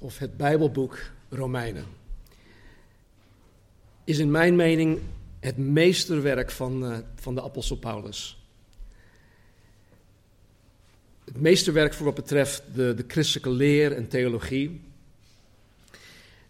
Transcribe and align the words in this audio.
of 0.00 0.18
het 0.18 0.36
Bijbelboek 0.36 0.98
Romeinen, 1.28 1.84
is 4.04 4.18
in 4.18 4.30
mijn 4.30 4.56
mening 4.56 4.98
het 5.40 5.56
meesterwerk 5.56 6.50
van, 6.50 6.84
uh, 6.84 6.98
van 7.14 7.34
de 7.34 7.42
apostel 7.42 7.76
Paulus. 7.76 8.44
Het 11.24 11.40
meesterwerk 11.40 11.94
voor 11.94 12.04
wat 12.04 12.14
betreft 12.14 12.62
de, 12.74 12.94
de 12.94 13.04
christelijke 13.06 13.50
leer 13.50 13.92
en 13.92 14.08
theologie. 14.08 14.80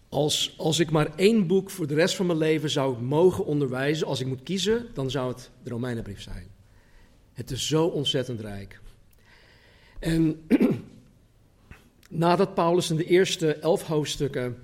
Als, 0.09 0.53
als 0.57 0.79
ik 0.79 0.91
maar 0.91 1.15
één 1.15 1.47
boek 1.47 1.69
voor 1.69 1.87
de 1.87 1.93
rest 1.93 2.15
van 2.15 2.25
mijn 2.25 2.37
leven 2.37 2.69
zou 2.69 3.01
mogen 3.01 3.45
onderwijzen, 3.45 4.07
als 4.07 4.19
ik 4.19 4.27
moet 4.27 4.43
kiezen, 4.43 4.87
dan 4.93 5.11
zou 5.11 5.31
het 5.31 5.49
de 5.63 5.69
Romeinenbrief 5.69 6.21
zijn. 6.21 6.47
Het 7.33 7.51
is 7.51 7.67
zo 7.67 7.85
ontzettend 7.85 8.39
rijk. 8.39 8.79
En 9.99 10.41
nadat 12.11 12.53
Paulus 12.53 12.89
in 12.89 12.95
de 12.95 13.05
eerste 13.05 13.53
elf 13.53 13.83
hoofdstukken 13.83 14.57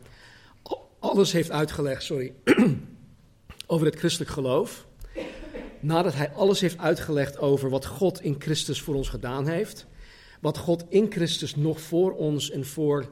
alles 0.99 1.31
heeft 1.31 1.51
uitgelegd, 1.51 2.03
sorry, 2.03 2.33
over 3.67 3.85
het 3.85 3.95
christelijk 3.95 4.31
geloof, 4.31 4.87
nadat 5.79 6.13
hij 6.13 6.31
alles 6.31 6.59
heeft 6.59 6.77
uitgelegd 6.77 7.37
over 7.37 7.69
wat 7.69 7.85
God 7.85 8.21
in 8.21 8.35
Christus 8.39 8.81
voor 8.81 8.95
ons 8.95 9.09
gedaan 9.09 9.47
heeft, 9.47 9.85
wat 10.41 10.57
God 10.57 10.85
in 10.89 11.11
Christus 11.11 11.55
nog 11.55 11.81
voor 11.81 12.13
ons 12.13 12.51
en 12.51 12.65
voor 12.65 13.11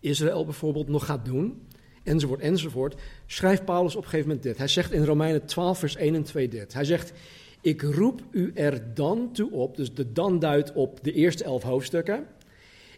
Israël 0.00 0.44
bijvoorbeeld 0.44 0.88
nog 0.88 1.04
gaat 1.04 1.24
doen, 1.24 1.62
enzovoort, 2.02 2.40
enzovoort, 2.40 3.00
schrijft 3.26 3.64
Paulus 3.64 3.96
op 3.96 4.02
een 4.02 4.08
gegeven 4.08 4.26
moment 4.26 4.46
dit. 4.46 4.58
Hij 4.58 4.68
zegt 4.68 4.92
in 4.92 5.04
Romeinen 5.04 5.46
12, 5.46 5.78
vers 5.78 5.96
1 5.96 6.14
en 6.14 6.22
2 6.22 6.48
dit. 6.48 6.72
Hij 6.72 6.84
zegt, 6.84 7.12
ik 7.60 7.82
roep 7.82 8.22
u 8.30 8.52
er 8.54 8.94
dan 8.94 9.32
toe 9.32 9.50
op, 9.50 9.76
dus 9.76 9.94
de 9.94 10.12
dan 10.12 10.38
duidt 10.38 10.72
op 10.72 10.98
de 11.02 11.12
eerste 11.12 11.44
elf 11.44 11.62
hoofdstukken, 11.62 12.26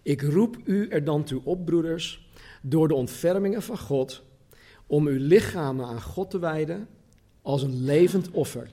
ik 0.07 0.23
roep 0.23 0.57
u 0.65 0.89
er 0.89 1.05
dan 1.05 1.25
toe 1.25 1.41
op, 1.45 1.65
broeders, 1.65 2.29
door 2.63 2.89
de 2.89 2.95
ontfermingen 2.95 3.63
van 3.63 3.79
God, 3.79 4.23
om 4.87 5.07
uw 5.07 5.19
lichamen 5.19 5.87
aan 5.87 6.03
God 6.03 6.31
te 6.31 6.39
wijden 6.39 6.89
als 7.43 7.63
een 7.63 7.83
levend 7.83 8.31
offer, 8.31 8.71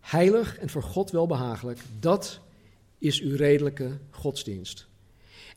heilig 0.00 0.58
en 0.58 0.68
voor 0.68 0.82
God 0.82 1.10
welbehagelijk. 1.10 1.78
Dat 2.00 2.40
is 2.98 3.20
uw 3.20 3.36
redelijke 3.36 3.98
godsdienst. 4.10 4.88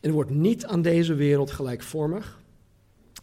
En 0.00 0.10
wordt 0.10 0.30
niet 0.30 0.64
aan 0.64 0.82
deze 0.82 1.14
wereld 1.14 1.50
gelijkvormig, 1.50 2.40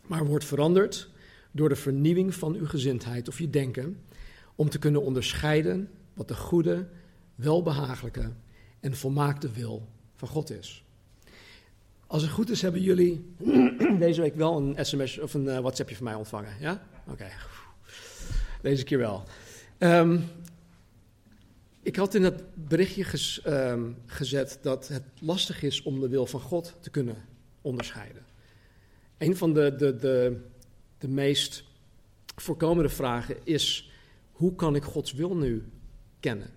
maar 0.07 0.25
wordt 0.25 0.45
veranderd 0.45 1.09
door 1.51 1.69
de 1.69 1.75
vernieuwing 1.75 2.35
van 2.35 2.55
uw 2.55 2.67
gezindheid 2.67 3.27
of 3.27 3.39
je 3.39 3.49
denken, 3.49 4.03
om 4.55 4.69
te 4.69 4.79
kunnen 4.79 5.03
onderscheiden 5.03 5.89
wat 6.13 6.27
de 6.27 6.35
goede, 6.35 6.87
welbehagelijke 7.35 8.33
en 8.79 8.95
volmaakte 8.95 9.51
wil 9.51 9.87
van 10.15 10.27
God 10.27 10.49
is. 10.51 10.83
Als 12.09 12.21
het 12.21 12.31
goed 12.31 12.49
is, 12.49 12.61
hebben 12.61 12.81
jullie 12.81 13.33
deze 13.99 14.21
week 14.21 14.35
wel 14.35 14.57
een 14.57 14.85
sms 14.85 15.19
of 15.19 15.33
een 15.33 15.45
uh, 15.45 15.59
WhatsAppje 15.59 15.95
van 15.95 16.03
mij 16.03 16.13
ontvangen. 16.13 16.53
Ja? 16.59 16.81
Oké. 17.07 17.27
Deze 18.61 18.83
keer 18.83 18.97
wel. 18.97 19.23
Um, 19.79 20.23
ik 21.81 21.95
had 21.95 22.15
in 22.15 22.23
het 22.23 22.43
berichtje 22.53 23.05
um, 23.47 23.97
gezet 24.05 24.59
dat 24.61 24.87
het 24.87 25.03
lastig 25.19 25.63
is 25.63 25.81
om 25.81 25.99
de 25.99 26.07
wil 26.07 26.25
van 26.25 26.39
God 26.39 26.75
te 26.79 26.89
kunnen 26.89 27.15
onderscheiden. 27.61 28.25
Een 29.17 29.37
van 29.37 29.53
de, 29.53 29.75
de, 29.75 29.95
de, 29.95 30.41
de 30.97 31.07
meest 31.07 31.63
voorkomende 32.35 32.89
vragen 32.89 33.35
is: 33.43 33.91
hoe 34.31 34.55
kan 34.55 34.75
ik 34.75 34.83
Gods 34.83 35.13
wil 35.13 35.35
nu 35.35 35.63
kennen? 36.19 36.49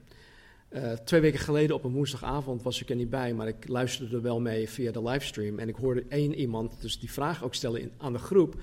Uh, 0.75 0.93
twee 0.93 1.21
weken 1.21 1.39
geleden 1.39 1.77
op 1.77 1.85
een 1.85 1.93
woensdagavond 1.93 2.63
was 2.63 2.81
ik 2.81 2.91
er 2.91 2.97
niet 2.97 3.11
bij, 3.11 3.35
maar 3.35 3.49
ik 3.49 3.69
luisterde 3.69 4.17
er 4.17 4.23
wel 4.23 4.41
mee 4.41 4.69
via 4.69 4.93
de 4.93 5.03
livestream. 5.03 5.59
En 5.59 5.69
ik 5.69 5.75
hoorde 5.75 6.05
één 6.09 6.35
iemand 6.35 6.81
dus 6.81 7.01
die 7.01 7.13
vraag 7.13 7.45
ook 7.45 7.55
stellen 7.55 7.81
in, 7.81 7.93
aan 7.99 8.13
de 8.13 8.19
groep: 8.19 8.55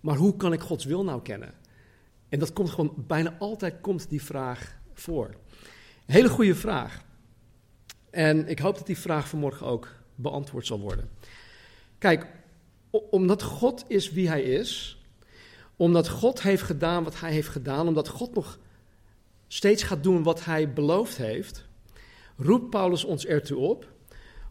maar 0.00 0.16
hoe 0.16 0.36
kan 0.36 0.52
ik 0.52 0.60
Gods 0.60 0.84
wil 0.84 1.04
nou 1.04 1.22
kennen? 1.22 1.54
En 2.28 2.38
dat 2.38 2.52
komt 2.52 2.70
gewoon 2.70 2.94
bijna 2.96 3.36
altijd 3.38 3.80
komt 3.80 4.08
die 4.08 4.22
vraag 4.22 4.78
voor. 4.92 5.26
Een 6.06 6.14
hele 6.14 6.28
goede 6.28 6.54
vraag. 6.54 7.04
En 8.10 8.48
ik 8.48 8.58
hoop 8.58 8.76
dat 8.76 8.86
die 8.86 8.98
vraag 8.98 9.28
vanmorgen 9.28 9.66
ook 9.66 9.88
beantwoord 10.14 10.66
zal 10.66 10.80
worden. 10.80 11.08
Kijk, 11.98 12.26
omdat 12.90 13.42
God 13.42 13.84
is 13.88 14.10
wie 14.10 14.28
Hij 14.28 14.42
is, 14.42 15.00
omdat 15.76 16.08
God 16.08 16.42
heeft 16.42 16.62
gedaan 16.62 17.04
wat 17.04 17.20
Hij 17.20 17.32
heeft 17.32 17.48
gedaan, 17.48 17.88
omdat 17.88 18.08
God 18.08 18.34
nog 18.34 18.58
steeds 19.48 19.82
gaat 19.82 20.02
doen 20.02 20.22
wat 20.22 20.44
Hij 20.44 20.72
beloofd 20.72 21.16
heeft, 21.16 21.66
roept 22.36 22.70
Paulus 22.70 23.04
ons 23.04 23.26
ertoe 23.26 23.58
op 23.58 23.94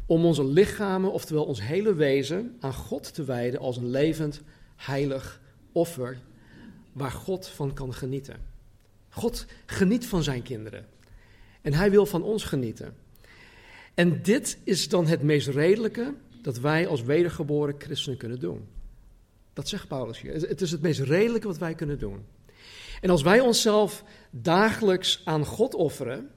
om 0.06 0.26
onze 0.26 0.46
lichamen, 0.46 1.12
oftewel 1.12 1.46
ons 1.46 1.62
hele 1.62 1.94
wezen, 1.94 2.56
aan 2.60 2.74
God 2.74 3.14
te 3.14 3.24
wijden 3.24 3.60
als 3.60 3.78
een 3.78 3.90
levend, 3.90 4.42
heilig 4.76 5.42
offer 5.72 6.18
waar 6.92 7.12
God 7.12 7.48
van 7.48 7.74
kan 7.74 7.94
genieten. 7.94 8.36
God 9.10 9.46
geniet 9.66 10.08
van 10.08 10.24
zijn 10.24 10.42
kinderen. 10.42 10.86
En 11.62 11.74
hij 11.74 11.92
wil 11.92 12.06
van 12.06 12.24
ons 12.24 12.44
genieten. 12.44 12.96
En 13.94 14.22
dit 14.22 14.58
is 14.64 14.90
dan 14.90 15.08
het 15.08 15.22
meest 15.22 15.48
redelijke 15.48 16.14
dat 16.42 16.60
wij 16.60 16.88
als 16.88 17.04
wedergeboren 17.04 17.76
christenen 17.78 18.18
kunnen 18.18 18.40
doen. 18.40 18.68
Dat 19.54 19.68
zegt 19.68 19.88
Paulus 19.88 20.22
hier. 20.22 20.34
Het 20.34 20.62
is 20.62 20.72
het 20.72 20.82
meest 20.82 21.00
redelijke 21.00 21.48
wat 21.48 21.58
wij 21.58 21.76
kunnen 21.76 22.00
doen. 22.00 22.26
En 23.06 23.12
als 23.12 23.22
wij 23.22 23.40
onszelf 23.40 24.04
dagelijks 24.32 25.22
aan 25.26 25.46
God 25.46 25.76
offeren, 25.76 26.30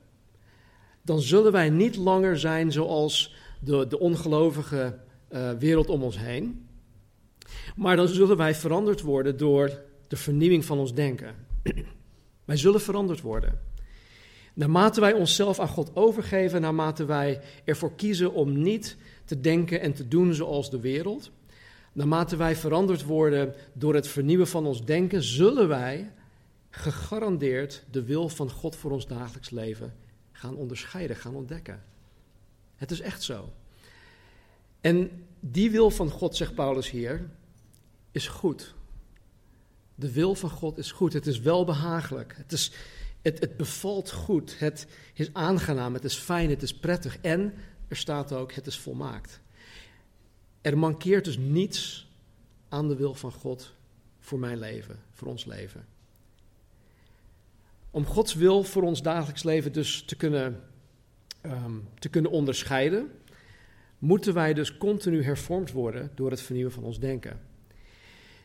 dan 1.02 1.20
zullen 1.20 1.52
wij 1.52 1.70
niet 1.70 1.96
langer 1.96 2.38
zijn 2.38 2.72
zoals 2.72 3.34
de, 3.60 3.86
de 3.86 3.98
ongelovige 3.98 4.98
uh, 5.30 5.50
wereld 5.50 5.88
om 5.88 6.02
ons 6.02 6.18
heen. 6.18 6.68
Maar 7.76 7.96
dan 7.96 8.08
zullen 8.08 8.36
wij 8.36 8.54
veranderd 8.54 9.00
worden 9.00 9.36
door 9.36 9.80
de 10.08 10.16
vernieuwing 10.16 10.64
van 10.64 10.78
ons 10.78 10.94
denken. 10.94 11.34
wij 12.44 12.56
zullen 12.56 12.80
veranderd 12.80 13.20
worden. 13.20 13.60
Naarmate 14.54 15.00
wij 15.00 15.12
onszelf 15.12 15.58
aan 15.58 15.68
God 15.68 15.90
overgeven, 15.96 16.60
naarmate 16.60 17.04
wij 17.04 17.40
ervoor 17.64 17.94
kiezen 17.94 18.32
om 18.32 18.62
niet 18.62 18.96
te 19.24 19.40
denken 19.40 19.80
en 19.80 19.92
te 19.92 20.08
doen 20.08 20.34
zoals 20.34 20.70
de 20.70 20.80
wereld, 20.80 21.30
naarmate 21.92 22.36
wij 22.36 22.56
veranderd 22.56 23.04
worden 23.04 23.54
door 23.72 23.94
het 23.94 24.08
vernieuwen 24.08 24.48
van 24.48 24.66
ons 24.66 24.84
denken, 24.84 25.22
zullen 25.22 25.68
wij 25.68 26.10
gegarandeerd 26.78 27.84
de 27.90 28.02
wil 28.02 28.28
van 28.28 28.50
God 28.50 28.76
voor 28.76 28.90
ons 28.90 29.06
dagelijks 29.06 29.50
leven 29.50 29.94
gaan 30.32 30.56
onderscheiden, 30.56 31.16
gaan 31.16 31.34
ontdekken. 31.34 31.82
Het 32.76 32.90
is 32.90 33.00
echt 33.00 33.22
zo. 33.22 33.52
En 34.80 35.26
die 35.40 35.70
wil 35.70 35.90
van 35.90 36.10
God, 36.10 36.36
zegt 36.36 36.54
Paulus 36.54 36.90
hier, 36.90 37.30
is 38.10 38.28
goed. 38.28 38.74
De 39.94 40.12
wil 40.12 40.34
van 40.34 40.50
God 40.50 40.78
is 40.78 40.92
goed. 40.92 41.12
Het 41.12 41.26
is 41.26 41.40
welbehagelijk. 41.40 42.34
Het 42.36 42.52
is 42.52 42.72
het, 43.22 43.40
het 43.40 43.56
bevalt 43.56 44.10
goed, 44.10 44.58
het 44.58 44.86
is 45.14 45.34
aangenaam, 45.34 45.94
het 45.94 46.04
is 46.04 46.16
fijn, 46.16 46.50
het 46.50 46.62
is 46.62 46.74
prettig. 46.74 47.18
En 47.20 47.54
er 47.88 47.96
staat 47.96 48.32
ook, 48.32 48.52
het 48.52 48.66
is 48.66 48.78
volmaakt. 48.78 49.40
Er 50.60 50.78
mankeert 50.78 51.24
dus 51.24 51.38
niets 51.38 52.08
aan 52.68 52.88
de 52.88 52.96
wil 52.96 53.14
van 53.14 53.32
God 53.32 53.72
voor 54.18 54.38
mijn 54.38 54.58
leven, 54.58 54.98
voor 55.12 55.28
ons 55.28 55.44
leven. 55.44 55.86
Om 57.90 58.06
Gods 58.06 58.34
wil 58.34 58.62
voor 58.62 58.82
ons 58.82 59.02
dagelijks 59.02 59.42
leven 59.42 59.72
dus 59.72 60.02
te 60.02 60.16
kunnen, 60.16 60.60
um, 61.42 61.88
te 61.98 62.08
kunnen 62.08 62.30
onderscheiden, 62.30 63.10
moeten 63.98 64.34
wij 64.34 64.54
dus 64.54 64.76
continu 64.76 65.22
hervormd 65.22 65.72
worden 65.72 66.10
door 66.14 66.30
het 66.30 66.40
vernieuwen 66.40 66.72
van 66.72 66.84
ons 66.84 66.98
denken. 66.98 67.40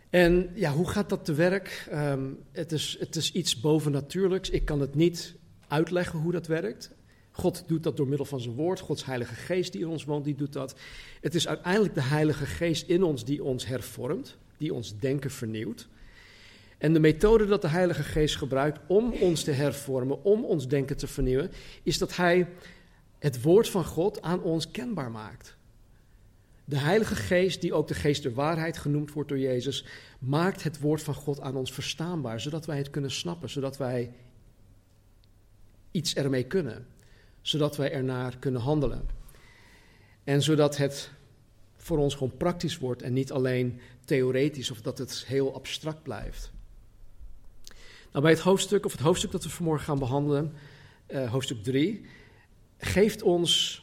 En 0.10 0.50
ja, 0.54 0.72
hoe 0.72 0.90
gaat 0.90 1.10
dat 1.10 1.26
te 1.26 1.34
werk? 1.34 1.88
Um, 1.94 2.40
het, 2.52 2.72
is, 2.72 2.98
het 3.00 3.16
is 3.16 3.32
iets 3.32 3.60
bovennatuurlijks. 3.60 4.50
Ik 4.50 4.66
kan 4.66 4.80
het 4.80 4.96
niet 4.96 5.36
uitleggen 5.68 6.20
hoe 6.20 6.32
dat 6.32 6.48
werkt. 6.48 6.92
God 7.32 7.64
doet 7.68 7.84
dat 7.84 7.98
door 7.98 8.08
middel 8.08 8.26
van 8.26 8.42
zijn 8.42 8.56
woord. 8.56 8.80
Gods 8.80 9.06
Heilige 9.06 9.36
Geest 9.36 9.72
die 9.72 9.82
in 9.82 9.88
ons 9.88 10.04
woont, 10.04 10.26
die 10.26 10.36
doet 10.36 10.54
dat. 10.54 10.76
Het 11.22 11.36
is 11.36 11.48
uiteindelijk 11.48 11.94
de 11.94 12.02
Heilige 12.02 12.46
Geest 12.46 12.88
in 12.88 13.04
ons 13.04 13.26
die 13.26 13.44
ons 13.44 13.66
hervormt, 13.66 14.38
die 14.58 14.74
ons 14.74 15.00
denken 15.00 15.32
vernieuwt. 15.32 15.88
En 16.84 16.94
de 16.94 17.00
methode 17.00 17.46
dat 17.46 17.62
de 17.62 17.68
Heilige 17.68 18.04
Geest 18.04 18.36
gebruikt 18.36 18.80
om 18.88 19.12
ons 19.12 19.44
te 19.44 19.52
hervormen, 19.52 20.24
om 20.24 20.46
ons 20.46 20.68
denken 20.68 20.98
te 20.98 21.08
vernieuwen, 21.08 21.52
is 21.84 21.98
dat 21.98 22.16
Hij 22.16 22.48
het 23.20 23.42
woord 23.42 23.70
van 23.70 23.86
God 23.86 24.22
aan 24.22 24.42
ons 24.42 24.72
kenbaar 24.72 25.12
maakt. 25.12 25.56
De 26.66 26.78
Heilige 26.78 27.16
Geest, 27.16 27.62
die 27.62 27.74
ook 27.74 27.88
de 27.88 27.94
Geest 27.94 28.24
der 28.24 28.34
waarheid 28.34 28.78
genoemd 28.78 29.14
wordt 29.14 29.30
door 29.30 29.40
Jezus, 29.40 29.86
maakt 30.20 30.64
het 30.64 30.80
woord 30.80 31.02
van 31.02 31.14
God 31.14 31.40
aan 31.42 31.56
ons 31.56 31.72
verstaanbaar, 31.74 32.40
zodat 32.40 32.66
wij 32.66 32.78
het 32.78 32.90
kunnen 32.90 33.12
snappen, 33.12 33.50
zodat 33.50 33.78
wij 33.78 34.12
iets 35.92 36.16
ermee 36.16 36.44
kunnen, 36.44 36.88
zodat 37.42 37.78
wij 37.78 37.92
ernaar 37.92 38.38
kunnen 38.38 38.62
handelen. 38.62 39.08
En 40.24 40.42
zodat 40.42 40.78
het 40.78 41.12
voor 41.76 41.98
ons 41.98 42.14
gewoon 42.14 42.38
praktisch 42.38 42.78
wordt 42.78 43.02
en 43.02 43.14
niet 43.14 43.32
alleen 43.32 43.80
theoretisch 44.06 44.72
of 44.72 44.82
dat 44.82 44.98
het 44.98 45.24
heel 45.28 45.54
abstract 45.54 46.04
blijft. 46.04 46.53
Nou, 48.14 48.26
bij 48.26 48.34
het 48.34 48.44
hoofdstuk, 48.44 48.86
of 48.86 48.92
het 48.92 49.02
hoofdstuk 49.02 49.32
dat 49.32 49.44
we 49.44 49.50
vanmorgen 49.50 49.86
gaan 49.86 50.00
behandelen, 50.00 50.54
uh, 51.08 51.32
hoofdstuk 51.32 51.64
3, 51.64 52.06
geeft 52.78 53.22
ons 53.22 53.82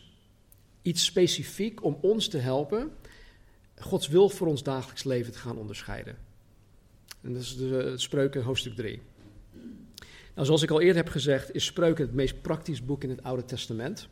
iets 0.83 1.05
specifiek 1.05 1.85
om 1.85 1.99
ons 2.01 2.29
te 2.29 2.39
helpen 2.39 2.91
Gods 3.81 4.09
wil 4.09 4.29
voor 4.29 4.47
ons 4.47 4.63
dagelijks 4.63 5.05
leven 5.05 5.33
te 5.33 5.39
gaan 5.39 5.57
onderscheiden. 5.57 6.17
En 7.21 7.33
dat 7.33 7.43
is 7.43 7.57
de 7.57 7.93
Spreuken 7.97 8.43
hoofdstuk 8.43 8.75
3. 8.75 9.01
Nou, 10.35 10.47
zoals 10.47 10.63
ik 10.63 10.71
al 10.71 10.81
eerder 10.81 10.97
heb 10.97 11.09
gezegd, 11.09 11.55
is 11.55 11.65
Spreuken 11.65 12.05
het 12.05 12.15
meest 12.15 12.43
praktisch 12.43 12.85
boek 12.85 13.03
in 13.03 13.11
het 13.11 13.23
Oude 13.23 13.45
Testament. 13.45 14.09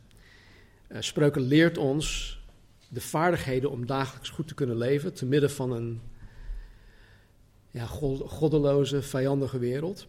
Uh, 0.91 0.97
Spreuken 1.01 1.41
leert 1.41 1.77
ons 1.77 2.39
de 2.87 3.01
vaardigheden 3.01 3.71
om 3.71 3.85
dagelijks 3.85 4.29
goed 4.29 4.47
te 4.47 4.53
kunnen 4.53 4.77
leven, 4.77 5.13
te 5.13 5.25
midden 5.25 5.51
van 5.51 5.71
een 5.71 6.01
ja, 7.71 7.85
goddeloze, 8.25 9.01
vijandige 9.01 9.59
wereld. 9.59 10.07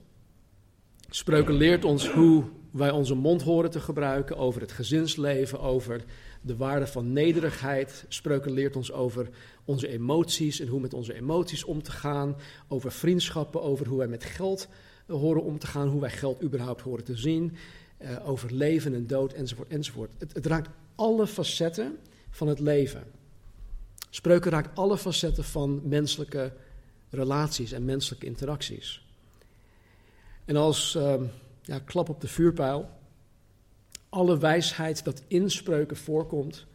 Spreuken 1.11 1.55
leert 1.55 1.85
ons 1.85 2.11
hoe 2.11 2.45
wij 2.71 2.91
onze 2.91 3.15
mond 3.15 3.43
horen 3.43 3.71
te 3.71 3.81
gebruiken 3.81 4.37
over 4.37 4.61
het 4.61 4.73
gezinsleven, 4.73 5.61
over 5.61 6.05
de 6.43 6.57
waarde 6.57 6.87
van 6.87 7.13
nederigheid. 7.13 8.05
Spreuken 8.09 8.53
leert 8.53 8.77
ons 8.77 8.93
over 8.93 9.29
onze 9.65 9.89
emoties 9.89 10.61
en 10.61 10.67
hoe 10.67 10.81
met 10.81 10.95
onze 10.95 11.15
emoties 11.15 11.65
om 11.65 11.83
te 11.83 11.91
gaan, 11.91 12.37
over 12.69 12.93
vriendschappen, 12.93 13.63
over 13.63 13.87
hoe 13.87 13.99
wij 13.99 14.09
met 14.09 14.25
geld 14.25 14.69
horen 15.07 15.43
om 15.43 15.59
te 15.59 15.67
gaan, 15.67 15.89
hoe 15.89 16.01
wij 16.01 16.11
geld 16.11 16.43
überhaupt 16.43 16.81
horen 16.81 17.05
te 17.05 17.17
zien, 17.17 17.57
uh, 18.03 18.29
over 18.29 18.55
leven 18.55 18.95
en 18.95 19.07
dood 19.07 19.33
enzovoort 19.33 19.69
enzovoort. 19.69 20.13
Het 20.19 20.47
raakt 20.47 20.69
alle 20.95 21.27
facetten 21.27 21.97
van 22.31 22.49
het 22.49 22.61
leven. 22.61 23.05
Spreuken 24.11 24.51
raakt 24.51 24.77
alle 24.77 24.99
facetten 24.99 25.45
van 25.45 25.81
menselijke 25.85 26.53
relaties 27.11 27.73
en 27.73 27.85
menselijke 27.85 28.27
interacties. 28.27 29.05
En 30.45 30.57
als 30.57 30.99
ja, 31.63 31.79
klap 31.85 32.09
op 32.09 32.21
de 32.21 32.29
vuurpijl, 32.29 32.91
alle 34.09 34.39
wijsheid 34.39 35.05
dat 35.05 35.23
in 35.27 35.51
spreuken 35.51 35.97
voorkomt, 35.97 36.67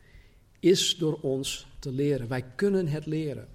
is 0.59 0.97
door 0.97 1.19
ons 1.21 1.67
te 1.79 1.91
leren. 1.91 2.27
Wij 2.27 2.45
kunnen 2.55 2.87
het 2.87 3.05
leren. 3.05 3.47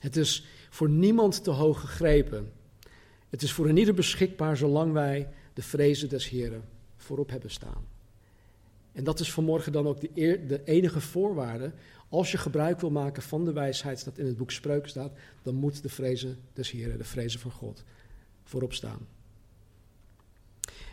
Het 0.00 0.16
is 0.16 0.44
voor 0.70 0.88
niemand 0.88 1.44
te 1.44 1.50
hoog 1.50 1.80
gegrepen. 1.80 2.52
Het 3.28 3.42
is 3.42 3.52
voor 3.52 3.68
een 3.68 3.76
ieder 3.76 3.94
beschikbaar 3.94 4.56
zolang 4.56 4.92
wij 4.92 5.28
de 5.54 5.62
vrezen 5.62 6.08
des 6.08 6.28
Heren 6.28 6.64
voorop 6.96 7.30
hebben 7.30 7.50
staan. 7.50 7.86
En 8.92 9.04
dat 9.04 9.20
is 9.20 9.32
vanmorgen 9.32 9.72
dan 9.72 9.86
ook 9.86 10.00
de, 10.00 10.10
de, 10.46 10.60
enige 10.64 11.00
voorwaarde. 11.00 11.72
Als 12.08 12.30
je 12.30 12.38
gebruik 12.38 12.80
wil 12.80 12.90
maken 12.90 13.22
van 13.22 13.44
de 13.44 13.52
wijsheid 13.52 14.04
dat 14.04 14.18
in 14.18 14.26
het 14.26 14.36
boek 14.36 14.50
Spreuken 14.50 14.88
staat, 14.88 15.12
dan 15.42 15.54
moet 15.54 15.82
de 15.82 15.88
vrezen 15.88 16.38
des 16.52 16.70
Heren, 16.70 16.98
de 16.98 17.04
vrezen 17.04 17.40
van 17.40 17.50
God, 17.50 17.84
voorop 18.44 18.72
staan. 18.72 19.06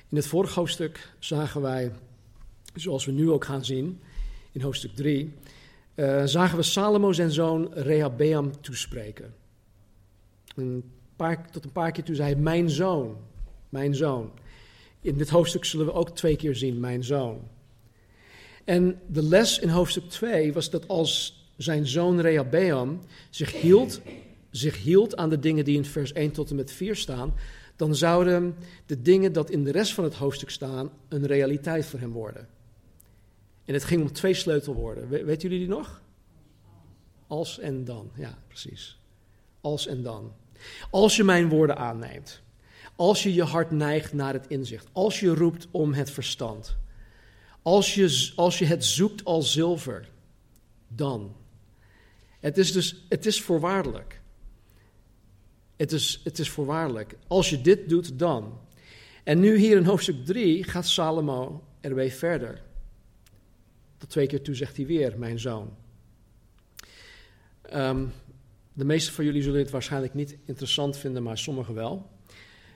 In 0.10 0.18
het 0.18 0.28
vorige 0.28 0.60
hoofdstuk 0.60 1.14
zagen 1.20 1.62
wij, 1.62 1.92
zoals 2.74 3.06
we 3.06 3.12
nu 3.12 3.32
ook 3.32 3.46
gaan 3.46 3.66
zien, 3.66 4.02
in 4.52 4.62
hoofdstuk 4.62 4.96
3, 4.96 5.34
uh, 5.96 6.22
eh, 6.22 6.28
zagen 6.28 6.58
we 6.58 6.64
Salomo 6.64 7.12
zijn 7.12 7.32
zoon 7.32 7.74
Rehabeam 7.74 8.62
toespreken. 8.62 9.34
Tot 11.52 11.64
een 11.64 11.72
paar 11.72 11.92
keer 11.92 12.04
toe 12.04 12.16
zei 12.16 12.34
hij, 12.34 12.42
mijn 12.42 12.70
zoon, 12.70 13.18
mijn 13.70 13.96
zoon. 13.96 14.32
In 15.02 15.18
dit 15.18 15.30
hoofdstuk 15.30 15.66
zullen 15.66 15.86
we 15.86 15.94
ook 15.94 16.10
twee 16.10 16.36
keer 16.36 16.56
zien, 16.56 16.80
mijn 16.80 17.04
zoon. 17.04 17.48
En 18.66 19.00
de 19.08 19.24
les 19.24 19.60
in 19.60 19.70
hoofdstuk 19.70 20.10
2 20.10 20.54
was 20.54 20.70
dat 20.70 20.88
als 20.88 21.44
zijn 21.58 21.88
zoon 21.88 22.22
Rehabeam 22.22 23.02
zich 23.30 23.62
hield, 23.62 24.02
zich 24.50 24.84
hield 24.84 25.16
aan 25.16 25.30
de 25.30 25.40
dingen 25.40 25.66
die 25.66 25.78
in 25.78 25.86
vers 25.86 26.14
1 26.14 26.32
tot 26.32 26.50
en 26.50 26.56
met 26.56 26.72
4 26.72 26.96
staan, 26.96 27.34
dan 27.76 27.96
zouden 27.96 28.56
de 28.86 29.02
dingen 29.02 29.34
dat 29.34 29.50
in 29.50 29.64
de 29.64 29.72
rest 29.72 29.94
van 29.94 30.04
het 30.04 30.14
hoofdstuk 30.14 30.50
staan 30.50 30.90
een 31.10 31.26
realiteit 31.26 31.86
voor 31.86 32.00
hem 32.00 32.12
worden. 32.12 32.48
En 33.66 33.74
het 33.74 33.84
ging 33.84 34.02
om 34.02 34.12
twee 34.12 34.34
sleutelwoorden. 34.34 35.10
We, 35.10 35.24
weten 35.24 35.50
jullie 35.50 35.66
die 35.66 35.76
nog? 35.76 36.02
Als 37.28 37.60
en 37.60 37.84
dan. 37.84 38.12
Ja, 38.16 38.38
precies. 38.48 39.00
Als 39.62 39.88
en 39.88 40.04
dan. 40.04 40.34
Als 40.90 41.16
je 41.16 41.24
mijn 41.24 41.50
woorden 41.50 41.78
aanneemt. 41.78 42.42
Als 42.96 43.24
je 43.24 43.34
je 43.34 43.44
hart 43.44 43.72
neigt 43.72 44.14
naar 44.14 44.34
het 44.34 44.48
inzicht. 44.48 44.88
Als 44.92 45.20
je 45.20 45.34
roept 45.34 45.68
om 45.72 45.94
het 45.94 46.12
verstand. 46.12 46.78
Als 47.66 47.96
je, 47.96 48.32
als 48.36 48.60
je 48.60 48.66
het 48.66 48.86
zoekt 48.86 49.26
als 49.26 49.52
zilver. 49.52 50.10
Dan. 50.88 51.36
Het 52.40 52.58
is 52.58 52.72
dus, 52.72 53.06
het 53.10 53.26
is 53.26 53.42
voorwaardelijk. 53.42 54.22
Het 55.76 55.92
is, 55.92 56.22
het 56.24 56.40
is 56.40 56.50
voorwaardelijk. 56.50 57.18
Als 57.28 57.50
je 57.50 57.62
dit 57.62 57.90
doet, 57.90 58.20
dan. 58.20 58.60
En 59.24 59.40
nu 59.40 59.58
hier 59.58 59.78
in 59.78 59.86
hoofdstuk 59.86 60.26
3 60.26 60.64
gaat 60.64 60.88
Salomo 60.88 61.64
er 61.82 61.96
weer 61.96 62.12
verder. 62.12 62.62
Tot 63.98 64.10
twee 64.10 64.28
keer 64.28 64.42
toe 64.42 64.56
zegt 64.56 64.78
hij 64.78 64.86
weer, 64.86 65.20
mijn 65.20 65.40
zoon. 65.40 65.76
Um, 67.74 68.12
de 68.74 68.86
meeste 68.86 69.12
van 69.12 69.26
jullie 69.26 69.42
zullen 69.42 69.64
dit 69.64 69.72
waarschijnlijk 69.72 70.14
niet 70.14 70.38
interessant 70.46 70.98
vinden, 70.98 71.24
maar 71.24 71.38
sommigen 71.38 71.74
wel. 71.74 72.10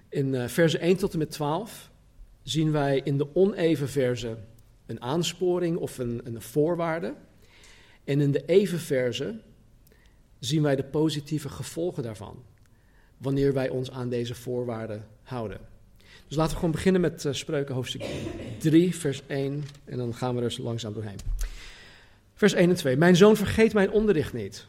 In 0.10 0.34
uh, 0.34 0.48
versen 0.48 0.80
1 0.80 0.98
tot 0.98 1.14
en 1.14 1.20
met 1.20 1.32
12 1.32 1.92
zien 2.44 2.72
wij 2.72 3.02
in 3.04 3.18
de 3.18 3.36
oneven 3.36 3.90
verzen 3.90 4.48
een 4.90 5.02
aansporing 5.02 5.78
of 5.78 5.98
een, 5.98 6.22
een 6.24 6.42
voorwaarde. 6.42 7.14
En 8.04 8.22
in 8.22 8.32
de 8.32 8.46
even 8.46 8.80
verzen 8.80 9.42
zien 10.40 10.62
wij 10.62 10.76
de 10.76 10.84
positieve 10.84 11.50
gevolgen 11.50 12.04
daarvan 12.04 12.44
wanneer 13.18 13.54
wij 13.54 13.70
ons 13.70 13.92
aan 13.92 14.10
deze 14.10 14.36
voorwaarden 14.36 15.08
houden. 15.24 15.60
Dus 16.28 16.38
laten 16.38 16.52
we 16.52 16.60
gewoon 16.60 16.72
beginnen 16.72 17.02
met 17.02 17.24
uh, 17.24 17.34
Spreuken 17.34 17.76
hoofdstuk 17.76 18.06
3, 18.58 18.96
vers 18.96 19.22
1. 19.28 19.64
En 19.86 19.98
dan 19.98 20.16
gaan 20.16 20.36
we 20.36 20.42
er 20.42 20.56
langzaam 20.62 20.94
doorheen. 20.94 21.20
Vers 22.34 22.54
1 22.54 22.70
en 22.70 22.76
2. 22.76 22.98
Mijn 22.98 23.16
zoon, 23.16 23.36
vergeet 23.36 23.74
mijn 23.74 23.92
onderricht 23.92 24.34
niet. 24.34 24.68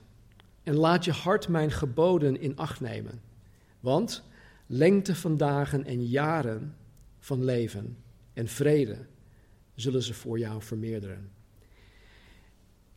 En 0.62 0.76
laat 0.76 1.04
je 1.04 1.12
hart 1.12 1.48
mijn 1.48 1.70
geboden 1.70 2.40
in 2.40 2.56
acht 2.56 2.80
nemen. 2.80 3.20
Want 3.80 4.22
lengte 4.66 5.14
van 5.14 5.36
dagen 5.36 5.84
en 5.84 6.06
jaren 6.06 6.76
van 7.18 7.44
leven 7.44 7.96
en 8.32 8.48
vrede 8.48 8.96
zullen 9.80 10.02
ze 10.02 10.14
voor 10.14 10.38
jou 10.38 10.62
vermeerderen. 10.62 11.30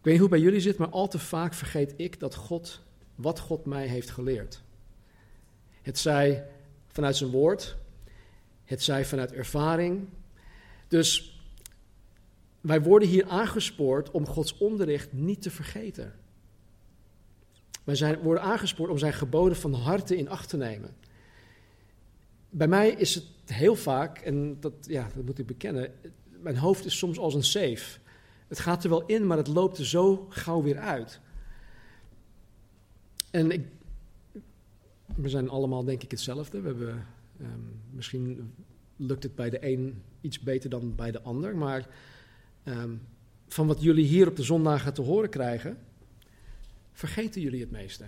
Ik 0.03 0.09
weet 0.09 0.19
niet 0.19 0.23
hoe 0.23 0.33
het 0.33 0.41
bij 0.41 0.51
jullie 0.51 0.59
zit, 0.59 0.77
maar 0.77 0.89
al 0.89 1.07
te 1.07 1.19
vaak 1.19 1.53
vergeet 1.53 1.93
ik 1.97 2.19
dat 2.19 2.35
God, 2.35 2.81
wat 3.15 3.39
God 3.39 3.65
mij 3.65 3.87
heeft 3.87 4.09
geleerd. 4.09 4.61
Het 5.81 5.97
zij 5.97 6.47
vanuit 6.87 7.15
zijn 7.15 7.29
woord, 7.29 7.77
het 8.63 8.83
zij 8.83 9.05
vanuit 9.05 9.31
ervaring. 9.31 10.07
Dus 10.87 11.41
wij 12.61 12.81
worden 12.81 13.07
hier 13.07 13.27
aangespoord 13.27 14.11
om 14.11 14.25
Gods 14.25 14.57
onderricht 14.57 15.13
niet 15.13 15.41
te 15.41 15.51
vergeten. 15.51 16.13
Wij 17.83 17.95
zijn, 17.95 18.19
worden 18.19 18.43
aangespoord 18.43 18.89
om 18.89 18.97
zijn 18.97 19.13
geboden 19.13 19.57
van 19.57 19.73
harte 19.73 20.17
in 20.17 20.29
acht 20.29 20.49
te 20.49 20.57
nemen. 20.57 20.95
Bij 22.49 22.67
mij 22.67 22.89
is 22.89 23.15
het 23.15 23.25
heel 23.45 23.75
vaak, 23.75 24.17
en 24.17 24.57
dat, 24.59 24.73
ja, 24.81 25.09
dat 25.15 25.25
moet 25.25 25.39
ik 25.39 25.45
bekennen, 25.45 25.91
mijn 26.43 26.57
hoofd 26.57 26.85
is 26.85 26.97
soms 26.97 27.17
als 27.17 27.33
een 27.33 27.43
safe. 27.43 27.99
Het 28.47 28.59
gaat 28.59 28.83
er 28.83 28.89
wel 28.89 29.05
in, 29.05 29.27
maar 29.27 29.37
het 29.37 29.47
loopt 29.47 29.77
er 29.77 29.85
zo 29.85 30.25
gauw 30.29 30.61
weer 30.61 30.77
uit. 30.77 31.19
En 33.31 33.51
ik, 33.51 33.67
we 35.15 35.29
zijn 35.29 35.49
allemaal 35.49 35.83
denk 35.83 36.03
ik 36.03 36.11
hetzelfde. 36.11 36.61
We 36.61 36.67
hebben, 36.67 37.07
ehm, 37.39 37.59
misschien 37.89 38.53
lukt 38.95 39.23
het 39.23 39.35
bij 39.35 39.49
de 39.49 39.71
een 39.71 40.01
iets 40.21 40.39
beter 40.39 40.69
dan 40.69 40.95
bij 40.95 41.11
de 41.11 41.21
ander, 41.21 41.55
maar 41.55 41.87
ehm, 42.63 42.95
van 43.47 43.67
wat 43.67 43.81
jullie 43.81 44.05
hier 44.05 44.27
op 44.27 44.35
de 44.35 44.43
zondagen 44.43 44.93
te 44.93 45.01
horen 45.01 45.29
krijgen, 45.29 45.77
vergeten 46.91 47.41
jullie 47.41 47.61
het 47.61 47.71
meeste. 47.71 48.05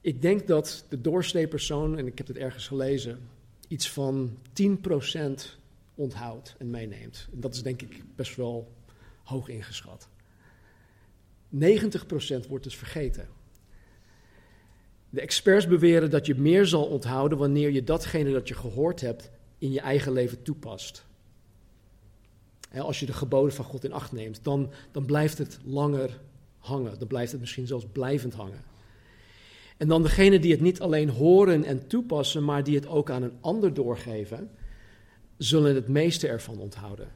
Ik 0.00 0.22
denk 0.22 0.46
dat 0.46 0.84
de 0.88 1.00
doorsnee 1.00 1.48
persoon, 1.48 1.98
en 1.98 2.06
ik 2.06 2.18
heb 2.18 2.26
het 2.26 2.36
ergens 2.36 2.66
gelezen, 2.66 3.18
iets 3.68 3.90
van 3.90 4.36
10% 4.52 5.57
onthoudt 5.98 6.54
en 6.58 6.70
meeneemt. 6.70 7.28
En 7.32 7.40
dat 7.40 7.54
is 7.54 7.62
denk 7.62 7.82
ik 7.82 8.02
best 8.16 8.36
wel 8.36 8.72
hoog 9.24 9.48
ingeschat. 9.48 10.08
90% 11.54 11.58
wordt 12.48 12.64
dus 12.64 12.76
vergeten. 12.76 13.28
De 15.10 15.20
experts 15.20 15.66
beweren 15.66 16.10
dat 16.10 16.26
je 16.26 16.34
meer 16.34 16.66
zal 16.66 16.86
onthouden 16.86 17.38
wanneer 17.38 17.70
je 17.70 17.84
datgene 17.84 18.32
dat 18.32 18.48
je 18.48 18.54
gehoord 18.54 19.00
hebt 19.00 19.30
in 19.58 19.72
je 19.72 19.80
eigen 19.80 20.12
leven 20.12 20.42
toepast. 20.42 21.06
als 22.72 23.00
je 23.00 23.06
de 23.06 23.12
geboden 23.12 23.54
van 23.54 23.64
God 23.64 23.84
in 23.84 23.92
acht 23.92 24.12
neemt, 24.12 24.44
dan, 24.44 24.72
dan 24.92 25.04
blijft 25.04 25.38
het 25.38 25.58
langer 25.64 26.20
hangen. 26.58 26.98
Dan 26.98 27.08
blijft 27.08 27.32
het 27.32 27.40
misschien 27.40 27.66
zelfs 27.66 27.86
blijvend 27.92 28.34
hangen. 28.34 28.64
En 29.76 29.88
dan 29.88 30.02
degene 30.02 30.38
die 30.38 30.52
het 30.52 30.60
niet 30.60 30.80
alleen 30.80 31.08
horen 31.08 31.64
en 31.64 31.86
toepassen, 31.86 32.44
maar 32.44 32.64
die 32.64 32.74
het 32.74 32.86
ook 32.86 33.10
aan 33.10 33.22
een 33.22 33.36
ander 33.40 33.74
doorgeven, 33.74 34.50
zullen 35.38 35.74
het 35.74 35.88
meeste 35.88 36.28
ervan 36.28 36.58
onthouden. 36.58 37.08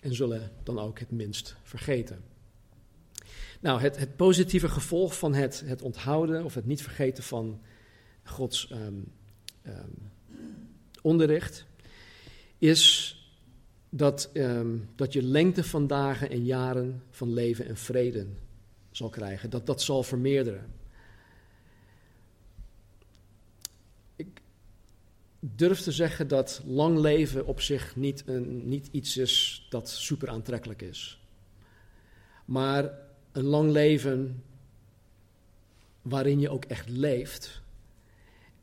En 0.00 0.14
zullen 0.14 0.50
dan 0.62 0.78
ook 0.78 0.98
het 0.98 1.10
minst 1.10 1.56
vergeten. 1.62 2.24
Nou, 3.60 3.80
het, 3.80 3.98
het 3.98 4.16
positieve 4.16 4.68
gevolg 4.68 5.18
van 5.18 5.34
het, 5.34 5.62
het 5.66 5.82
onthouden 5.82 6.44
of 6.44 6.54
het 6.54 6.66
niet 6.66 6.82
vergeten 6.82 7.22
van 7.22 7.60
Gods 8.22 8.70
um, 8.72 9.12
um, 9.66 10.10
onderricht 11.02 11.66
is 12.58 13.14
dat, 13.88 14.30
um, 14.34 14.88
dat 14.94 15.12
je 15.12 15.22
lengte 15.22 15.64
van 15.64 15.86
dagen 15.86 16.30
en 16.30 16.44
jaren 16.44 17.02
van 17.10 17.32
leven 17.32 17.66
en 17.66 17.76
vrede 17.76 18.26
zal 18.90 19.08
krijgen. 19.08 19.50
Dat 19.50 19.66
dat 19.66 19.82
zal 19.82 20.02
vermeerderen. 20.02 20.79
Durf 25.40 25.80
te 25.80 25.92
zeggen 25.92 26.28
dat 26.28 26.62
lang 26.66 26.98
leven 26.98 27.46
op 27.46 27.60
zich 27.60 27.96
niet, 27.96 28.22
een, 28.26 28.68
niet 28.68 28.88
iets 28.90 29.16
is 29.16 29.66
dat 29.70 29.88
super 29.88 30.28
aantrekkelijk 30.28 30.82
is. 30.82 31.20
Maar 32.44 32.92
een 33.32 33.44
lang 33.44 33.70
leven 33.70 34.42
waarin 36.02 36.40
je 36.40 36.50
ook 36.50 36.64
echt 36.64 36.88
leeft 36.88 37.62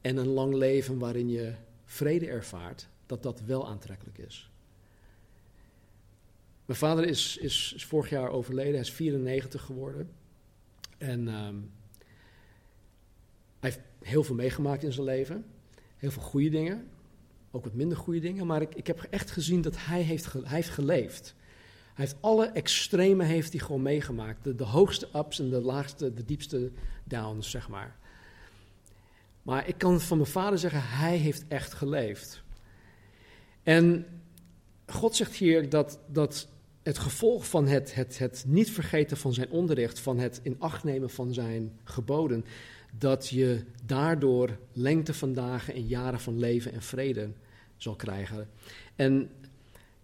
en 0.01 0.17
een 0.17 0.27
lang 0.27 0.53
leven 0.53 0.97
waarin 0.97 1.29
je 1.29 1.53
vrede 1.85 2.27
ervaart, 2.27 2.87
dat 3.05 3.23
dat 3.23 3.41
wel 3.41 3.67
aantrekkelijk 3.67 4.17
is. 4.17 4.49
Mijn 6.65 6.79
vader 6.79 7.05
is, 7.05 7.37
is, 7.37 7.75
vorig 7.87 8.09
jaar 8.09 8.29
overleden, 8.29 8.71
hij 8.71 8.81
is 8.81 8.91
94 8.91 9.61
geworden. 9.61 10.09
En 10.97 11.27
um, 11.27 11.71
hij 13.59 13.69
heeft 13.69 13.79
heel 13.99 14.23
veel 14.23 14.35
meegemaakt 14.35 14.83
in 14.83 14.93
zijn 14.93 15.05
leven. 15.05 15.45
Heel 15.97 16.11
veel 16.11 16.21
goede 16.21 16.49
dingen, 16.49 16.87
ook 17.51 17.63
wat 17.63 17.73
minder 17.73 17.97
goede 17.97 18.19
dingen. 18.19 18.47
Maar 18.47 18.61
ik, 18.61 18.75
ik 18.75 18.87
heb 18.87 19.07
echt 19.09 19.31
gezien 19.31 19.61
dat 19.61 19.75
hij 19.77 20.01
heeft, 20.01 20.33
hij 20.33 20.41
heeft 20.43 20.69
geleefd. 20.69 21.35
Hij 21.93 22.05
heeft 22.05 22.17
alle 22.21 22.45
extreme 22.45 23.23
heeft 23.23 23.51
hij 23.51 23.61
gewoon 23.61 23.81
meegemaakt. 23.81 24.43
De, 24.43 24.55
de 24.55 24.63
hoogste 24.63 25.09
ups 25.15 25.39
en 25.39 25.49
de 25.49 25.61
laagste, 25.61 26.13
de 26.13 26.25
diepste 26.25 26.71
downs, 27.03 27.49
zeg 27.49 27.69
maar. 27.69 27.95
Maar 29.41 29.67
ik 29.67 29.77
kan 29.77 30.01
van 30.01 30.17
mijn 30.17 30.29
vader 30.29 30.59
zeggen, 30.59 30.81
hij 30.83 31.17
heeft 31.17 31.45
echt 31.47 31.73
geleefd. 31.73 32.43
En 33.63 34.05
God 34.85 35.15
zegt 35.15 35.35
hier 35.35 35.69
dat, 35.69 35.99
dat 36.07 36.47
het 36.87 36.97
gevolg 36.97 37.49
van 37.49 37.67
het, 37.67 37.95
het, 37.95 38.17
het 38.17 38.43
niet 38.47 38.71
vergeten 38.71 39.17
van 39.17 39.33
zijn 39.33 39.49
onderricht, 39.49 39.99
van 39.99 40.19
het 40.19 40.39
in 40.43 40.55
acht 40.59 40.83
nemen 40.83 41.09
van 41.09 41.33
zijn 41.33 41.79
geboden, 41.83 42.45
dat 42.97 43.27
je 43.27 43.63
daardoor 43.85 44.57
lengte 44.73 45.13
van 45.13 45.33
dagen 45.33 45.73
en 45.73 45.87
jaren 45.87 46.19
van 46.19 46.39
leven 46.39 46.73
en 46.73 46.81
vrede 46.81 47.29
zal 47.77 47.95
krijgen. 47.95 48.49
En 48.95 49.29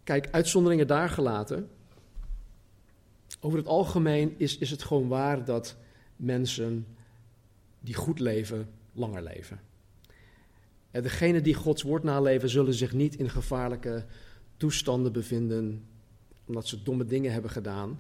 kijk, 0.04 0.28
uitzonderingen 0.32 0.88
daar 0.88 1.10
gelaten. 1.10 1.70
Over 3.40 3.58
het 3.58 3.68
algemeen 3.68 4.34
is, 4.38 4.58
is 4.58 4.72
het 4.72 4.84
gewoon 4.84 5.08
waar 5.08 5.46
dat 5.46 5.76
mensen 6.16 6.86
die 7.80 7.96
goed 7.96 8.20
leven, 8.20 8.70
langer 8.94 9.24
leven. 9.24 9.60
En 10.92 11.02
degenen 11.02 11.44
die 11.44 11.54
Gods 11.54 11.82
woord 11.82 12.04
naleven, 12.04 12.50
zullen 12.50 12.74
zich 12.74 12.94
niet 12.94 13.16
in 13.16 13.30
gevaarlijke 13.30 14.06
toestanden 14.58 15.12
bevinden 15.12 15.84
omdat 16.46 16.68
ze 16.68 16.84
domme 16.84 17.06
dingen 17.06 17.32
hebben 17.32 17.52
gedaan. 17.52 18.00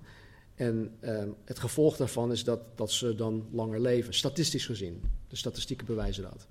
En 0.55 0.91
uh, 1.01 1.23
het 1.45 1.59
gevolg 1.59 1.97
daarvan 1.97 2.31
is 2.31 2.43
dat, 2.43 2.59
dat 2.75 2.91
ze 2.91 3.15
dan 3.15 3.47
langer 3.51 3.81
leven, 3.81 4.13
statistisch 4.13 4.65
gezien. 4.65 5.01
De 5.27 5.35
statistieken 5.35 5.85
bewijzen 5.85 6.23
dat. 6.23 6.47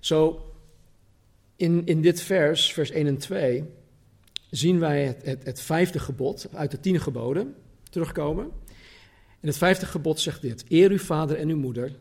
Zo, 0.00 0.50
in, 1.56 1.86
in 1.86 2.02
dit 2.02 2.22
vers, 2.22 2.72
vers 2.72 2.90
1 2.90 3.06
en 3.06 3.18
2, 3.18 3.64
zien 4.50 4.78
wij 4.78 5.04
het, 5.04 5.44
het, 5.44 5.60
vijfde 5.60 5.98
gebod 5.98 6.48
uit 6.52 6.70
de 6.70 6.80
tien 6.80 7.00
geboden 7.00 7.54
terugkomen. 7.90 8.50
En 9.40 9.48
het 9.48 9.56
vijfde 9.56 9.86
gebod 9.86 10.20
zegt 10.20 10.42
dit: 10.42 10.64
Eer 10.68 10.90
uw 10.90 10.98
vader 10.98 11.36
en 11.36 11.48
uw 11.48 11.56
moeder, 11.56 11.98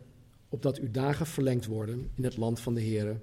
opdat 0.50 0.78
uw 0.78 0.92
dagen 0.92 1.26
verlengd 1.26 1.66
worden 1.66 2.10
in 2.16 2.24
het 2.24 2.38
land 2.38 2.60
van 2.60 2.74
de 2.74 2.82
Heere, 2.82 3.20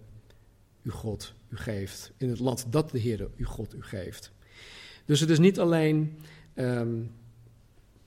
uw 0.82 0.92
God 0.92 1.34
u 1.48 1.56
geeft. 1.56 2.12
In 2.16 2.28
het 2.28 2.38
land 2.38 2.66
dat 2.70 2.90
de 2.90 3.00
Heere 3.00 3.30
uw 3.36 3.46
God 3.46 3.74
u 3.74 3.82
geeft. 3.82 4.32
Dus 5.04 5.20
het 5.20 5.30
is 5.30 5.38
niet 5.38 5.60
alleen 5.60 6.18
um, 6.54 7.10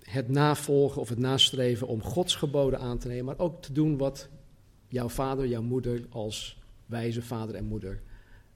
het 0.02 0.30
navolgen 0.30 1.02
of 1.02 1.10
het 1.10 1.18
nastreven 1.18 1.88
om 1.88 2.02
Gods 2.02 2.36
geboden 2.36 2.80
aan 2.80 2.98
te 2.98 3.08
nemen, 3.08 3.26
maar 3.26 3.40
ook 3.40 3.62
te 3.62 3.74
doen 3.74 3.98
wat 3.98 4.30
jouw 4.88 5.10
vader, 5.10 5.48
jouw 5.48 5.62
moeder 5.62 6.02
als 6.10 6.58
wijze 6.86 7.22
vader 7.22 7.56
en 7.56 7.66
moeder 7.66 8.02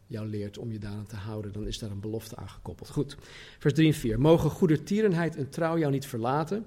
jou 0.07 0.27
leert 0.27 0.57
om 0.57 0.71
je 0.71 0.79
daaraan 0.79 1.05
te 1.05 1.15
houden. 1.15 1.51
Dan 1.51 1.67
is 1.67 1.79
daar 1.79 1.91
een 1.91 1.99
belofte 1.99 2.35
aan 2.35 2.49
gekoppeld. 2.49 2.89
Goed, 2.89 3.17
vers 3.59 3.73
3 3.73 3.87
en 3.87 3.93
4. 3.93 4.19
Mogen 4.19 4.49
goedertierenheid 4.49 5.35
en 5.35 5.49
trouw 5.49 5.77
jou 5.77 5.91
niet 5.91 6.05
verlaten. 6.05 6.65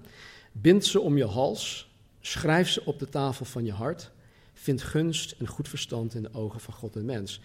Bind 0.53 0.85
ze 0.85 1.01
om 1.01 1.17
je 1.17 1.27
hals. 1.27 1.91
Schrijf 2.21 2.69
ze 2.69 2.85
op 2.85 2.99
de 2.99 3.09
tafel 3.09 3.45
van 3.45 3.65
je 3.65 3.73
hart. 3.73 4.11
Vind 4.53 4.83
gunst 4.83 5.35
en 5.39 5.47
goed 5.47 5.69
verstand 5.69 6.15
in 6.15 6.23
de 6.23 6.35
ogen 6.35 6.61
van 6.61 6.75
God 6.75 6.97
en 6.97 7.05
mens. 7.05 7.41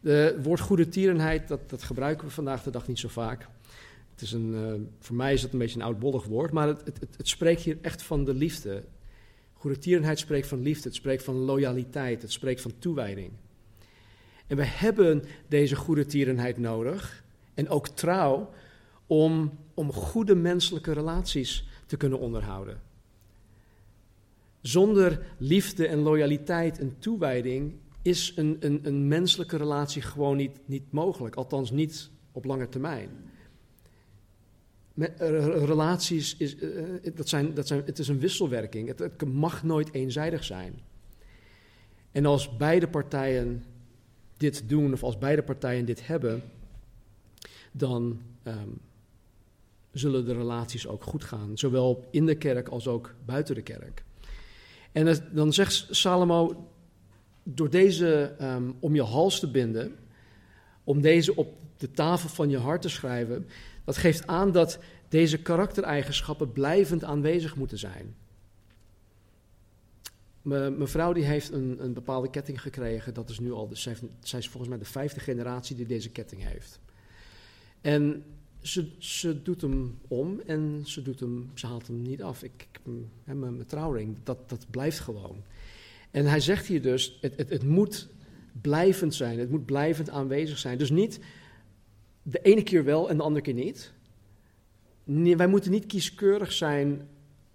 Het 0.00 0.44
woord 0.44 0.60
goedertierenheid, 0.60 1.48
dat, 1.48 1.70
dat 1.70 1.82
gebruiken 1.82 2.26
we 2.26 2.32
vandaag 2.32 2.62
de 2.62 2.70
dag 2.70 2.86
niet 2.86 2.98
zo 2.98 3.08
vaak. 3.08 3.48
Het 4.18 4.26
is 4.26 4.32
een, 4.32 4.54
uh, 4.54 4.74
voor 4.98 5.16
mij 5.16 5.32
is 5.32 5.42
het 5.42 5.52
een 5.52 5.58
beetje 5.58 5.78
een 5.78 5.84
oudbollig 5.84 6.24
woord, 6.24 6.52
maar 6.52 6.68
het, 6.68 6.84
het, 6.84 7.16
het, 7.16 7.28
spreekt 7.28 7.62
hier 7.62 7.78
echt 7.80 8.02
van 8.02 8.24
de 8.24 8.34
liefde. 8.34 8.84
Goedertierenheid 9.52 10.18
spreekt 10.18 10.46
van 10.46 10.62
liefde, 10.62 10.88
het 10.88 10.96
spreekt 10.96 11.22
van 11.22 11.34
loyaliteit, 11.34 12.22
het 12.22 12.32
spreekt 12.32 12.60
van 12.60 12.72
toewijding. 12.78 13.30
En 14.46 14.56
we 14.56 14.64
hebben 14.64 15.24
deze 15.48 15.76
goedertierenheid 15.76 16.58
nodig 16.58 17.24
en 17.54 17.68
ook 17.68 17.88
trouw 17.88 18.50
om, 19.06 19.58
om 19.74 19.92
goede 19.92 20.34
menselijke 20.34 20.92
relaties 20.92 21.68
te 21.86 21.96
kunnen 21.96 22.18
onderhouden. 22.18 22.80
Zonder 24.60 25.20
liefde 25.36 25.86
en 25.86 25.98
loyaliteit 25.98 26.78
en 26.78 26.96
toewijding 26.98 27.74
is 28.02 28.32
een, 28.36 28.56
een, 28.60 28.80
een 28.82 29.08
menselijke 29.08 29.56
relatie 29.56 30.02
gewoon 30.02 30.36
niet, 30.36 30.58
niet 30.64 30.92
mogelijk, 30.92 31.34
althans 31.34 31.70
niet 31.70 32.10
op 32.32 32.44
lange 32.44 32.68
termijn. 32.68 33.10
Relaties, 34.98 36.36
is, 36.36 36.56
eh, 36.56 36.82
dat 37.14 37.28
zijn, 37.28 37.54
dat 37.54 37.66
zijn, 37.66 37.82
het 37.84 37.98
is 37.98 38.08
een 38.08 38.18
wisselwerking. 38.18 38.98
Het, 38.98 39.24
mag 39.24 39.62
nooit 39.62 39.92
eenzijdig 39.92 40.44
zijn. 40.44 40.80
En 42.12 42.26
als 42.26 42.56
beide 42.56 42.88
partijen 42.88 43.64
dit 44.36 44.68
doen, 44.68 44.92
of 44.92 45.02
als 45.02 45.18
beide 45.18 45.42
partijen 45.42 45.84
dit 45.84 46.06
hebben, 46.06 46.42
dan 47.72 48.20
um, 48.44 48.80
zullen 49.92 50.24
de 50.24 50.34
relaties 50.34 50.86
ook 50.86 51.04
goed 51.04 51.24
gaan. 51.24 51.58
Zowel 51.58 52.06
in 52.10 52.26
de 52.26 52.34
kerk 52.34 52.68
als 52.68 52.86
ook 52.86 53.14
buiten 53.24 53.54
de 53.54 53.62
kerk. 53.62 54.04
En 54.92 55.16
dan 55.32 55.52
zegt 55.52 55.86
Salomo, 55.90 56.68
door 57.42 57.70
deze 57.70 58.34
um, 58.40 58.76
om 58.80 58.94
je 58.94 59.02
hals 59.02 59.40
te 59.40 59.50
binden, 59.50 59.96
om 60.84 61.00
deze 61.00 61.36
op 61.36 61.54
de 61.76 61.90
tafel 61.90 62.28
van 62.28 62.50
je 62.50 62.58
hart 62.58 62.82
te 62.82 62.88
schrijven, 62.88 63.46
dat 63.88 63.96
geeft 63.96 64.26
aan 64.26 64.52
dat 64.52 64.78
deze 65.08 65.38
karaktereigenschappen 65.38 66.52
blijvend 66.52 67.04
aanwezig 67.04 67.56
moeten 67.56 67.78
zijn. 67.78 68.14
Mijn 70.42 70.88
vrouw 70.88 71.12
die 71.12 71.24
heeft 71.24 71.52
een, 71.52 71.76
een 71.84 71.92
bepaalde 71.92 72.30
ketting 72.30 72.60
gekregen. 72.62 73.14
Dat 73.14 73.30
is 73.30 73.38
nu 73.38 73.52
al, 73.52 73.68
de, 73.68 73.76
zij 74.20 74.38
is 74.38 74.48
volgens 74.48 74.68
mij 74.68 74.78
de 74.78 74.84
vijfde 74.84 75.20
generatie 75.20 75.76
die 75.76 75.86
deze 75.86 76.10
ketting 76.10 76.42
heeft. 76.44 76.80
En 77.80 78.24
ze, 78.60 78.90
ze 78.98 79.42
doet 79.42 79.60
hem 79.60 79.98
om 80.08 80.40
en 80.46 80.82
ze, 80.84 81.02
doet 81.02 81.20
hem, 81.20 81.50
ze 81.54 81.66
haalt 81.66 81.86
hem 81.86 82.02
niet 82.02 82.22
af. 82.22 82.42
Ik, 82.42 82.68
ik 82.72 82.80
mijn, 83.24 83.38
mijn 83.38 83.66
trouwring, 83.66 84.16
dat, 84.22 84.48
dat 84.48 84.66
blijft 84.70 84.98
gewoon. 84.98 85.42
En 86.10 86.26
hij 86.26 86.40
zegt 86.40 86.66
hier 86.66 86.82
dus, 86.82 87.18
het, 87.20 87.36
het, 87.36 87.50
het 87.50 87.64
moet 87.64 88.08
blijvend 88.60 89.14
zijn, 89.14 89.38
het 89.38 89.50
moet 89.50 89.66
blijvend 89.66 90.10
aanwezig 90.10 90.58
zijn. 90.58 90.78
Dus 90.78 90.90
niet 90.90 91.20
de 92.30 92.38
ene 92.42 92.62
keer 92.62 92.84
wel 92.84 93.08
en 93.10 93.16
de 93.16 93.22
andere 93.22 93.44
keer 93.44 93.54
niet. 93.54 93.92
Wij 95.36 95.46
moeten 95.46 95.70
niet 95.70 95.86
kieskeurig 95.86 96.52
zijn 96.52 97.08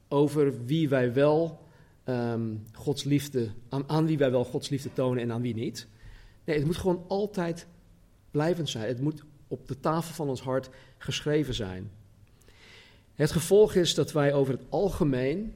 over 0.07 0.65
wie 0.65 0.89
wij 0.89 1.13
wel 1.13 1.59
um, 2.05 2.65
Gods 2.71 3.03
liefde, 3.03 3.51
aan, 3.69 3.89
aan, 3.89 4.05
wie 4.05 4.17
wij 4.17 4.31
wel 4.31 4.45
Gods 4.45 4.69
liefde 4.69 4.93
tonen 4.93 5.23
en 5.23 5.31
aan 5.31 5.41
wie 5.41 5.53
niet. 5.53 5.87
Nee, 6.43 6.57
het 6.57 6.65
moet 6.65 6.77
gewoon 6.77 7.05
altijd 7.07 7.67
blijvend 8.31 8.69
zijn. 8.69 8.87
Het 8.87 9.01
moet 9.01 9.23
op 9.47 9.67
de 9.67 9.79
tafel 9.79 10.13
van 10.13 10.29
ons 10.29 10.41
hart 10.41 10.69
geschreven 10.97 11.53
zijn. 11.53 11.91
Het 13.15 13.31
gevolg 13.31 13.75
is 13.75 13.93
dat 13.93 14.11
wij 14.11 14.33
over 14.33 14.53
het 14.53 14.63
algemeen, 14.69 15.53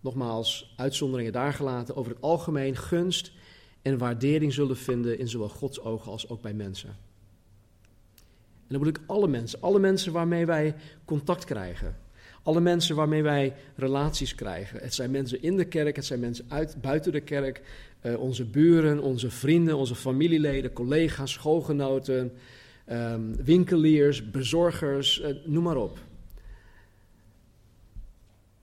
nogmaals 0.00 0.74
uitzonderingen 0.76 1.32
daar 1.32 1.52
gelaten, 1.52 1.96
over 1.96 2.12
het 2.12 2.22
algemeen 2.22 2.76
gunst 2.76 3.32
en 3.82 3.98
waardering 3.98 4.52
zullen 4.52 4.76
vinden 4.76 5.18
in 5.18 5.28
zowel 5.28 5.48
Gods 5.48 5.80
ogen 5.80 6.12
als 6.12 6.28
ook 6.28 6.40
bij 6.40 6.54
mensen. 6.54 7.07
En 8.68 8.74
dan 8.74 8.84
bedoel 8.84 9.02
ik 9.02 9.10
alle 9.10 9.28
mensen. 9.28 9.60
Alle 9.60 9.78
mensen 9.78 10.12
waarmee 10.12 10.46
wij 10.46 10.74
contact 11.04 11.44
krijgen. 11.44 11.96
Alle 12.42 12.60
mensen 12.60 12.96
waarmee 12.96 13.22
wij 13.22 13.54
relaties 13.76 14.34
krijgen. 14.34 14.80
Het 14.80 14.94
zijn 14.94 15.10
mensen 15.10 15.42
in 15.42 15.56
de 15.56 15.64
kerk, 15.64 15.96
het 15.96 16.04
zijn 16.04 16.20
mensen 16.20 16.44
uit, 16.48 16.80
buiten 16.80 17.12
de 17.12 17.20
kerk. 17.20 17.62
Uh, 18.02 18.20
onze 18.20 18.44
buren, 18.44 19.00
onze 19.00 19.30
vrienden, 19.30 19.76
onze 19.76 19.94
familieleden, 19.94 20.72
collega's, 20.72 21.32
schoolgenoten, 21.32 22.32
um, 22.90 23.36
winkeliers, 23.44 24.30
bezorgers, 24.30 25.20
uh, 25.20 25.26
noem 25.44 25.62
maar 25.62 25.76
op. 25.76 25.98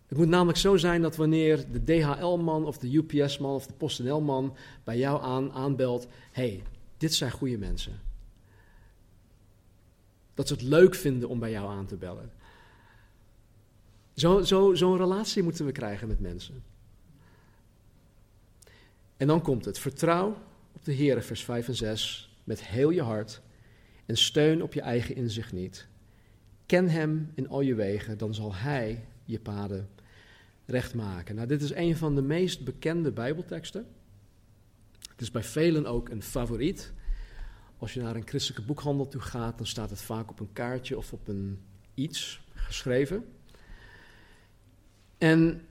Het 0.07 0.17
moet 0.17 0.27
namelijk 0.27 0.57
zo 0.57 0.77
zijn 0.77 1.01
dat 1.01 1.15
wanneer 1.15 1.65
de 1.71 1.83
DHL-man 1.83 2.65
of 2.65 2.77
de 2.77 2.95
UPS-man 2.95 3.55
of 3.55 3.67
de 3.67 3.74
PostNL-man 3.74 4.55
bij 4.83 4.97
jou 4.97 5.24
aan, 5.24 5.51
aanbelt: 5.51 6.07
hey, 6.31 6.63
dit 6.97 7.13
zijn 7.13 7.31
goede 7.31 7.57
mensen. 7.57 8.04
Dat 10.35 10.47
ze 10.47 10.53
het 10.53 10.63
leuk 10.63 10.95
vinden 10.95 11.29
om 11.29 11.39
bij 11.39 11.51
jou 11.51 11.69
aan 11.69 11.85
te 11.85 11.95
bellen. 11.95 12.31
Zo'n 14.13 14.45
zo, 14.45 14.73
zo 14.73 14.95
relatie 14.95 15.43
moeten 15.43 15.65
we 15.65 15.71
krijgen 15.71 16.07
met 16.07 16.19
mensen. 16.19 16.63
En 19.17 19.27
dan 19.27 19.41
komt 19.41 19.65
het. 19.65 19.79
Vertrouw 19.79 20.37
op 20.71 20.85
de 20.85 20.91
Heer, 20.91 21.23
vers 21.23 21.43
5 21.43 21.67
en 21.67 21.75
6, 21.75 22.35
met 22.43 22.63
heel 22.63 22.89
je 22.89 23.01
hart. 23.01 23.41
En 24.05 24.17
steun 24.17 24.63
op 24.63 24.73
je 24.73 24.81
eigen 24.81 25.15
inzicht 25.15 25.53
niet. 25.53 25.87
Ken 26.65 26.89
Hem 26.89 27.31
in 27.33 27.49
al 27.49 27.61
je 27.61 27.75
wegen, 27.75 28.17
dan 28.17 28.33
zal 28.33 28.55
Hij 28.55 29.05
je 29.25 29.39
paden 29.39 29.89
recht 30.65 30.93
maken. 30.93 31.35
Nou, 31.35 31.47
dit 31.47 31.61
is 31.61 31.73
een 31.73 31.97
van 31.97 32.15
de 32.15 32.21
meest 32.21 32.63
bekende 32.63 33.11
Bijbelteksten. 33.11 33.85
Het 35.09 35.21
is 35.21 35.31
bij 35.31 35.43
velen 35.43 35.85
ook 35.85 36.09
een 36.09 36.21
favoriet. 36.21 36.93
Als 37.77 37.94
je 37.94 38.01
naar 38.01 38.15
een 38.15 38.27
christelijke 38.27 38.65
boekhandel 38.65 39.08
toe 39.08 39.22
gaat, 39.22 39.58
dan 39.58 39.67
staat 39.67 39.89
het 39.89 40.01
vaak 40.01 40.29
op 40.29 40.39
een 40.39 40.53
kaartje 40.53 40.98
of 40.98 41.13
op 41.13 41.27
een 41.27 41.60
iets 41.94 42.41
geschreven. 42.53 43.25
En 45.17 45.67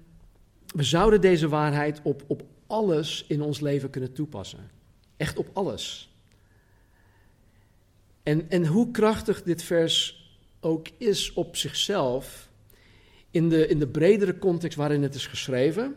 we 0.66 0.82
zouden 0.82 1.20
deze 1.20 1.48
waarheid 1.48 2.00
op, 2.02 2.24
op 2.26 2.44
alles 2.66 3.24
in 3.28 3.42
ons 3.42 3.60
leven 3.60 3.90
kunnen 3.90 4.12
toepassen. 4.12 4.70
Echt 5.16 5.38
op 5.38 5.50
alles. 5.52 6.14
En, 8.22 8.50
en 8.50 8.66
hoe 8.66 8.90
krachtig 8.90 9.42
dit 9.42 9.62
vers 9.62 10.22
ook 10.60 10.88
is 10.98 11.32
op 11.32 11.56
zichzelf, 11.56 12.50
in 13.30 13.48
de, 13.48 13.66
in 13.66 13.78
de 13.78 13.88
bredere 13.88 14.38
context 14.38 14.76
waarin 14.78 15.02
het 15.02 15.14
is 15.14 15.26
geschreven, 15.26 15.96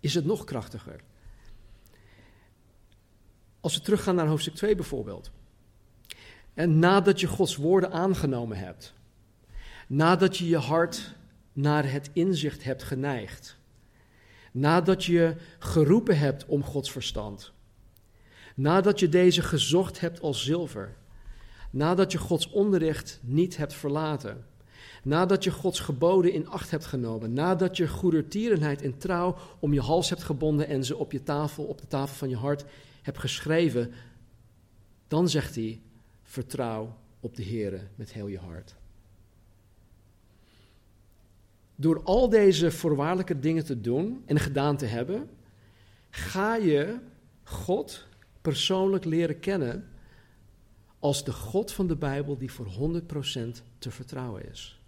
is 0.00 0.14
het 0.14 0.24
nog 0.24 0.44
krachtiger. 0.44 1.00
Als 3.60 3.74
we 3.74 3.82
teruggaan 3.82 4.14
naar 4.14 4.26
hoofdstuk 4.26 4.54
2 4.54 4.74
bijvoorbeeld. 4.74 5.30
En 6.58 6.78
nadat 6.78 7.20
je 7.20 7.26
Gods 7.26 7.56
woorden 7.56 7.92
aangenomen 7.92 8.56
hebt, 8.56 8.94
nadat 9.88 10.36
je 10.36 10.48
je 10.48 10.56
hart 10.56 11.14
naar 11.52 11.90
het 11.90 12.10
inzicht 12.12 12.64
hebt 12.64 12.82
geneigd, 12.82 13.58
nadat 14.52 15.04
je 15.04 15.34
geroepen 15.58 16.18
hebt 16.18 16.46
om 16.46 16.62
Gods 16.62 16.90
verstand, 16.90 17.52
nadat 18.54 19.00
je 19.00 19.08
deze 19.08 19.42
gezocht 19.42 20.00
hebt 20.00 20.20
als 20.20 20.44
zilver, 20.44 20.96
nadat 21.70 22.12
je 22.12 22.18
Gods 22.18 22.50
onderricht 22.50 23.20
niet 23.22 23.56
hebt 23.56 23.74
verlaten, 23.74 24.46
nadat 25.02 25.44
je 25.44 25.50
Gods 25.50 25.80
geboden 25.80 26.32
in 26.32 26.48
acht 26.48 26.70
hebt 26.70 26.86
genomen, 26.86 27.32
nadat 27.32 27.76
je 27.76 27.88
goedertierenheid 27.88 28.82
en 28.82 28.98
trouw 28.98 29.36
om 29.58 29.72
je 29.72 29.80
hals 29.80 30.08
hebt 30.08 30.22
gebonden 30.22 30.68
en 30.68 30.84
ze 30.84 30.96
op 30.96 31.12
je 31.12 31.22
tafel, 31.22 31.64
op 31.64 31.80
de 31.80 31.86
tafel 31.86 32.16
van 32.16 32.28
je 32.28 32.36
hart 32.36 32.64
hebt 33.02 33.18
geschreven, 33.18 33.92
dan 35.08 35.28
zegt 35.28 35.54
hij: 35.54 35.80
vertrouw 36.28 36.96
op 37.20 37.36
de 37.36 37.42
Heer 37.42 37.88
met 37.94 38.12
heel 38.12 38.26
je 38.26 38.38
hart. 38.38 38.74
Door 41.74 42.02
al 42.02 42.28
deze 42.28 42.70
voorwaardelijke 42.70 43.38
dingen 43.38 43.64
te 43.64 43.80
doen 43.80 44.22
en 44.26 44.38
gedaan 44.38 44.76
te 44.76 44.86
hebben, 44.86 45.30
ga 46.10 46.56
je 46.56 46.98
God 47.42 48.06
persoonlijk 48.40 49.04
leren 49.04 49.40
kennen 49.40 49.88
als 50.98 51.24
de 51.24 51.32
God 51.32 51.72
van 51.72 51.86
de 51.86 51.96
Bijbel 51.96 52.38
die 52.38 52.52
voor 52.52 52.66
100% 52.66 53.62
te 53.78 53.90
vertrouwen 53.90 54.48
is. 54.50 54.80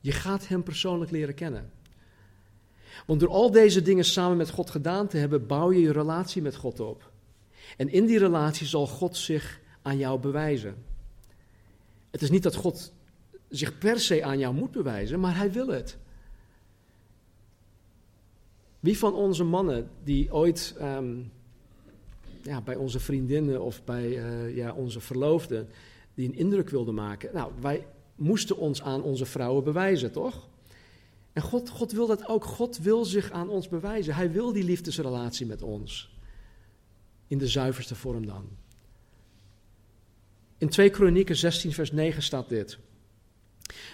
Je 0.00 0.12
gaat 0.12 0.48
Hem 0.48 0.62
persoonlijk 0.62 1.10
leren 1.10 1.34
kennen. 1.34 1.70
Want 3.06 3.20
door 3.20 3.30
al 3.30 3.50
deze 3.50 3.82
dingen 3.82 4.04
samen 4.04 4.36
met 4.36 4.50
God 4.50 4.70
gedaan 4.70 5.08
te 5.08 5.16
hebben, 5.16 5.46
bouw 5.46 5.72
je 5.72 5.80
je 5.80 5.92
relatie 5.92 6.42
met 6.42 6.56
God 6.56 6.80
op. 6.80 7.07
En 7.76 7.88
in 7.88 8.06
die 8.06 8.18
relatie 8.18 8.66
zal 8.66 8.86
God 8.86 9.16
zich 9.16 9.60
aan 9.82 9.98
jou 9.98 10.20
bewijzen. 10.20 10.74
Het 12.10 12.22
is 12.22 12.30
niet 12.30 12.42
dat 12.42 12.54
God 12.54 12.92
zich 13.48 13.78
per 13.78 14.00
se 14.00 14.24
aan 14.24 14.38
jou 14.38 14.54
moet 14.54 14.70
bewijzen, 14.70 15.20
maar 15.20 15.36
hij 15.36 15.52
wil 15.52 15.68
het. 15.68 15.96
Wie 18.80 18.98
van 18.98 19.14
onze 19.14 19.44
mannen 19.44 19.90
die 20.04 20.32
ooit 20.32 20.74
ehm, 20.78 21.16
ja, 22.42 22.60
bij 22.60 22.76
onze 22.76 23.00
vriendinnen 23.00 23.62
of 23.62 23.84
bij 23.84 24.08
uh, 24.08 24.56
ja, 24.56 24.72
onze 24.72 25.00
verloofden 25.00 25.68
die 26.14 26.28
een 26.28 26.34
indruk 26.34 26.70
wilden 26.70 26.94
maken, 26.94 27.30
nou, 27.32 27.52
wij 27.60 27.86
moesten 28.14 28.56
ons 28.56 28.82
aan 28.82 29.02
onze 29.02 29.26
vrouwen 29.26 29.64
bewijzen, 29.64 30.12
toch? 30.12 30.48
En 31.32 31.42
God, 31.42 31.68
God 31.68 31.92
wil 31.92 32.06
dat 32.06 32.28
ook. 32.28 32.44
God 32.44 32.78
wil 32.78 33.04
zich 33.04 33.30
aan 33.30 33.48
ons 33.48 33.68
bewijzen. 33.68 34.14
Hij 34.14 34.32
wil 34.32 34.52
die 34.52 34.64
liefdesrelatie 34.64 35.46
met 35.46 35.62
ons. 35.62 36.17
In 37.28 37.38
de 37.38 37.48
zuiverste 37.48 37.94
vorm 37.94 38.26
dan. 38.26 38.48
In 40.58 40.68
2 40.68 40.90
Kronieken 40.90 41.36
16, 41.36 41.72
vers 41.72 41.92
9 41.92 42.22
staat 42.22 42.48
dit. 42.48 42.78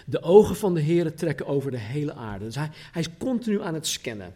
De 0.05 0.21
ogen 0.21 0.55
van 0.55 0.73
de 0.73 0.81
Heer 0.81 1.13
trekken 1.13 1.45
over 1.45 1.71
de 1.71 1.79
hele 1.79 2.13
aarde. 2.13 2.45
Dus 2.45 2.55
hij, 2.55 2.69
hij 2.91 3.01
is 3.01 3.17
continu 3.17 3.61
aan 3.61 3.73
het 3.73 3.87
scannen. 3.87 4.33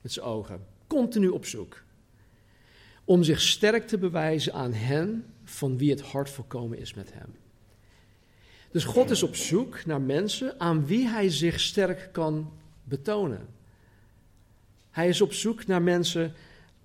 Met 0.00 0.12
zijn 0.12 0.26
ogen. 0.26 0.66
Continu 0.86 1.28
op 1.28 1.46
zoek. 1.46 1.82
Om 3.04 3.22
zich 3.22 3.40
sterk 3.40 3.86
te 3.86 3.98
bewijzen 3.98 4.52
aan 4.52 4.72
hen 4.72 5.24
van 5.44 5.78
wie 5.78 5.90
het 5.90 6.00
hart 6.00 6.30
volkomen 6.30 6.78
is 6.78 6.94
met 6.94 7.12
hem. 7.12 7.34
Dus 8.70 8.84
God 8.84 9.10
is 9.10 9.22
op 9.22 9.36
zoek 9.36 9.84
naar 9.84 10.00
mensen 10.00 10.60
aan 10.60 10.86
wie 10.86 11.06
hij 11.06 11.30
zich 11.30 11.60
sterk 11.60 12.08
kan 12.12 12.52
betonen. 12.84 13.48
Hij 14.90 15.08
is 15.08 15.20
op 15.20 15.32
zoek 15.32 15.66
naar 15.66 15.82
mensen 15.82 16.34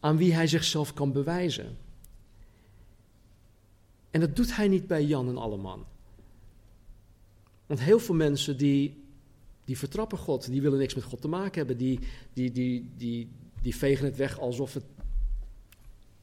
aan 0.04 0.18
wie 0.18 0.34
hij 0.34 0.48
zichzelf 0.48 0.94
kan 0.94 1.12
bewijzen. 1.12 1.78
En 4.12 4.20
dat 4.20 4.36
doet 4.36 4.56
hij 4.56 4.68
niet 4.68 4.88
bij 4.88 5.04
Jan 5.04 5.28
en 5.28 5.38
Alleman. 5.38 5.86
Want 7.66 7.80
heel 7.80 8.00
veel 8.00 8.16
mensen 8.16 8.58
die, 8.58 9.04
die 9.66 9.78
vertrappen 9.78 10.18
God, 10.18 10.52
die 10.52 10.62
willen 10.62 10.80
niks 10.80 10.96
met 10.96 11.04
God 11.04 11.22
te 11.22 11.28
maken 11.28 11.58
hebben, 11.58 11.78
die, 11.78 12.00
die, 12.34 12.52
die, 12.52 12.92
die, 12.98 13.30
die 13.62 13.76
vegen 13.76 14.06
het 14.06 14.16
weg 14.16 14.40
alsof 14.40 14.74
het 14.74 14.84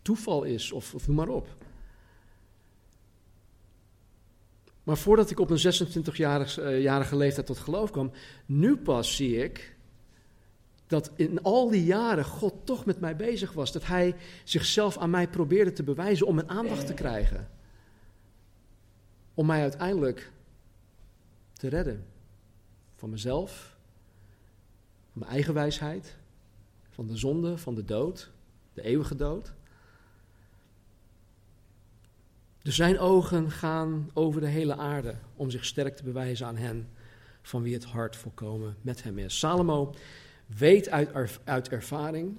toeval 0.03 0.43
is 0.43 0.73
of, 0.73 0.95
of 0.95 1.07
noem 1.07 1.17
maar 1.17 1.29
op. 1.29 1.57
Maar 4.83 4.99
voordat 4.99 5.31
ik 5.31 5.41
op 5.41 5.51
een 5.51 5.75
26-jarige 5.75 6.83
uh, 6.83 7.11
leeftijd 7.11 7.47
tot 7.47 7.59
geloof 7.59 7.91
kwam, 7.91 8.13
nu 8.47 8.77
pas 8.77 9.17
zie 9.17 9.37
ik 9.37 9.77
dat 10.91 11.11
in 11.17 11.43
al 11.43 11.71
die 11.71 11.85
jaren 11.85 12.25
God 12.25 12.55
toch 12.65 12.85
met 12.85 13.01
mij 13.01 13.17
bezig 13.17 13.53
was. 13.53 13.73
Dat 13.73 13.87
Hij 13.87 14.15
zichzelf 14.45 14.99
aan 14.99 15.11
mij 15.11 15.29
probeerde 15.29 15.73
te 15.73 15.83
bewijzen 15.83 16.27
om 16.27 16.35
mijn 16.35 16.49
aandacht 16.49 16.87
te 16.87 16.95
krijgen. 16.95 17.49
Om 19.35 19.47
mij 19.47 19.61
uiteindelijk 19.61 20.33
te 21.53 21.69
redden. 21.69 22.07
Van 22.97 23.11
mezelf, 23.11 23.77
van 25.11 25.21
mijn 25.21 25.31
eigen 25.31 25.55
wijsheid, 25.55 26.17
van 26.91 27.07
de 27.07 27.17
zonde, 27.17 27.59
van 27.59 27.75
de 27.75 27.85
dood, 27.85 28.31
de 28.73 28.83
eeuwige 28.83 29.17
dood. 29.17 29.53
Dus 32.63 32.77
zijn 32.77 32.99
ogen 32.99 33.51
gaan 33.51 34.11
over 34.13 34.41
de 34.41 34.47
hele 34.47 34.77
aarde 34.77 35.15
om 35.37 35.51
zich 35.51 35.65
sterk 35.65 35.97
te 35.97 36.05
bewijzen 36.05 36.47
aan 36.47 36.57
hen 36.57 36.89
van 37.43 37.63
wie 37.63 37.75
het 37.75 37.85
hart 37.85 38.17
volkomen 38.17 38.77
met 38.81 39.03
hem 39.03 39.19
is. 39.19 39.39
Salomo 39.39 39.95
weet 40.57 40.89
uit, 40.89 41.39
uit 41.45 41.69
ervaring 41.69 42.39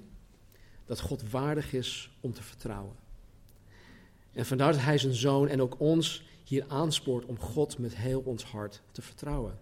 dat 0.86 1.00
God 1.00 1.30
waardig 1.30 1.72
is 1.72 2.10
om 2.20 2.32
te 2.32 2.42
vertrouwen. 2.42 2.96
En 4.32 4.46
vandaar 4.46 4.72
dat 4.72 4.82
hij 4.82 4.98
zijn 4.98 5.14
zoon 5.14 5.48
en 5.48 5.62
ook 5.62 5.80
ons 5.80 6.24
hier 6.44 6.64
aanspoort 6.68 7.24
om 7.24 7.38
God 7.38 7.78
met 7.78 7.96
heel 7.96 8.20
ons 8.20 8.44
hart 8.44 8.82
te 8.90 9.02
vertrouwen. 9.02 9.58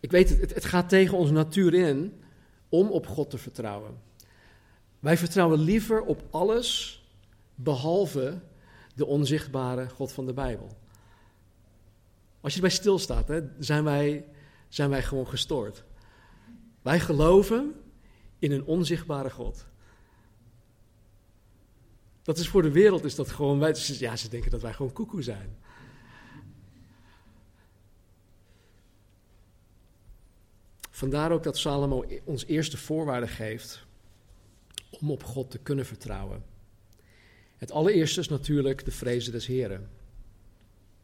Ik 0.00 0.10
weet 0.10 0.28
het, 0.28 0.54
het 0.54 0.64
gaat 0.64 0.88
tegen 0.88 1.18
onze 1.18 1.32
natuur 1.32 1.74
in 1.74 2.22
om 2.68 2.88
op 2.90 3.06
God 3.06 3.30
te 3.30 3.38
vertrouwen. 3.38 3.98
Wij 5.00 5.16
vertrouwen 5.16 5.60
liever 5.60 6.02
op 6.02 6.22
alles 6.30 7.02
behalve 7.54 8.38
de 8.94 9.06
onzichtbare 9.06 9.88
God 9.88 10.12
van 10.12 10.26
de 10.26 10.32
Bijbel. 10.32 10.68
Als 12.40 12.54
je 12.54 12.60
erbij 12.60 12.76
stilstaat, 12.76 13.28
hè, 13.28 13.40
zijn, 13.58 13.84
wij, 13.84 14.24
zijn 14.68 14.90
wij 14.90 15.02
gewoon 15.02 15.28
gestoord. 15.28 15.84
Wij 16.84 17.00
geloven 17.00 17.74
in 18.38 18.52
een 18.52 18.64
onzichtbare 18.64 19.30
God. 19.30 19.66
Dat 22.22 22.38
is 22.38 22.48
voor 22.48 22.62
de 22.62 22.70
wereld 22.70 23.04
is 23.04 23.14
dat 23.14 23.30
gewoon, 23.30 23.58
wij, 23.58 23.74
ja, 23.76 24.16
ze 24.16 24.28
denken 24.28 24.50
dat 24.50 24.62
wij 24.62 24.72
gewoon 24.72 24.92
koekoe 24.92 25.22
zijn. 25.22 25.56
Vandaar 30.90 31.32
ook 31.32 31.42
dat 31.42 31.58
Salomo 31.58 32.04
ons 32.24 32.46
eerste 32.46 32.76
voorwaarde 32.76 33.28
geeft 33.28 33.86
om 34.90 35.10
op 35.10 35.22
God 35.22 35.50
te 35.50 35.58
kunnen 35.58 35.86
vertrouwen. 35.86 36.44
Het 37.56 37.70
allereerste 37.70 38.20
is 38.20 38.28
natuurlijk 38.28 38.84
de 38.84 38.92
vrezen 38.92 39.32
des 39.32 39.46
Heren. 39.46 39.90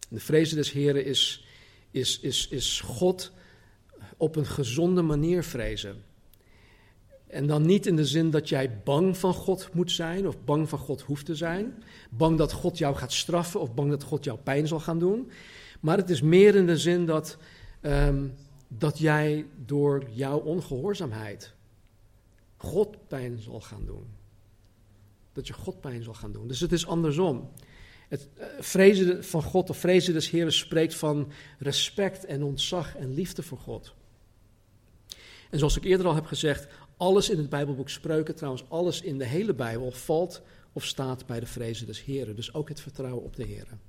De 0.09 0.21
vrezen 0.21 0.57
des 0.57 0.73
Heren 0.73 1.05
is, 1.05 1.45
is, 1.91 2.21
is, 2.21 2.49
is 2.49 2.81
God 2.81 3.33
op 4.21 4.37
een 4.37 4.47
gezonde 4.47 5.03
manier 5.03 5.45
vrezen. 5.45 6.03
En 7.27 7.47
dan 7.47 7.67
niet 7.67 7.87
in 7.87 7.97
de 7.97 8.05
zin 8.05 8.31
dat 8.31 8.49
jij 8.49 8.81
bang 8.85 9.17
van 9.17 9.35
God 9.35 9.69
moet 9.73 9.91
zijn 9.91 10.29
of 10.29 10.45
bang 10.45 10.69
van 10.69 10.79
God 10.79 11.01
hoeft 11.01 11.27
te 11.27 11.35
zijn. 11.35 11.83
Bang 12.11 12.39
dat 12.39 12.53
God 12.53 12.79
jou 12.79 12.97
gaat 12.97 13.13
straffen 13.13 13.61
of 13.61 13.75
bang 13.75 13.91
dat 13.91 14.03
God 14.03 14.25
jou 14.25 14.39
pijn 14.39 14.67
zal 14.67 14.81
gaan 14.81 14.99
doen. 14.99 15.31
Maar 15.81 15.97
het 15.97 16.11
is 16.11 16.21
meer 16.21 16.55
in 16.55 16.67
de 16.67 16.79
zin 16.79 17.07
dat, 17.07 17.37
ehm, 17.81 18.27
dat 18.69 18.99
jij 18.99 19.47
door 19.65 20.05
jouw 20.11 20.39
ongehoorzaamheid 20.39 21.53
God 22.57 23.09
pijn 23.09 23.39
zal 23.39 23.61
gaan 23.61 23.85
doen. 23.85 24.07
Dat 25.33 25.47
je 25.47 25.53
God 25.53 25.81
pijn 25.81 26.03
zal 26.03 26.15
gaan 26.15 26.33
doen. 26.33 26.47
Dus 26.47 26.61
het 26.61 26.73
is 26.73 26.87
andersom. 26.87 27.51
Het 28.09 28.29
uh, 28.39 28.45
vrezen 28.59 29.25
van 29.25 29.43
God 29.43 29.71
of 29.71 29.77
vrezen 29.77 30.13
des 30.13 30.31
Heeren 30.31 30.53
spreekt 30.53 30.95
van 30.95 31.33
respect 31.59 32.25
en 32.25 32.43
ontzag 32.43 32.97
en 32.97 33.15
liefde 33.15 33.43
voor 33.43 33.59
God. 33.59 33.95
En 35.51 35.59
zoals 35.59 35.77
ik 35.77 35.85
eerder 35.85 36.07
al 36.07 36.15
heb 36.15 36.27
gezegd, 36.27 36.69
alles 36.97 37.31
in 37.31 37.39
het 37.39 37.49
Bijbelboek 37.49 37.89
Spreuken, 37.89 38.35
trouwens 38.35 38.65
alles 38.69 39.01
in 39.01 39.19
de 39.19 39.25
hele 39.25 39.55
Bijbel, 39.55 39.91
valt 39.91 40.43
of 40.73 40.85
staat 40.85 41.27
bij 41.27 41.41
de 41.41 41.47
vrezen 41.47 41.87
des 41.87 42.05
Heren. 42.05 42.37
Dus 42.37 42.55
ook 42.55 42.69
het 42.69 42.81
vertrouwen 42.81 43.25
op 43.25 43.37
de 43.37 43.45
Heren. 43.45 43.81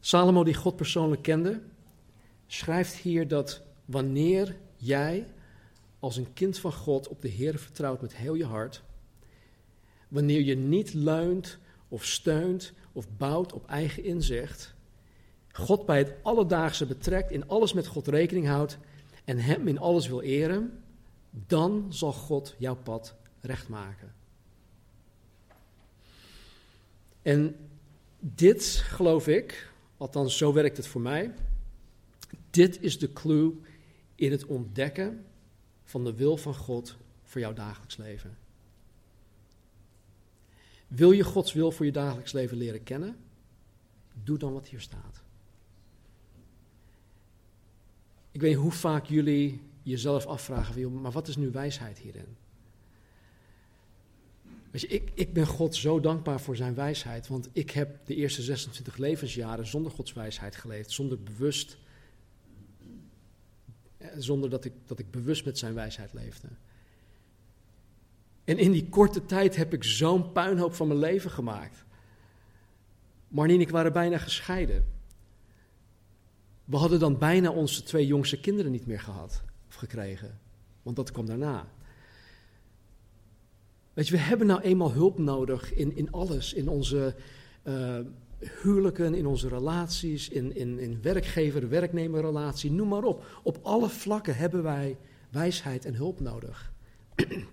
Salomo, 0.00 0.44
die 0.44 0.54
God 0.54 0.76
persoonlijk 0.76 1.22
kende, 1.22 1.60
schrijft 2.46 2.94
hier 2.94 3.28
dat 3.28 3.62
wanneer 3.84 4.56
jij 4.76 5.26
als 5.98 6.16
een 6.16 6.32
kind 6.32 6.58
van 6.58 6.72
God 6.72 7.08
op 7.08 7.22
de 7.22 7.28
Heer 7.28 7.58
vertrouwt 7.58 8.00
met 8.00 8.16
heel 8.16 8.34
je 8.34 8.44
hart, 8.44 8.82
wanneer 10.08 10.40
je 10.40 10.56
niet 10.56 10.94
leunt 10.94 11.58
of 11.88 12.04
steunt 12.04 12.72
of 12.92 13.06
bouwt 13.16 13.52
op 13.52 13.66
eigen 13.66 14.04
inzicht, 14.04 14.74
God 15.52 15.86
bij 15.86 15.98
het 15.98 16.14
alledaagse 16.22 16.86
betrekt, 16.86 17.30
in 17.30 17.48
alles 17.48 17.72
met 17.72 17.86
God 17.86 18.08
rekening 18.08 18.46
houdt 18.46 18.78
en 19.24 19.38
Hem 19.38 19.68
in 19.68 19.78
alles 19.78 20.08
wil 20.08 20.20
eren, 20.20 20.82
dan 21.30 21.86
zal 21.88 22.12
God 22.12 22.54
jouw 22.58 22.76
pad 22.76 23.14
recht 23.40 23.68
maken. 23.68 24.14
En 27.22 27.56
dit 28.18 28.64
geloof 28.64 29.28
ik, 29.28 29.72
althans 29.96 30.36
zo 30.36 30.52
werkt 30.52 30.76
het 30.76 30.86
voor 30.86 31.00
mij, 31.00 31.34
dit 32.50 32.82
is 32.82 32.98
de 32.98 33.12
clue 33.12 33.52
in 34.14 34.30
het 34.30 34.46
ontdekken 34.46 35.24
van 35.84 36.04
de 36.04 36.14
wil 36.14 36.36
van 36.36 36.54
God 36.54 36.96
voor 37.22 37.40
jouw 37.40 37.52
dagelijks 37.52 37.96
leven. 37.96 38.38
Wil 40.86 41.10
je 41.10 41.24
Gods 41.24 41.52
wil 41.52 41.70
voor 41.70 41.86
je 41.86 41.92
dagelijks 41.92 42.32
leven 42.32 42.56
leren 42.56 42.82
kennen? 42.82 43.16
Doe 44.24 44.38
dan 44.38 44.52
wat 44.52 44.68
hier 44.68 44.80
staat. 44.80 45.21
Ik 48.32 48.40
weet 48.40 48.54
hoe 48.54 48.72
vaak 48.72 49.06
jullie 49.06 49.60
jezelf 49.82 50.26
afvragen, 50.26 51.00
maar 51.00 51.12
wat 51.12 51.28
is 51.28 51.36
nu 51.36 51.50
wijsheid 51.50 51.98
hierin? 51.98 52.36
Weet 54.70 54.80
je, 54.80 54.86
ik, 54.86 55.10
ik 55.14 55.32
ben 55.32 55.46
God 55.46 55.74
zo 55.74 56.00
dankbaar 56.00 56.40
voor 56.40 56.56
zijn 56.56 56.74
wijsheid, 56.74 57.28
want 57.28 57.48
ik 57.52 57.70
heb 57.70 58.06
de 58.06 58.14
eerste 58.14 58.42
26 58.42 58.96
levensjaren 58.96 59.66
zonder 59.66 59.92
Gods 59.92 60.12
wijsheid 60.12 60.56
geleefd, 60.56 60.90
zonder 60.90 61.22
bewust 61.22 61.78
eh, 64.02 64.08
zonder 64.16 64.50
dat 64.50 64.64
ik, 64.64 64.72
dat 64.86 64.98
ik 64.98 65.10
bewust 65.10 65.44
met 65.44 65.58
zijn 65.58 65.74
wijsheid 65.74 66.12
leefde. 66.12 66.48
En 68.44 68.58
in 68.58 68.72
die 68.72 68.88
korte 68.88 69.24
tijd 69.24 69.56
heb 69.56 69.72
ik 69.72 69.84
zo'n 69.84 70.32
puinhoop 70.32 70.74
van 70.74 70.86
mijn 70.86 70.98
leven 70.98 71.30
gemaakt. 71.30 71.84
Marnie 73.28 73.56
en 73.56 73.62
ik 73.62 73.70
waren 73.70 73.92
bijna 73.92 74.18
gescheiden. 74.18 74.86
We 76.64 76.76
hadden 76.76 76.98
dan 76.98 77.18
bijna 77.18 77.50
onze 77.50 77.82
twee 77.82 78.06
jongste 78.06 78.40
kinderen 78.40 78.72
niet 78.72 78.86
meer 78.86 79.00
gehad 79.00 79.42
of 79.68 79.74
gekregen. 79.74 80.38
Want 80.82 80.96
dat 80.96 81.12
kwam 81.12 81.26
daarna. 81.26 81.68
Weet 83.92 84.08
je, 84.08 84.12
we 84.12 84.20
hebben 84.20 84.46
nou 84.46 84.60
eenmaal 84.60 84.92
hulp 84.92 85.18
nodig 85.18 85.74
in, 85.74 85.96
in 85.96 86.10
alles. 86.10 86.52
In 86.52 86.68
onze 86.68 87.14
uh, 87.64 87.98
huwelijken, 88.62 89.14
in 89.14 89.26
onze 89.26 89.48
relaties, 89.48 90.28
in, 90.28 90.56
in, 90.56 90.78
in 90.78 91.02
werkgever-werknemerrelatie, 91.02 92.70
noem 92.70 92.88
maar 92.88 93.04
op. 93.04 93.40
Op 93.42 93.58
alle 93.62 93.88
vlakken 93.88 94.36
hebben 94.36 94.62
wij 94.62 94.96
wijsheid 95.30 95.84
en 95.84 95.94
hulp 95.94 96.20
nodig. 96.20 96.72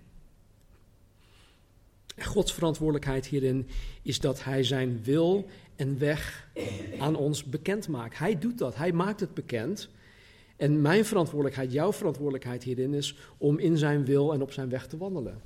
Gods 2.18 2.54
verantwoordelijkheid 2.54 3.26
hierin 3.26 3.68
is 4.02 4.20
dat 4.20 4.44
Hij 4.44 4.64
zijn 4.64 5.04
wil 5.04 5.50
en 5.80 6.00
weg 6.00 6.50
aan 7.00 7.16
ons 7.16 7.44
bekend 7.44 7.88
maakt. 7.88 8.18
Hij 8.18 8.40
doet 8.40 8.58
dat, 8.58 8.76
Hij 8.76 8.92
maakt 8.92 9.20
het 9.20 9.34
bekend. 9.34 9.90
En 10.56 10.82
mijn 10.82 11.06
verantwoordelijkheid, 11.06 11.72
jouw 11.72 11.94
verantwoordelijkheid 11.94 12.64
hierin 12.64 12.94
is 12.94 13.18
om 13.38 13.60
in 13.60 13.78
Zijn 13.78 14.06
wil 14.06 14.34
en 14.34 14.42
op 14.42 14.52
Zijn 14.52 14.70
weg 14.70 14.88
te 14.88 14.98
wandelen. 14.98 15.42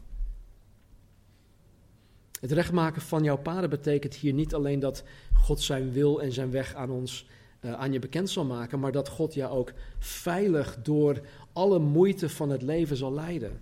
Het 2.40 2.52
rechtmaken 2.52 3.02
van 3.02 3.24
jouw 3.24 3.38
paden 3.38 3.70
betekent 3.70 4.16
hier 4.16 4.34
niet 4.34 4.54
alleen 4.54 4.80
dat 4.80 5.04
God 5.34 5.62
zijn 5.62 5.92
wil 5.92 6.22
en 6.22 6.32
zijn 6.32 6.52
weg 6.52 6.76
aan 6.76 6.90
ons, 6.90 7.28
uh, 7.62 7.74
aan 7.74 7.92
je 7.92 8.00
bekend 8.00 8.30
zal 8.30 8.46
maken, 8.46 8.80
maar 8.80 8.92
dat 8.92 9.10
God 9.10 9.34
jou 9.34 9.52
ook 9.52 9.74
veilig 10.00 10.78
door 10.82 11.22
alle 11.54 11.80
moeite 11.80 12.30
van 12.30 12.50
het 12.50 12.62
leven 12.62 12.98
zal 12.98 13.14
leiden. 13.14 13.62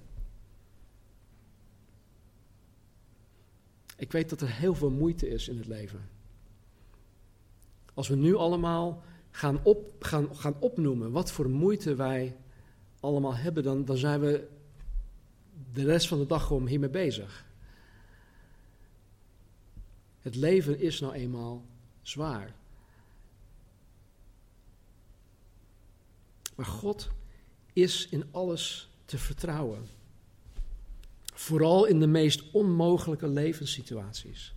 Ik 3.97 4.11
weet 4.11 4.29
dat 4.29 4.41
er 4.41 4.51
heel 4.51 4.75
veel 4.75 4.91
moeite 4.91 5.29
is 5.29 5.47
in 5.47 5.57
het 5.57 5.67
leven. 5.67 6.19
Als 7.93 8.07
we 8.07 8.15
nu 8.15 8.35
allemaal 8.35 9.03
gaan, 9.31 9.59
op, 9.63 10.03
gaan, 10.03 10.35
gaan 10.35 10.55
opnoemen 10.59 11.11
wat 11.11 11.31
voor 11.31 11.49
moeite 11.49 11.95
wij 11.95 12.35
allemaal 12.99 13.35
hebben, 13.35 13.63
dan, 13.63 13.85
dan 13.85 13.97
zijn 13.97 14.19
we 14.19 14.47
de 15.73 15.83
rest 15.83 16.07
van 16.07 16.19
de 16.19 16.25
dag 16.25 16.45
gewoon 16.45 16.67
hiermee 16.67 16.89
bezig. 16.89 17.45
Het 20.21 20.35
leven 20.35 20.79
is 20.79 20.99
nou 20.99 21.13
eenmaal 21.13 21.65
zwaar. 22.01 22.53
Maar 26.55 26.65
God 26.65 27.09
is 27.73 28.07
in 28.07 28.25
alles 28.31 28.89
te 29.05 29.17
vertrouwen. 29.17 29.87
Vooral 31.33 31.85
in 31.85 31.99
de 31.99 32.07
meest 32.07 32.51
onmogelijke 32.51 33.27
levenssituaties. 33.27 34.53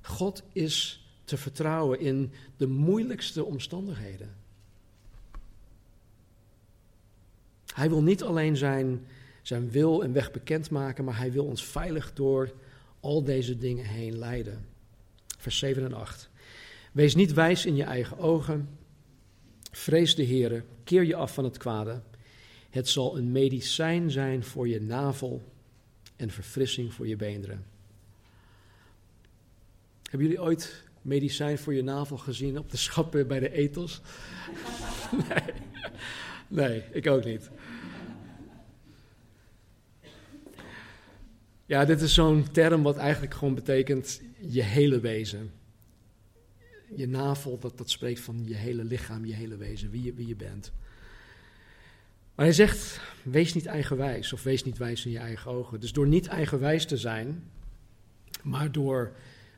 God 0.00 0.42
is 0.52 1.01
te 1.32 1.38
vertrouwen 1.38 2.00
in 2.00 2.32
de 2.56 2.66
moeilijkste 2.66 3.44
omstandigheden. 3.44 4.34
Hij 7.74 7.88
wil 7.88 8.02
niet 8.02 8.22
alleen 8.22 8.56
zijn, 8.56 9.06
zijn 9.42 9.70
wil 9.70 10.02
en 10.02 10.12
weg 10.12 10.30
bekendmaken, 10.30 11.04
maar 11.04 11.16
hij 11.16 11.32
wil 11.32 11.44
ons 11.44 11.64
veilig 11.64 12.12
door 12.12 12.52
al 13.00 13.24
deze 13.24 13.58
dingen 13.58 13.84
heen 13.84 14.18
leiden. 14.18 14.66
Vers 15.38 15.58
7 15.58 15.84
en 15.84 15.94
8. 15.94 16.30
Wees 16.92 17.14
niet 17.14 17.32
wijs 17.32 17.66
in 17.66 17.76
je 17.76 17.84
eigen 17.84 18.18
ogen. 18.18 18.68
Vrees 19.70 20.14
de 20.14 20.22
Heer, 20.22 20.64
keer 20.84 21.04
je 21.04 21.14
af 21.14 21.34
van 21.34 21.44
het 21.44 21.58
kwade. 21.58 22.00
Het 22.70 22.88
zal 22.88 23.16
een 23.16 23.32
medicijn 23.32 24.10
zijn 24.10 24.44
voor 24.44 24.68
je 24.68 24.80
navel 24.80 25.42
en 26.16 26.30
verfrissing 26.30 26.94
voor 26.94 27.08
je 27.08 27.16
beenderen. 27.16 27.64
Hebben 30.02 30.28
jullie 30.28 30.42
ooit 30.42 30.90
medicijn 31.02 31.58
voor 31.58 31.74
je 31.74 31.82
navel 31.82 32.16
gezien 32.16 32.58
op 32.58 32.70
de 32.70 32.76
schappen 32.76 33.26
bij 33.26 33.40
de 33.40 33.52
etels? 33.52 34.00
nee. 35.28 35.54
nee, 36.48 36.82
ik 36.92 37.06
ook 37.06 37.24
niet. 37.24 37.50
Ja, 41.66 41.84
dit 41.84 42.00
is 42.00 42.14
zo'n 42.14 42.50
term 42.50 42.82
wat 42.82 42.96
eigenlijk 42.96 43.34
gewoon 43.34 43.54
betekent 43.54 44.20
je 44.40 44.62
hele 44.62 45.00
wezen. 45.00 45.50
Je 46.96 47.08
navel, 47.08 47.58
dat, 47.58 47.78
dat 47.78 47.90
spreekt 47.90 48.20
van 48.20 48.42
je 48.44 48.54
hele 48.54 48.84
lichaam, 48.84 49.24
je 49.24 49.34
hele 49.34 49.56
wezen, 49.56 49.90
wie 49.90 50.02
je, 50.02 50.14
wie 50.14 50.26
je 50.26 50.36
bent. 50.36 50.72
Maar 52.34 52.44
hij 52.44 52.54
zegt, 52.54 53.00
wees 53.22 53.54
niet 53.54 53.66
eigenwijs 53.66 54.32
of 54.32 54.42
wees 54.42 54.64
niet 54.64 54.78
wijs 54.78 55.04
in 55.04 55.10
je 55.10 55.18
eigen 55.18 55.50
ogen. 55.50 55.80
Dus 55.80 55.92
door 55.92 56.06
niet 56.06 56.26
eigenwijs 56.26 56.86
te 56.86 56.96
zijn, 56.96 57.50
maar 58.42 58.72
door 58.72 59.12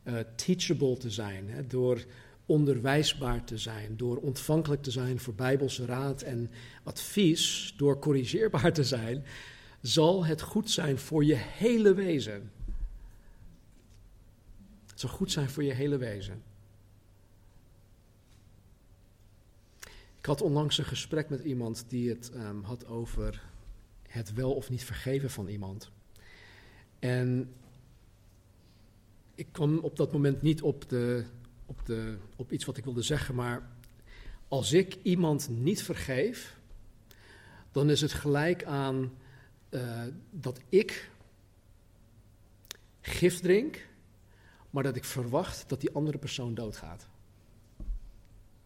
uh, 0.04 0.18
teachable 0.34 0.96
te 0.96 1.10
zijn, 1.10 1.48
hè, 1.48 1.66
door 1.66 2.04
onderwijsbaar 2.46 3.44
te 3.44 3.58
zijn, 3.58 3.96
door 3.96 4.16
ontvankelijk 4.16 4.82
te 4.82 4.90
zijn 4.90 5.18
voor 5.18 5.34
bijbelse 5.34 5.86
raad 5.86 6.22
en 6.22 6.50
advies, 6.82 7.74
door 7.76 7.98
corrigeerbaar 7.98 8.72
te 8.72 8.84
zijn, 8.84 9.24
zal 9.80 10.24
het 10.24 10.40
goed 10.40 10.70
zijn 10.70 10.98
voor 10.98 11.24
je 11.24 11.34
hele 11.36 11.94
wezen. 11.94 12.52
Het 14.86 15.00
zal 15.00 15.10
goed 15.10 15.32
zijn 15.32 15.50
voor 15.50 15.64
je 15.64 15.72
hele 15.72 15.96
wezen. 15.96 16.42
Ik 20.18 20.30
had 20.30 20.42
onlangs 20.42 20.78
een 20.78 20.84
gesprek 20.84 21.28
met 21.28 21.40
iemand 21.40 21.84
die 21.88 22.08
het 22.08 22.30
ehm, 22.34 22.60
had 22.62 22.86
over 22.86 23.42
het 24.08 24.32
wel 24.32 24.52
of 24.52 24.70
niet 24.70 24.84
vergeven 24.84 25.30
van 25.30 25.46
iemand. 25.46 25.90
En 26.98 27.54
ik 29.34 29.46
kwam 29.52 29.78
op 29.78 29.96
dat 29.96 30.12
moment 30.12 30.42
niet 30.42 30.62
op, 30.62 30.88
de, 30.88 31.24
op, 31.66 31.86
de, 31.86 32.16
op 32.36 32.52
iets 32.52 32.64
wat 32.64 32.76
ik 32.76 32.84
wilde 32.84 33.02
zeggen, 33.02 33.34
maar 33.34 33.68
als 34.48 34.72
ik 34.72 34.98
iemand 35.02 35.48
niet 35.48 35.82
vergeef, 35.82 36.58
dan 37.72 37.90
is 37.90 38.00
het 38.00 38.12
gelijk 38.12 38.64
aan 38.64 39.12
uh, 39.70 40.02
dat 40.30 40.60
ik 40.68 41.10
gif 43.00 43.40
drink, 43.40 43.88
maar 44.70 44.82
dat 44.82 44.96
ik 44.96 45.04
verwacht 45.04 45.68
dat 45.68 45.80
die 45.80 45.92
andere 45.92 46.18
persoon 46.18 46.54
doodgaat. 46.54 47.08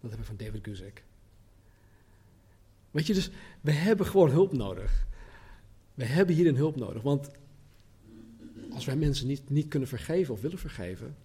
Dat 0.01 0.11
heb 0.11 0.21
ik 0.21 0.27
van 0.27 0.37
David 0.37 0.65
Guzik. 0.65 1.05
Weet 2.91 3.07
je, 3.07 3.15
dus 3.15 3.31
we 3.61 3.73
hebben 3.73 4.07
gewoon 4.07 4.31
hulp 4.31 4.53
nodig. 4.53 5.07
We 5.95 6.05
hebben 6.05 6.35
hierin 6.35 6.57
hulp 6.57 6.77
nodig, 6.77 7.03
want 7.03 7.31
als 8.73 8.85
wij 8.85 8.97
mensen 8.97 9.27
niet, 9.27 9.51
niet 9.51 9.69
kunnen 9.69 9.89
vergeven 9.89 10.35
of 10.35 10.41
willen 10.41 10.59
vergeven, 10.59 11.17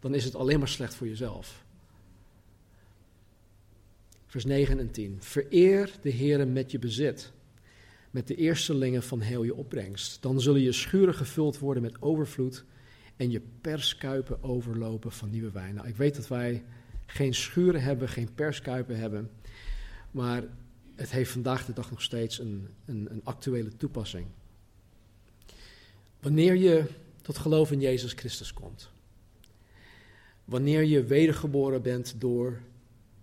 dan 0.00 0.14
is 0.14 0.24
het 0.24 0.34
alleen 0.34 0.58
maar 0.58 0.68
slecht 0.68 0.94
voor 0.94 1.06
jezelf. 1.06 1.64
Vers 4.26 4.44
9 4.44 4.78
en 4.78 4.90
10. 4.90 5.16
Vereer 5.20 5.90
de 6.02 6.10
Heer 6.10 6.48
met 6.48 6.70
je 6.70 6.78
bezit, 6.78 7.32
met 8.10 8.26
de 8.26 8.34
eerstelingen 8.34 9.02
van 9.02 9.20
heel 9.20 9.42
je 9.42 9.54
opbrengst. 9.54 10.22
Dan 10.22 10.40
zullen 10.40 10.60
je 10.60 10.72
schuren 10.72 11.14
gevuld 11.14 11.58
worden 11.58 11.82
met 11.82 12.02
overvloed 12.02 12.64
en 13.16 13.30
je 13.30 13.40
perskuipen 13.60 14.42
overlopen 14.42 15.12
van 15.12 15.30
nieuwe 15.30 15.50
wijn. 15.50 15.74
Nou, 15.74 15.88
ik 15.88 15.96
weet 15.96 16.14
dat 16.14 16.28
wij 16.28 16.64
geen 17.06 17.34
schuren 17.34 17.82
hebben, 17.82 18.08
geen 18.08 18.34
perskuipen 18.34 18.98
hebben, 18.98 19.30
maar 20.10 20.44
het 20.94 21.10
heeft 21.10 21.30
vandaag 21.30 21.64
de 21.64 21.72
dag 21.72 21.90
nog 21.90 22.02
steeds 22.02 22.38
een, 22.38 22.68
een, 22.84 23.06
een 23.10 23.20
actuele 23.24 23.76
toepassing. 23.76 24.26
Wanneer 26.20 26.56
je 26.56 26.84
tot 27.22 27.38
geloof 27.38 27.72
in 27.72 27.80
Jezus 27.80 28.12
Christus 28.12 28.52
komt, 28.52 28.90
wanneer 30.44 30.84
je 30.84 31.04
wedergeboren 31.04 31.82
bent 31.82 32.14
door 32.18 32.60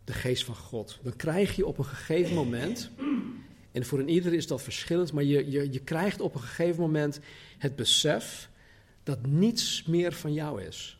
de 0.03 0.13
geest 0.13 0.43
van 0.43 0.55
God, 0.55 0.99
dan 1.03 1.15
krijg 1.15 1.55
je 1.55 1.65
op 1.65 1.77
een 1.77 1.86
gegeven 1.86 2.36
moment, 2.36 2.89
en 3.71 3.86
voor 3.86 3.99
een 3.99 4.10
ieder 4.10 4.34
is 4.34 4.47
dat 4.47 4.62
verschillend, 4.62 5.13
maar 5.13 5.23
je, 5.23 5.51
je, 5.51 5.71
je 5.71 5.79
krijgt 5.79 6.21
op 6.21 6.36
een 6.36 6.41
gegeven 6.41 6.81
moment 6.81 7.19
het 7.58 7.75
besef 7.75 8.49
dat 9.03 9.25
niets 9.25 9.84
meer 9.84 10.13
van 10.13 10.34
jou 10.34 10.62
is. 10.62 10.99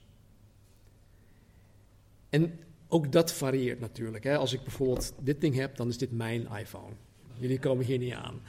En 2.30 2.60
ook 2.88 3.12
dat 3.12 3.34
varieert 3.34 3.80
natuurlijk. 3.80 4.24
Hè. 4.24 4.38
Als 4.38 4.54
ik 4.54 4.64
bijvoorbeeld 4.64 5.14
dit 5.20 5.42
ding 5.42 5.56
heb, 5.56 5.76
dan 5.76 5.88
is 5.88 5.98
dit 5.98 6.12
mijn 6.12 6.48
iPhone. 6.60 6.94
Jullie 7.38 7.60
komen 7.60 7.86
hier 7.86 7.98
niet 7.98 8.14
aan. 8.14 8.42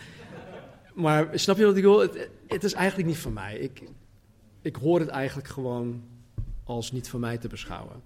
Maar 0.96 1.38
snap 1.38 1.56
je 1.56 1.64
wat 1.64 1.76
ik 1.76 1.82
wil? 1.82 2.00
Het, 2.46 2.64
is 2.64 2.72
eigenlijk 2.72 3.08
niet 3.08 3.18
van 3.18 3.32
mij. 3.32 3.58
Ik, 3.58 3.82
ik 4.62 4.76
hoor 4.76 5.00
het 5.00 5.08
eigenlijk 5.08 5.48
gewoon 5.48 6.02
als 6.64 6.92
niet 6.92 7.08
van 7.08 7.20
mij 7.20 7.38
te 7.38 7.48
beschouwen. 7.48 8.02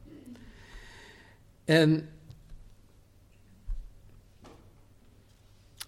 En 1.65 2.09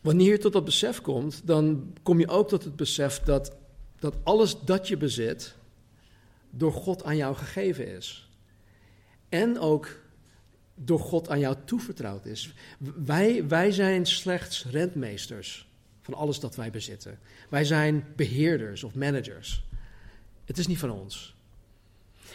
wanneer 0.01 0.31
je 0.31 0.39
tot 0.39 0.53
dat 0.53 0.65
besef 0.65 1.01
komt, 1.01 1.47
dan 1.47 1.93
kom 2.03 2.21
je 2.21 2.29
ook 2.29 2.49
tot 2.49 2.65
het 2.65 2.77
besef 2.77 3.21
dat, 3.21 3.57
dat 3.99 4.17
alles 4.23 4.61
dat 4.61 4.89
je 4.89 4.97
bezit 4.97 5.55
door 6.51 6.73
God 6.73 7.05
aan 7.05 7.17
jou 7.17 7.35
gegeven 7.35 7.97
is. 7.97 8.31
En 9.29 9.59
ook 9.59 9.89
door 10.75 11.01
God 11.01 11.29
aan 11.29 11.39
jou 11.39 11.57
toevertrouwd 11.65 12.27
is. 12.27 12.55
Wij, 13.05 13.49
wij 13.49 13.71
zijn 13.71 14.07
slechts 14.07 14.65
rentmeesters 14.65 15.71
van 16.03 16.15
alles 16.15 16.41
dat 16.41 16.57
wij 16.57 16.71
bezitten. 16.71 17.19
Wij 17.49 17.65
zijn 17.65 18.05
beheerders 18.17 18.85
of 18.85 18.95
managers. 18.95 19.65
Het 20.45 20.59
is 20.59 20.67
niet 20.67 20.79
van 20.79 20.91
ons. 20.91 21.35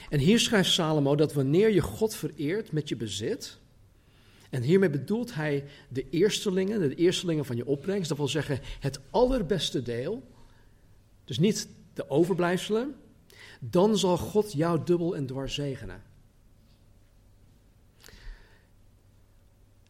En 0.10 0.20
hier 0.20 0.40
schrijft 0.40 0.72
Salomo 0.72 1.16
dat 1.16 1.34
wanneer 1.34 1.74
je 1.74 1.82
God 1.82 2.16
vereert 2.16 2.72
met 2.72 2.90
je 2.90 2.96
bezit, 2.96 3.58
en 4.50 4.62
hiermee 4.62 4.90
bedoelt 4.90 5.34
hij 5.34 5.64
de 5.90 6.10
eerstelingen, 6.10 6.80
de 6.80 6.96
eerstelingen 6.96 7.46
van 7.46 7.56
je 7.56 7.66
opbrengst, 7.66 8.10
dat 8.10 8.18
wil 8.18 8.28
zeggen 8.28 8.60
het 8.80 9.00
allerbeste 9.10 9.82
deel, 9.82 10.24
dus 11.26 11.40
niet 11.40 11.68
de 11.94 12.10
overblijfselen, 12.10 12.96
dan 13.60 13.98
zal 13.98 14.18
God 14.18 14.54
jou 14.54 14.84
dubbel 14.84 15.16
en 15.16 15.26
dwars 15.26 15.54
zegenen. 15.54 16.04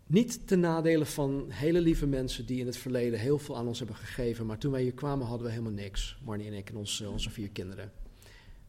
Niet 0.07 0.47
ten 0.47 0.59
nadele 0.59 1.05
van 1.05 1.45
hele 1.49 1.81
lieve 1.81 2.07
mensen 2.07 2.45
die 2.45 2.59
in 2.59 2.65
het 2.65 2.77
verleden 2.77 3.19
heel 3.19 3.39
veel 3.39 3.57
aan 3.57 3.67
ons 3.67 3.77
hebben 3.77 3.95
gegeven. 3.95 4.45
Maar 4.45 4.57
toen 4.57 4.71
wij 4.71 4.81
hier 4.81 4.93
kwamen 4.93 5.27
hadden 5.27 5.45
we 5.45 5.51
helemaal 5.51 5.73
niks. 5.73 6.17
Marnie 6.25 6.47
en 6.47 6.53
ik 6.53 6.69
en 6.69 6.75
eh, 6.75 7.11
onze 7.11 7.29
vier 7.29 7.49
kinderen. 7.49 7.91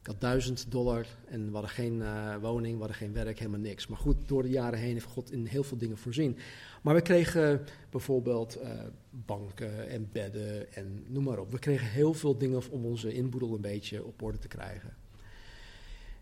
Ik 0.01 0.07
had 0.07 0.21
duizend 0.21 0.71
dollar 0.71 1.07
en 1.29 1.47
we 1.47 1.53
hadden 1.53 1.71
geen 1.71 1.97
uh, 2.01 2.37
woning, 2.37 2.73
we 2.73 2.79
hadden 2.79 2.97
geen 2.97 3.13
werk, 3.13 3.39
helemaal 3.39 3.61
niks. 3.61 3.87
Maar 3.87 3.99
goed, 3.99 4.29
door 4.29 4.43
de 4.43 4.49
jaren 4.49 4.79
heen 4.79 4.93
heeft 4.93 5.07
God 5.07 5.33
in 5.33 5.47
heel 5.47 5.63
veel 5.63 5.79
dingen 5.79 5.99
voorzien. 5.99 6.39
Maar 6.83 6.95
we 6.95 7.03
kregen 7.03 7.65
bijvoorbeeld 7.91 8.59
uh, 8.63 8.71
banken 9.11 9.89
en 9.89 10.09
bedden 10.13 10.73
en 10.73 11.05
noem 11.07 11.25
maar 11.25 11.39
op. 11.39 11.51
We 11.51 11.59
kregen 11.59 11.87
heel 11.87 12.15
veel 12.15 12.39
dingen 12.39 12.63
om 12.71 12.85
onze 12.85 13.13
inboedel 13.13 13.55
een 13.55 13.61
beetje 13.61 14.05
op 14.05 14.23
orde 14.23 14.39
te 14.39 14.49
krijgen. 14.49 14.97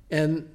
En 0.07 0.47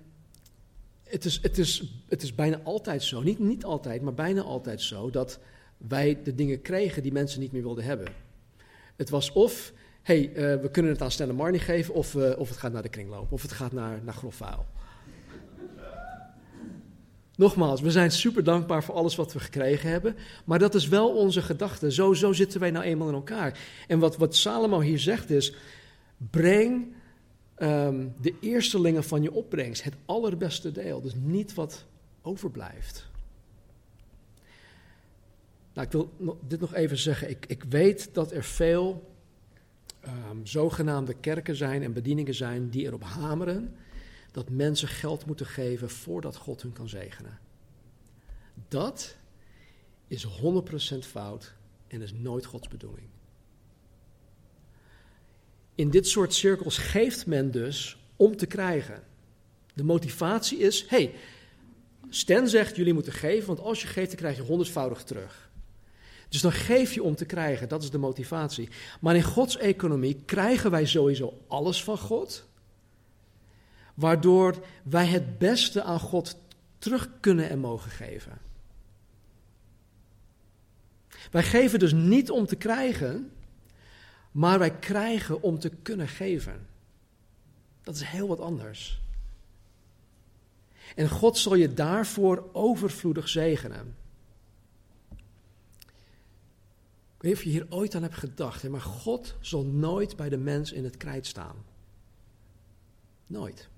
het 1.11 1.25
is, 1.25 1.39
het, 1.41 1.57
is, 1.57 1.83
het 2.07 2.21
is 2.21 2.35
bijna 2.35 2.59
altijd 2.63 3.03
zo, 3.03 3.21
niet, 3.21 3.39
niet 3.39 3.65
altijd, 3.65 4.01
maar 4.01 4.13
bijna 4.13 4.41
altijd 4.41 4.81
zo, 4.81 5.09
dat 5.09 5.39
wij 5.77 6.19
de 6.23 6.35
dingen 6.35 6.61
kregen 6.61 7.03
die 7.03 7.11
mensen 7.11 7.39
niet 7.39 7.51
meer 7.51 7.61
wilden 7.61 7.83
hebben. 7.83 8.07
Het 8.95 9.09
was 9.09 9.31
of, 9.31 9.73
hé, 10.01 10.31
hey, 10.33 10.55
uh, 10.55 10.61
we 10.61 10.69
kunnen 10.71 10.91
het 10.91 11.01
aan 11.01 11.11
Stella 11.11 11.33
Marnie 11.33 11.59
geven, 11.59 11.93
of, 11.93 12.13
uh, 12.13 12.37
of 12.37 12.49
het 12.49 12.57
gaat 12.57 12.71
naar 12.71 12.81
de 12.81 12.89
kringloop, 12.89 13.31
of 13.31 13.41
het 13.41 13.51
gaat 13.51 13.71
naar, 13.71 13.99
naar 14.03 14.13
grofvuil. 14.13 14.65
Nogmaals, 17.35 17.81
we 17.81 17.91
zijn 17.91 18.11
super 18.11 18.43
dankbaar 18.43 18.83
voor 18.83 18.95
alles 18.95 19.15
wat 19.15 19.33
we 19.33 19.39
gekregen 19.39 19.89
hebben, 19.89 20.15
maar 20.45 20.59
dat 20.59 20.75
is 20.75 20.87
wel 20.87 21.09
onze 21.09 21.41
gedachte. 21.41 21.91
Zo, 21.91 22.13
zo 22.13 22.33
zitten 22.33 22.59
wij 22.59 22.71
nou 22.71 22.85
eenmaal 22.85 23.07
in 23.07 23.13
elkaar. 23.13 23.59
En 23.87 23.99
wat, 23.99 24.17
wat 24.17 24.35
Salomo 24.35 24.79
hier 24.79 24.99
zegt 24.99 25.29
is, 25.29 25.53
breng 26.17 26.93
um, 27.61 28.13
de 28.21 28.35
eerstelingen 28.39 29.03
van 29.03 29.21
je 29.21 29.31
opbrengst, 29.31 29.83
het 29.83 29.95
allerbeste 30.05 30.71
deel, 30.71 31.01
dus 31.01 31.13
niet 31.15 31.53
wat 31.53 31.85
overblijft. 32.21 33.09
Nou, 35.73 35.87
ik 35.87 35.93
wil 35.93 36.39
dit 36.47 36.59
nog 36.59 36.73
even 36.73 36.97
zeggen. 36.97 37.29
Ik, 37.29 37.45
ik 37.45 37.63
weet 37.63 38.13
dat 38.13 38.31
er 38.31 38.43
veel 38.43 39.13
um, 40.05 40.45
zogenaamde 40.45 41.13
kerken 41.13 41.55
zijn 41.55 41.83
en 41.83 41.93
bedieningen 41.93 42.35
zijn 42.35 42.69
die 42.69 42.85
erop 42.85 43.03
hameren 43.03 43.75
dat 44.31 44.49
mensen 44.49 44.87
geld 44.87 45.25
moeten 45.25 45.45
geven 45.45 45.89
voordat 45.89 46.35
God 46.35 46.61
hun 46.61 46.73
kan 46.73 46.89
zegenen. 46.89 47.39
Dat 48.67 49.15
is 50.07 50.27
100% 50.27 50.29
fout 50.99 51.53
en 51.87 52.01
is 52.01 52.13
nooit 52.13 52.45
Gods 52.45 52.67
bedoeling 52.67 53.07
in 55.75 55.89
dit 55.89 56.07
soort 56.07 56.33
cirkels 56.33 56.77
geeft 56.77 57.25
men 57.25 57.51
dus 57.51 57.97
om 58.15 58.37
te 58.37 58.45
krijgen. 58.45 59.03
De 59.73 59.83
motivatie 59.83 60.57
is: 60.57 60.85
hey, 60.87 61.13
Stan 62.09 62.47
zegt 62.47 62.75
jullie 62.75 62.93
moeten 62.93 63.13
geven, 63.13 63.47
want 63.47 63.59
als 63.59 63.81
je 63.81 63.87
geeft, 63.87 64.07
dan 64.07 64.19
krijg 64.19 64.35
je 64.35 64.43
honderdvoudig 64.43 65.03
terug. 65.03 65.49
Dus 66.29 66.41
dan 66.41 66.51
geef 66.51 66.93
je 66.93 67.03
om 67.03 67.15
te 67.15 67.25
krijgen, 67.25 67.69
dat 67.69 67.83
is 67.83 67.89
de 67.89 67.97
motivatie. 67.97 68.69
Maar 68.99 69.15
in 69.15 69.23
Gods 69.23 69.57
economie 69.57 70.21
krijgen 70.25 70.71
wij 70.71 70.85
sowieso 70.85 71.33
alles 71.47 71.83
van 71.83 71.97
God, 71.97 72.45
waardoor 73.93 74.65
wij 74.83 75.05
het 75.05 75.37
beste 75.37 75.83
aan 75.83 75.99
God 75.99 76.37
terug 76.77 77.09
kunnen 77.19 77.49
en 77.49 77.59
mogen 77.59 77.91
geven. 77.91 78.37
Wij 81.31 81.43
geven 81.43 81.79
dus 81.79 81.93
niet 81.93 82.31
om 82.31 82.45
te 82.45 82.55
krijgen, 82.55 83.31
maar 84.31 84.59
wij 84.59 84.71
krijgen 84.71 85.41
om 85.41 85.59
te 85.59 85.69
kunnen 85.69 86.07
geven. 86.07 86.67
Dat 87.83 87.95
is 87.95 88.01
heel 88.01 88.27
wat 88.27 88.39
anders. 88.39 89.01
En 90.95 91.09
God 91.09 91.37
zal 91.37 91.55
je 91.55 91.73
daarvoor 91.73 92.49
overvloedig 92.51 93.29
zegenen. 93.29 93.95
Ik 97.21 97.27
weet 97.27 97.31
niet 97.31 97.33
of 97.33 97.43
je 97.43 97.49
hier 97.49 97.65
ooit 97.69 97.95
aan 97.95 98.01
hebt 98.01 98.15
gedacht, 98.15 98.69
maar 98.69 98.81
God 98.81 99.35
zal 99.39 99.63
nooit 99.63 100.15
bij 100.15 100.29
de 100.29 100.37
mens 100.37 100.71
in 100.71 100.83
het 100.83 100.97
krijt 100.97 101.25
staan. 101.25 101.55
Nooit. 103.27 103.69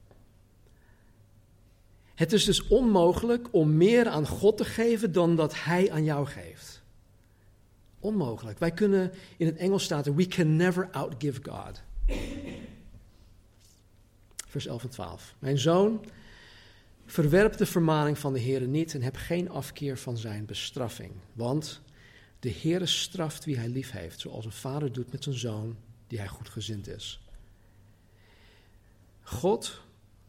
Het 2.16 2.34
is 2.34 2.46
dus 2.46 2.68
onmogelijk 2.68 3.48
om 3.52 3.78
meer 3.78 4.08
aan 4.08 4.28
God 4.28 4.58
te 4.58 4.66
geven 4.66 5.12
dan 5.12 5.36
dat 5.36 5.64
Hij 5.64 5.92
aan 5.92 6.04
jou 6.04 6.26
geeft. 6.26 6.73
Onmogelijk. 8.04 8.60
Wij 8.60 8.72
kunnen, 8.72 9.12
in 9.38 9.46
het 9.46 9.56
Engels 9.56 9.84
staat 9.84 10.14
we 10.14 10.28
can 10.28 10.56
never 10.56 10.90
outgive 10.92 11.42
God. 11.44 11.82
vers 14.48 14.66
11 14.66 14.84
en 14.84 14.90
12. 14.90 15.36
Mijn 15.40 15.58
zoon, 15.58 16.06
verwerp 17.06 17.58
de 17.58 17.66
vermaning 17.66 18.18
van 18.18 18.34
de 18.34 18.40
Heer 18.40 18.62
niet 18.62 18.94
en 18.94 19.02
heb 19.02 19.16
geen 19.16 19.50
afkeer 19.50 19.98
van 19.98 20.18
zijn 20.18 20.46
bestraffing. 20.46 21.12
Want 21.34 21.82
de 22.40 22.50
Heer 22.50 22.88
straft 22.88 23.46
wie 23.46 23.58
hij 23.58 23.68
lief 23.68 23.92
heeft, 23.92 24.20
zoals 24.20 24.46
een 24.46 24.52
vader 24.52 24.92
doet 24.92 25.12
met 25.12 25.24
zijn 25.24 25.36
zoon 25.36 25.76
die 26.08 26.18
hij 26.20 26.28
goedgezind 26.28 26.88
is. 26.88 27.28
God 29.22 29.82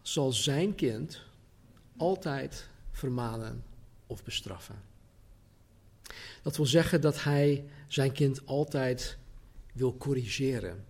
zal 0.02 0.32
zijn 0.32 0.74
kind 0.74 1.22
altijd 1.96 2.68
vermanen 2.90 3.64
of 4.06 4.24
bestraffen. 4.24 4.93
Dat 6.44 6.56
wil 6.56 6.66
zeggen 6.66 7.00
dat 7.00 7.22
hij 7.22 7.64
zijn 7.88 8.12
kind 8.12 8.46
altijd 8.46 9.18
wil 9.72 9.96
corrigeren, 9.96 10.84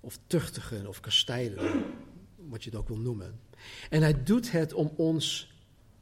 of 0.00 0.18
tuchtigen, 0.26 0.86
of 0.86 1.00
kastijden, 1.00 1.84
wat 2.36 2.64
je 2.64 2.70
het 2.70 2.78
ook 2.78 2.88
wil 2.88 2.98
noemen. 2.98 3.40
En 3.90 4.02
hij 4.02 4.22
doet 4.22 4.50
het 4.50 4.72
om 4.72 4.92
ons 4.96 5.52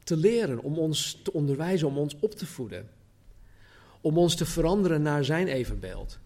te 0.03 0.17
leren, 0.17 0.59
om 0.59 0.77
ons 0.77 1.19
te 1.23 1.33
onderwijzen, 1.33 1.87
om 1.87 1.97
ons 1.97 2.15
op 2.19 2.31
te 2.33 2.45
voeden, 2.45 2.89
om 4.01 4.17
ons 4.17 4.35
te 4.35 4.45
veranderen 4.45 5.01
naar 5.01 5.25
zijn 5.25 5.47
evenbeeld. 5.47 6.19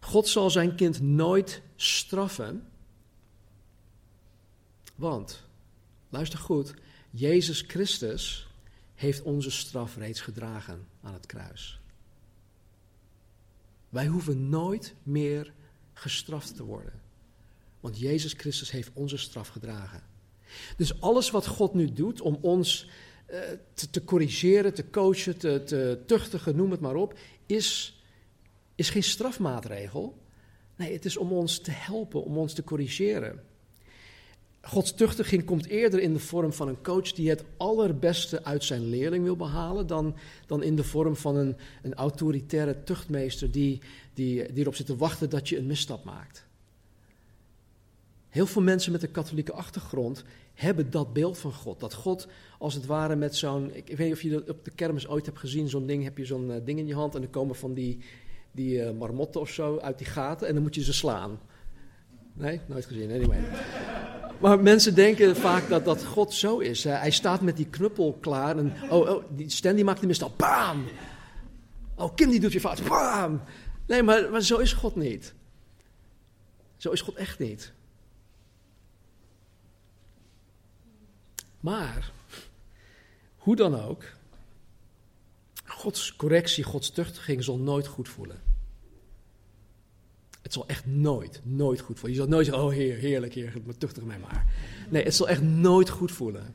God 0.00 0.28
zal 0.28 0.50
zijn 0.50 0.74
kind 0.74 1.00
nooit 1.00 1.62
straffen, 1.76 2.68
want, 4.94 5.42
luister 6.08 6.38
goed, 6.38 6.74
Jezus 7.10 7.60
Christus 7.66 8.48
heeft 8.96 9.22
onze 9.22 9.50
straf 9.50 9.96
reeds 9.96 10.20
gedragen 10.20 10.86
aan 11.02 11.12
het 11.12 11.26
kruis. 11.26 11.80
Wij 13.88 14.06
hoeven 14.06 14.48
nooit 14.48 14.94
meer 15.02 15.52
gestraft 15.92 16.56
te 16.56 16.64
worden. 16.64 16.92
Want 17.80 17.98
Jezus 17.98 18.32
Christus 18.32 18.70
heeft 18.70 18.90
onze 18.92 19.16
straf 19.16 19.48
gedragen. 19.48 20.02
Dus 20.76 21.00
alles 21.00 21.30
wat 21.30 21.46
God 21.46 21.74
nu 21.74 21.92
doet 21.92 22.20
om 22.20 22.38
ons 22.40 22.88
uh, 23.30 23.38
te, 23.74 23.90
te, 23.90 24.04
corrigeren, 24.04 24.74
te 24.74 24.90
coachen, 24.90 25.38
te, 25.38 25.62
te 25.64 26.02
tuchtigen, 26.06 26.56
noem 26.56 26.70
het 26.70 26.80
maar 26.80 26.94
op, 26.94 27.18
is, 27.46 28.00
is 28.74 28.90
geen 28.90 29.02
strafmaatregel. 29.02 30.18
Nee, 30.76 30.92
het 30.92 31.04
is 31.04 31.16
om 31.16 31.32
ons 31.32 31.58
te 31.58 31.70
helpen, 31.70 32.24
om 32.24 32.38
ons 32.38 32.52
te 32.52 32.64
corrigeren. 32.64 33.44
Gods 34.66 34.94
tuchtiging 34.94 35.44
komt 35.44 35.66
eerder 35.66 36.00
in 36.00 36.12
de 36.12 36.18
vorm 36.18 36.52
van 36.52 36.68
een 36.68 36.82
coach 36.82 37.12
die 37.12 37.28
het 37.28 37.44
allerbeste 37.56 38.44
uit 38.44 38.64
zijn 38.64 38.88
leerling 38.88 39.24
wil 39.24 39.36
behalen, 39.36 39.86
dan, 39.86 40.14
dan 40.46 40.62
in 40.62 40.76
de 40.76 40.84
vorm 40.84 41.16
van 41.16 41.36
een, 41.36 41.56
een 41.82 41.94
autoritaire 41.94 42.82
tuchtmeester 42.84 43.50
die, 43.50 43.80
die, 44.14 44.52
die 44.52 44.62
erop 44.62 44.74
zit 44.74 44.86
te 44.86 44.96
wachten 44.96 45.30
dat 45.30 45.48
je 45.48 45.58
een 45.58 45.66
misstap 45.66 46.04
maakt. 46.04 46.44
Heel 48.28 48.46
veel 48.46 48.62
mensen 48.62 48.92
met 48.92 49.02
een 49.02 49.10
katholieke 49.10 49.52
achtergrond 49.52 50.24
hebben 50.54 50.90
dat 50.90 51.12
beeld 51.12 51.38
van 51.38 51.52
God. 51.52 51.80
Dat 51.80 51.94
God 51.94 52.26
als 52.58 52.74
het 52.74 52.86
ware 52.86 53.16
met 53.16 53.36
zo'n. 53.36 53.70
Ik 53.74 53.86
weet 53.86 53.98
niet 53.98 54.12
of 54.12 54.22
je 54.22 54.30
dat 54.30 54.50
op 54.50 54.64
de 54.64 54.70
kermis 54.70 55.08
ooit 55.08 55.26
hebt 55.26 55.38
gezien. 55.38 55.68
Zo'n 55.68 55.86
ding 55.86 56.04
heb 56.04 56.18
je 56.18 56.24
zo'n 56.24 56.50
uh, 56.50 56.56
ding 56.64 56.78
in 56.78 56.86
je 56.86 56.94
hand. 56.94 57.14
En 57.14 57.20
dan 57.20 57.30
komen 57.30 57.56
van 57.56 57.74
die, 57.74 57.98
die 58.52 58.78
uh, 58.78 58.90
marmotten 58.90 59.40
of 59.40 59.50
zo 59.50 59.78
uit 59.78 59.98
die 59.98 60.06
gaten. 60.06 60.48
En 60.48 60.54
dan 60.54 60.62
moet 60.62 60.74
je 60.74 60.82
ze 60.82 60.92
slaan. 60.92 61.38
Nee, 62.32 62.60
nooit 62.66 62.86
gezien. 62.86 63.10
Anyway. 63.10 63.38
Maar 64.40 64.60
mensen 64.60 64.94
denken 64.94 65.36
vaak 65.36 65.68
dat, 65.68 65.84
dat 65.84 66.04
God 66.04 66.34
zo 66.34 66.58
is. 66.58 66.84
Hij 66.84 67.10
staat 67.10 67.40
met 67.40 67.56
die 67.56 67.66
knuppel 67.66 68.18
klaar. 68.20 68.58
En 68.58 68.72
oh, 68.90 69.10
oh 69.10 69.24
die 69.30 69.50
Stan 69.50 69.84
maakt 69.84 69.98
tenminste 69.98 70.24
al. 70.24 70.34
Bam! 70.36 70.84
Oh, 71.94 72.14
Kim 72.14 72.30
die 72.30 72.40
doet 72.40 72.52
je 72.52 72.60
fout. 72.60 72.88
Bam! 72.88 73.40
Nee, 73.86 74.02
maar, 74.02 74.30
maar 74.30 74.42
zo 74.42 74.56
is 74.56 74.72
God 74.72 74.96
niet. 74.96 75.34
Zo 76.76 76.90
is 76.90 77.00
God 77.00 77.14
echt 77.14 77.38
niet. 77.38 77.72
Maar, 81.60 82.12
hoe 83.36 83.56
dan 83.56 83.80
ook, 83.80 84.04
Gods 85.64 86.16
correctie, 86.16 86.64
Gods 86.64 86.90
tuchtiging 86.90 87.44
zal 87.44 87.58
nooit 87.58 87.86
goed 87.86 88.08
voelen. 88.08 88.40
Het 90.46 90.54
zal 90.54 90.66
echt 90.66 90.86
nooit, 90.86 91.40
nooit 91.42 91.80
goed 91.80 91.98
voelen. 91.98 92.16
Je 92.18 92.22
zal 92.22 92.30
nooit 92.30 92.46
zeggen, 92.46 92.64
oh 92.64 92.72
heer, 92.72 92.96
heerlijk 92.96 93.34
heer, 93.34 93.52
tuchtig 93.78 94.02
mij 94.04 94.18
maar. 94.18 94.46
Nee, 94.88 95.04
het 95.04 95.14
zal 95.14 95.28
echt 95.28 95.42
nooit 95.42 95.88
goed 95.88 96.12
voelen. 96.12 96.54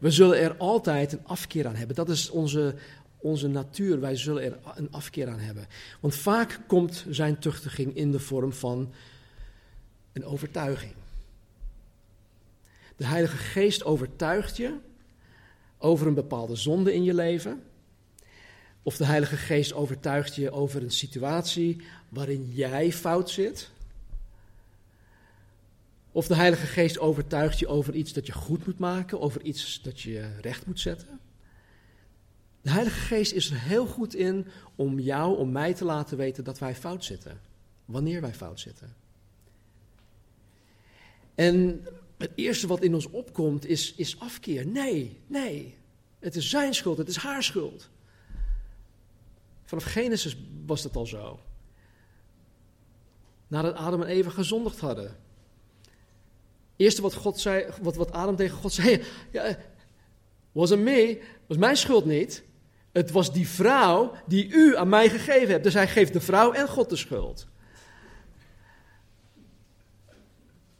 We 0.00 0.10
zullen 0.10 0.38
er 0.38 0.56
altijd 0.56 1.12
een 1.12 1.26
afkeer 1.26 1.66
aan 1.66 1.74
hebben. 1.74 1.96
Dat 1.96 2.08
is 2.08 2.30
onze, 2.30 2.74
onze 3.18 3.48
natuur. 3.48 4.00
Wij 4.00 4.16
zullen 4.16 4.42
er 4.42 4.58
een 4.74 4.90
afkeer 4.90 5.28
aan 5.28 5.38
hebben. 5.38 5.66
Want 6.00 6.14
vaak 6.14 6.60
komt 6.66 7.06
zijn 7.08 7.38
tuchtiging 7.38 7.96
in 7.96 8.10
de 8.12 8.20
vorm 8.20 8.52
van 8.52 8.92
een 10.12 10.24
overtuiging. 10.24 10.92
De 12.96 13.06
Heilige 13.06 13.36
Geest 13.36 13.84
overtuigt 13.84 14.56
je 14.56 14.74
over 15.78 16.06
een 16.06 16.14
bepaalde 16.14 16.56
zonde 16.56 16.94
in 16.94 17.04
je 17.04 17.14
leven. 17.14 17.62
Of 18.82 18.96
de 18.96 19.04
Heilige 19.04 19.36
Geest 19.36 19.72
overtuigt 19.72 20.34
je 20.34 20.50
over 20.50 20.82
een 20.82 20.90
situatie 20.90 21.82
waarin 22.12 22.50
jij 22.50 22.92
fout 22.92 23.30
zit. 23.30 23.70
Of 26.10 26.26
de 26.26 26.34
Heilige 26.34 26.66
Geest 26.66 26.98
overtuigt 26.98 27.58
je 27.58 27.66
over 27.66 27.94
iets 27.94 28.12
dat 28.12 28.26
je 28.26 28.32
goed 28.32 28.66
moet 28.66 28.78
maken, 28.78 29.20
over 29.20 29.42
iets 29.42 29.82
dat 29.82 30.00
je 30.00 30.36
recht 30.40 30.66
moet 30.66 30.80
zetten. 30.80 31.20
De 32.60 32.70
Heilige 32.70 33.00
Geest 33.00 33.32
is 33.32 33.50
er 33.50 33.60
heel 33.60 33.86
goed 33.86 34.14
in 34.14 34.46
om 34.76 34.98
jou, 34.98 35.36
om 35.36 35.52
mij 35.52 35.74
te 35.74 35.84
laten 35.84 36.16
weten 36.16 36.44
dat 36.44 36.58
wij 36.58 36.74
fout 36.74 37.04
zitten. 37.04 37.40
Wanneer 37.84 38.20
wij 38.20 38.34
fout 38.34 38.60
zitten. 38.60 38.94
En 41.34 41.86
het 42.18 42.30
eerste 42.34 42.66
wat 42.66 42.82
in 42.82 42.94
ons 42.94 43.06
opkomt 43.06 43.66
is, 43.66 43.94
is 43.94 44.20
afkeer. 44.20 44.66
Nee, 44.66 45.20
nee. 45.26 45.74
Het 46.18 46.36
is 46.36 46.50
zijn 46.50 46.74
schuld, 46.74 46.98
het 46.98 47.08
is 47.08 47.16
haar 47.16 47.42
schuld. 47.42 47.88
Vanaf 49.64 49.84
Genesis 49.84 50.36
was 50.66 50.82
dat 50.82 50.96
al 50.96 51.06
zo. 51.06 51.40
Nadat 53.52 53.74
Adam 53.74 54.02
en 54.02 54.08
Eva 54.08 54.30
gezondigd 54.30 54.80
hadden. 54.80 55.16
Eerste 56.76 57.02
wat, 57.02 57.14
God 57.14 57.40
zei, 57.40 57.66
wat, 57.82 57.96
wat 57.96 58.12
Adam 58.12 58.36
tegen 58.36 58.56
God 58.56 58.72
zei: 58.72 59.02
ja, 59.32 59.56
wasn't 60.52 60.82
me, 60.82 61.22
was 61.46 61.56
mijn 61.56 61.76
schuld 61.76 62.04
niet. 62.04 62.42
Het 62.92 63.10
was 63.10 63.32
die 63.32 63.48
vrouw 63.48 64.12
die 64.26 64.48
u 64.48 64.76
aan 64.76 64.88
mij 64.88 65.08
gegeven 65.08 65.48
hebt. 65.48 65.64
Dus 65.64 65.74
hij 65.74 65.88
geeft 65.88 66.12
de 66.12 66.20
vrouw 66.20 66.52
en 66.52 66.68
God 66.68 66.90
de 66.90 66.96
schuld. 66.96 67.46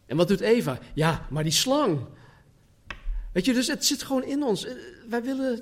En 0.06 0.16
wat 0.16 0.28
doet 0.28 0.40
Eva? 0.40 0.78
Ja, 0.94 1.26
maar 1.30 1.42
die 1.42 1.52
slang. 1.52 2.06
Weet 3.32 3.44
je, 3.44 3.52
dus 3.52 3.66
het 3.66 3.84
zit 3.84 4.02
gewoon 4.02 4.24
in 4.24 4.42
ons. 4.42 4.64
Eh, 4.64 4.74
wij 5.08 5.22
willen 5.22 5.60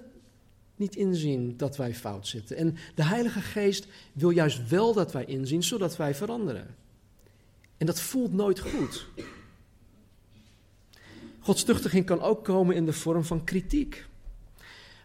niet 0.76 0.96
inzien 0.96 1.56
dat 1.56 1.76
wij 1.76 1.94
fout 1.94 2.26
zitten. 2.26 2.56
En 2.56 2.76
de 2.94 3.04
Heilige 3.04 3.40
Geest 3.40 3.86
wil 4.12 4.30
juist 4.30 4.68
wel 4.68 4.94
dat 4.94 5.12
wij 5.12 5.24
inzien, 5.24 5.62
zodat 5.62 5.96
wij 5.96 6.14
veranderen. 6.14 6.78
En 7.80 7.86
dat 7.86 8.00
voelt 8.00 8.32
nooit 8.32 8.60
goed. 8.60 9.06
Gods 11.38 11.64
tuchtiging 11.64 12.06
kan 12.06 12.20
ook 12.20 12.44
komen 12.44 12.76
in 12.76 12.86
de 12.86 12.92
vorm 12.92 13.24
van 13.24 13.44
kritiek. 13.44 14.06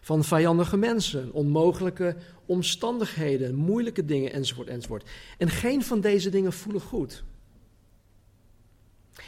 Van 0.00 0.24
vijandige 0.24 0.76
mensen, 0.76 1.32
onmogelijke 1.32 2.16
omstandigheden, 2.46 3.54
moeilijke 3.54 4.04
dingen 4.04 4.32
enzovoort 4.32 4.68
enzovoort. 4.68 5.10
En 5.38 5.50
geen 5.50 5.82
van 5.82 6.00
deze 6.00 6.30
dingen 6.30 6.52
voelen 6.52 6.82
goed. 6.82 7.24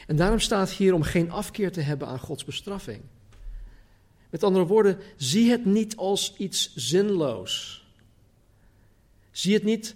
En 0.06 0.16
daarom 0.16 0.40
staat 0.40 0.70
hier 0.70 0.94
om 0.94 1.02
geen 1.02 1.30
afkeer 1.30 1.72
te 1.72 1.80
hebben 1.80 2.08
aan 2.08 2.18
Gods 2.18 2.44
bestraffing. 2.44 3.02
Met 4.30 4.44
andere 4.44 4.66
woorden, 4.66 4.98
zie 5.16 5.50
het 5.50 5.64
niet 5.64 5.96
als 5.96 6.36
iets 6.36 6.74
zinloos. 6.74 7.84
Zie 9.30 9.54
het 9.54 9.64
niet 9.64 9.94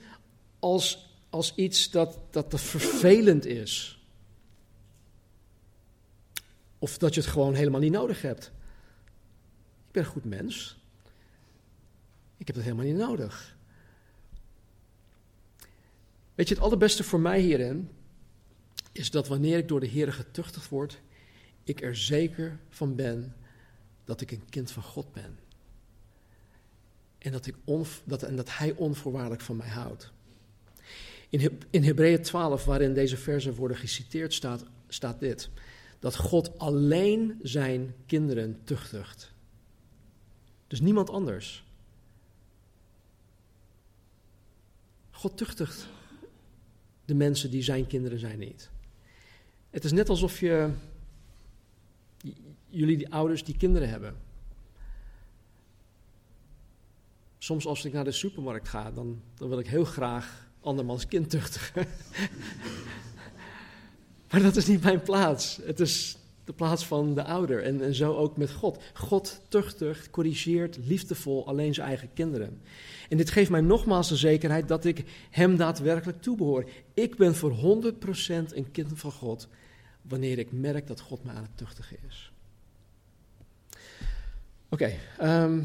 als, 0.59 1.12
als 1.33 1.55
iets 1.55 1.91
dat, 1.91 2.19
dat 2.31 2.51
te 2.51 2.59
vervelend 2.59 3.47
is. 3.47 4.01
Of 6.79 6.99
dat 6.99 7.15
je 7.15 7.21
het 7.21 7.31
gewoon 7.31 7.55
helemaal 7.55 7.81
niet 7.81 7.93
nodig 7.93 8.23
hebt. 8.23 8.53
Ik 9.87 9.93
ben 9.93 10.03
een 10.03 10.09
goed 10.09 10.25
mens. 10.25 10.81
Ik 12.37 12.47
heb 12.47 12.57
het 12.57 12.65
helemaal 12.65 12.87
niet 12.87 12.97
nodig. 12.97 13.57
Weet 16.35 16.49
je, 16.49 16.55
het 16.55 16.63
allerbeste 16.63 17.05
voor 17.05 17.21
mij 17.21 17.41
hierin 17.41 17.91
is 18.93 19.11
dat 19.11 19.29
wanneer 19.29 19.59
ik 19.59 19.69
door 19.69 19.81
de 19.81 19.87
Heer 19.87 20.13
getuchtigd 20.13 20.69
word, 20.69 21.01
ik 21.65 21.83
er 21.83 21.97
zeker 21.97 22.59
van 22.69 22.95
ben 22.95 23.37
dat 24.05 24.21
ik 24.21 24.31
een 24.31 24.49
kind 24.49 24.71
van 24.71 24.83
God 24.83 25.13
ben. 25.13 25.39
En 27.19 27.33
dat, 27.33 27.47
ik 27.47 27.55
dat, 28.05 28.23
en 28.23 28.37
dat 28.37 28.57
Hij 28.57 28.73
onvoorwaardelijk 28.73 29.43
van 29.43 29.57
mij 29.57 29.69
houdt. 29.69 30.13
In, 31.33 31.61
in 31.71 31.83
Hebreeën 31.83 32.23
12, 32.23 32.65
waarin 32.65 32.95
deze 32.95 33.17
versen 33.17 33.55
worden 33.55 33.77
geciteerd, 33.77 34.35
staat, 34.35 34.65
staat 34.89 35.21
dit. 35.21 35.51
Dat 35.99 36.17
God 36.17 36.59
alleen 36.59 37.39
zijn 37.43 37.95
kinderen 38.07 38.61
tuchtigt. 38.65 39.33
Dus 40.67 40.81
niemand 40.81 41.11
anders. 41.11 41.65
God 45.11 45.37
tuchtigt 45.37 45.87
de 47.05 47.15
mensen 47.15 47.51
die 47.51 47.63
zijn 47.63 47.87
kinderen 47.87 48.19
zijn 48.19 48.39
niet. 48.39 48.71
Het 49.71 49.85
is 49.85 49.93
net 49.93 50.09
alsof 50.09 50.41
je, 50.41 50.71
jullie 52.69 52.97
die 52.97 53.13
ouders 53.13 53.45
die 53.45 53.57
kinderen 53.57 53.89
hebben. 53.89 54.17
Soms 57.39 57.67
als 57.67 57.85
ik 57.85 57.93
naar 57.93 58.05
de 58.05 58.13
supermarkt 58.13 58.69
ga, 58.69 58.91
dan, 58.91 59.23
dan 59.35 59.49
wil 59.49 59.59
ik 59.59 59.67
heel 59.67 59.85
graag 59.85 60.51
andermans 60.63 61.07
kind 61.07 61.31
tuchtigen. 61.31 61.87
maar 64.31 64.43
dat 64.43 64.57
is 64.57 64.67
niet 64.67 64.83
mijn 64.83 65.03
plaats. 65.03 65.59
Het 65.65 65.81
is 65.81 66.17
de 66.45 66.53
plaats 66.53 66.87
van 66.87 67.15
de 67.15 67.25
ouder. 67.25 67.63
En, 67.63 67.83
en 67.83 67.95
zo 67.95 68.15
ook 68.15 68.37
met 68.37 68.53
God. 68.53 68.83
God 68.95 69.41
tuchtigt, 69.49 70.11
corrigeert, 70.11 70.79
liefdevol 70.85 71.47
alleen 71.47 71.75
zijn 71.75 71.87
eigen 71.87 72.09
kinderen. 72.15 72.61
En 73.09 73.17
dit 73.17 73.31
geeft 73.31 73.51
mij 73.51 73.61
nogmaals 73.61 74.09
de 74.09 74.17
zekerheid 74.17 74.69
dat 74.69 74.85
ik 74.85 75.05
hem 75.31 75.57
daadwerkelijk 75.57 76.23
toebehoor. 76.23 76.69
Ik 76.95 77.17
ben 77.17 77.35
voor 77.35 77.83
100% 77.93 78.55
een 78.55 78.71
kind 78.71 78.91
van 78.95 79.13
God 79.13 79.49
wanneer 80.03 80.39
ik 80.39 80.53
merk 80.53 80.87
dat 80.87 81.01
God 81.01 81.25
me 81.25 81.31
aan 81.31 81.43
het 81.43 81.57
tuchtigen 81.57 81.97
is. 82.09 82.33
Oké, 84.69 84.93
ehm, 85.19 85.63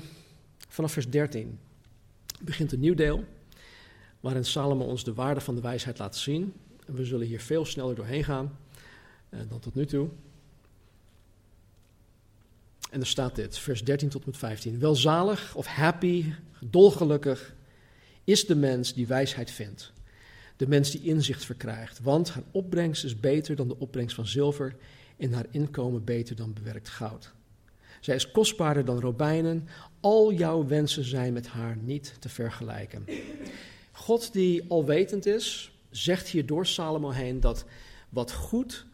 vanaf 0.67 0.91
vers 0.91 1.09
13 1.09 1.59
begint 2.41 2.71
een 2.71 2.79
nieuw 2.79 2.95
deel 2.95 3.23
waarin 4.27 4.45
Salomo 4.45 4.85
ons 4.85 5.03
de 5.03 5.13
waarde 5.13 5.41
van 5.41 5.55
de 5.55 5.61
wijsheid 5.61 5.97
laat 5.97 6.15
zien. 6.15 6.53
En 6.85 6.93
we 6.93 7.05
zullen 7.05 7.27
hier 7.27 7.39
veel 7.39 7.65
sneller 7.65 7.95
doorheen 7.95 8.23
gaan 8.23 8.57
uh, 9.29 9.39
dan 9.49 9.59
tot 9.59 9.75
nu 9.75 9.85
toe. 9.85 10.09
En 12.91 12.99
er 12.99 13.07
staat 13.07 13.35
dit, 13.35 13.57
vers 13.57 13.83
13 13.83 14.09
tot 14.09 14.25
met 14.25 14.37
15. 14.37 14.79
Welzalig 14.79 15.55
of 15.55 15.65
happy, 15.65 16.33
dolgelukkig 16.59 17.55
is 18.23 18.45
de 18.45 18.55
mens 18.55 18.93
die 18.93 19.07
wijsheid 19.07 19.51
vindt. 19.51 19.93
De 20.55 20.67
mens 20.67 20.91
die 20.91 21.01
inzicht 21.01 21.45
verkrijgt, 21.45 21.99
want 21.99 22.29
haar 22.29 22.43
opbrengst 22.51 23.03
is 23.03 23.19
beter 23.19 23.55
dan 23.55 23.67
de 23.67 23.79
opbrengst 23.79 24.15
van 24.15 24.27
zilver 24.27 24.75
en 25.17 25.33
haar 25.33 25.47
inkomen 25.51 26.03
beter 26.03 26.35
dan 26.35 26.53
bewerkt 26.53 26.89
goud. 26.89 27.33
Zij 27.99 28.15
is 28.15 28.31
kostbaarder 28.31 28.85
dan 28.85 28.99
robijnen, 28.99 29.67
al 29.99 30.33
jouw 30.33 30.65
wensen 30.65 31.03
zijn 31.03 31.33
met 31.33 31.47
haar 31.47 31.77
niet 31.77 32.15
te 32.19 32.29
vergelijken. 32.29 33.05
God 33.97 34.33
die 34.33 34.63
alwetend 34.67 35.25
is, 35.25 35.71
zegt 35.89 36.27
hier 36.27 36.45
door 36.45 36.65
Salomo 36.65 37.09
heen 37.09 37.39
dat 37.39 37.65
wat 38.09 38.31
goed 38.33 38.85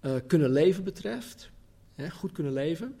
uh, 0.00 0.14
kunnen 0.26 0.50
leven 0.50 0.84
betreft, 0.84 1.50
hè, 1.94 2.10
goed 2.10 2.32
kunnen 2.32 2.52
leven, 2.52 2.96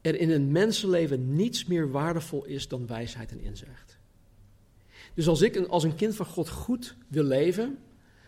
er 0.00 0.14
in 0.14 0.30
een 0.30 0.52
mensenleven 0.52 1.34
niets 1.34 1.64
meer 1.64 1.90
waardevol 1.90 2.44
is 2.44 2.68
dan 2.68 2.86
wijsheid 2.86 3.30
en 3.30 3.40
inzicht. 3.40 3.98
Dus 5.14 5.28
als 5.28 5.40
ik 5.40 5.56
als 5.56 5.84
een 5.84 5.94
kind 5.94 6.16
van 6.16 6.26
God 6.26 6.48
goed 6.48 6.96
wil 7.08 7.24
leven, 7.24 7.78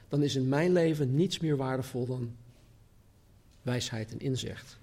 dan 0.08 0.22
is 0.22 0.36
in 0.36 0.48
mijn 0.48 0.72
leven 0.72 1.14
niets 1.14 1.38
meer 1.38 1.56
waardevol 1.56 2.06
dan 2.06 2.36
wijsheid 3.62 4.12
en 4.12 4.20
inzicht. 4.20 4.78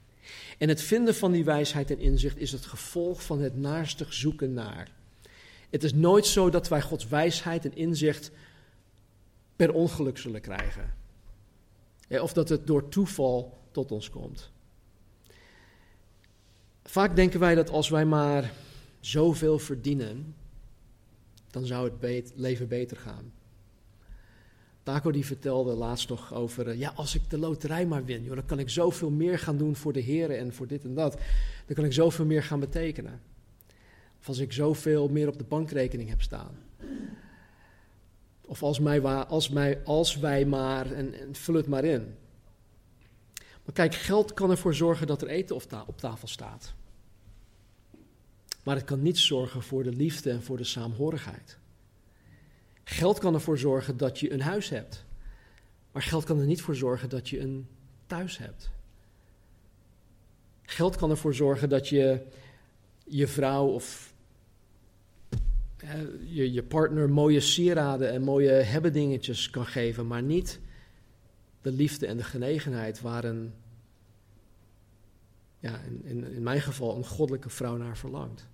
En 0.57 0.69
het 0.69 0.81
vinden 0.81 1.15
van 1.15 1.31
die 1.31 1.43
wijsheid 1.43 1.91
en 1.91 1.99
inzicht 1.99 2.37
is 2.37 2.51
het 2.51 2.65
gevolg 2.65 3.23
van 3.23 3.39
het 3.41 3.57
naastig 3.57 4.13
zoeken 4.13 4.53
naar. 4.53 4.91
Het 5.69 5.83
is 5.83 5.93
nooit 5.93 6.25
zo 6.25 6.49
dat 6.49 6.67
wij 6.67 6.81
Gods 6.81 7.07
wijsheid 7.07 7.65
en 7.65 7.75
inzicht 7.75 8.31
per 9.55 9.73
ongeluk 9.73 10.17
zullen 10.17 10.41
krijgen. 10.41 10.93
of 12.09 12.33
dat 12.33 12.49
het 12.49 12.67
door 12.67 12.89
toeval 12.89 13.57
tot 13.71 13.91
ons 13.91 14.09
komt. 14.09 14.51
Vaak 16.83 17.15
denken 17.15 17.39
wij 17.39 17.55
dat 17.55 17.69
als 17.69 17.89
wij 17.89 18.05
maar 18.05 18.51
zoveel 18.99 19.59
verdienen, 19.59 20.35
dan 21.51 21.65
zou 21.65 21.91
het 21.99 22.31
leven 22.35 22.67
beter 22.67 22.97
gaan. 22.97 23.33
Taco 24.83 25.11
die 25.11 25.25
vertelde 25.25 25.73
laatst 25.73 26.09
nog 26.09 26.33
over, 26.33 26.67
eh, 26.67 26.79
ja, 26.79 26.93
als 26.95 27.15
ik 27.15 27.29
de 27.29 27.37
loterij 27.37 27.85
maar 27.85 28.05
win, 28.05 28.23
joh, 28.23 28.35
dan 28.35 28.45
kan 28.45 28.59
ik 28.59 28.69
zoveel 28.69 29.09
meer 29.09 29.39
gaan 29.39 29.57
doen 29.57 29.75
voor 29.75 29.93
de 29.93 29.99
heren 29.99 30.37
en 30.37 30.53
voor 30.53 30.67
dit 30.67 30.83
en 30.83 30.93
dat. 30.93 31.17
Dan 31.65 31.75
kan 31.75 31.85
ik 31.85 31.93
zoveel 31.93 32.25
meer 32.25 32.43
gaan 32.43 32.59
betekenen. 32.59 33.21
Als 34.25 34.37
ik 34.37 34.53
zoveel 34.53 35.07
meer 35.07 35.27
op 35.27 35.37
de 35.37 35.43
bankrekening 35.43 36.09
heb 36.09 36.21
staan. 36.21 36.57
Of 38.41 38.63
als, 38.63 38.79
mij, 38.79 39.01
als, 39.01 39.49
mij, 39.49 39.81
als 39.83 40.17
wij 40.17 40.45
maar, 40.45 40.91
en, 40.91 41.13
en 41.13 41.35
vul 41.35 41.55
het 41.55 41.67
maar 41.67 41.83
in. 41.83 42.15
Maar 43.35 43.73
kijk, 43.73 43.95
geld 43.95 44.33
kan 44.33 44.51
ervoor 44.51 44.73
zorgen 44.73 45.07
dat 45.07 45.21
er 45.21 45.27
eten 45.27 45.55
op 45.87 45.97
tafel 45.97 46.27
staat. 46.27 46.73
Maar 48.63 48.75
het 48.75 48.85
kan 48.85 49.01
niet 49.01 49.17
zorgen 49.17 49.63
voor 49.63 49.83
de 49.83 49.91
liefde 49.91 50.31
en 50.31 50.43
voor 50.43 50.57
de 50.57 50.63
saamhorigheid. 50.63 51.57
Geld 52.83 53.19
kan 53.19 53.33
ervoor 53.33 53.57
zorgen 53.57 53.97
dat 53.97 54.19
je 54.19 54.31
een 54.31 54.41
huis 54.41 54.69
hebt. 54.69 55.05
Maar 55.91 56.01
geld 56.01 56.23
kan 56.23 56.39
er 56.39 56.45
niet 56.45 56.61
voor 56.61 56.75
zorgen 56.75 57.09
dat 57.09 57.29
je 57.29 57.39
een 57.39 57.67
thuis 58.07 58.37
hebt. 58.37 58.71
Geld 60.61 60.95
kan 60.95 61.09
ervoor 61.09 61.33
zorgen 61.33 61.69
dat 61.69 61.89
je 61.89 62.25
je 63.03 63.27
vrouw 63.27 63.67
of 63.67 64.13
je, 66.25 66.53
je 66.53 66.63
partner 66.63 67.09
mooie 67.09 67.39
sieraden 67.39 68.11
en 68.11 68.21
mooie 68.21 68.51
hebbedingetjes 68.51 69.49
kan 69.49 69.65
geven, 69.65 70.07
maar 70.07 70.23
niet 70.23 70.59
de 71.61 71.71
liefde 71.71 72.07
en 72.07 72.17
de 72.17 72.23
genegenheid 72.23 73.01
waar 73.01 73.23
een, 73.23 73.53
ja, 75.59 75.79
in, 75.79 76.01
in, 76.03 76.31
in 76.31 76.43
mijn 76.43 76.61
geval 76.61 76.95
een 76.95 77.05
goddelijke 77.05 77.49
vrouw 77.49 77.77
naar 77.77 77.97
verlangt. 77.97 78.47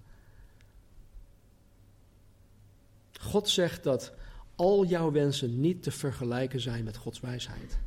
God 3.19 3.49
zegt 3.49 3.84
dat 3.84 4.13
al 4.55 4.86
jouw 4.86 5.11
wensen 5.11 5.59
niet 5.59 5.84
te 5.84 5.91
vergelijken 5.91 6.59
zijn 6.59 6.84
met 6.84 6.97
Gods 6.97 7.19
wijsheid. 7.19 7.79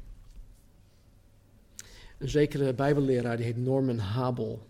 Een 2.19 2.29
zekere 2.29 2.75
Bijbelleraar, 2.75 3.37
die 3.37 3.47
heet 3.47 3.57
Norman 3.57 3.99
Habel. 3.99 4.67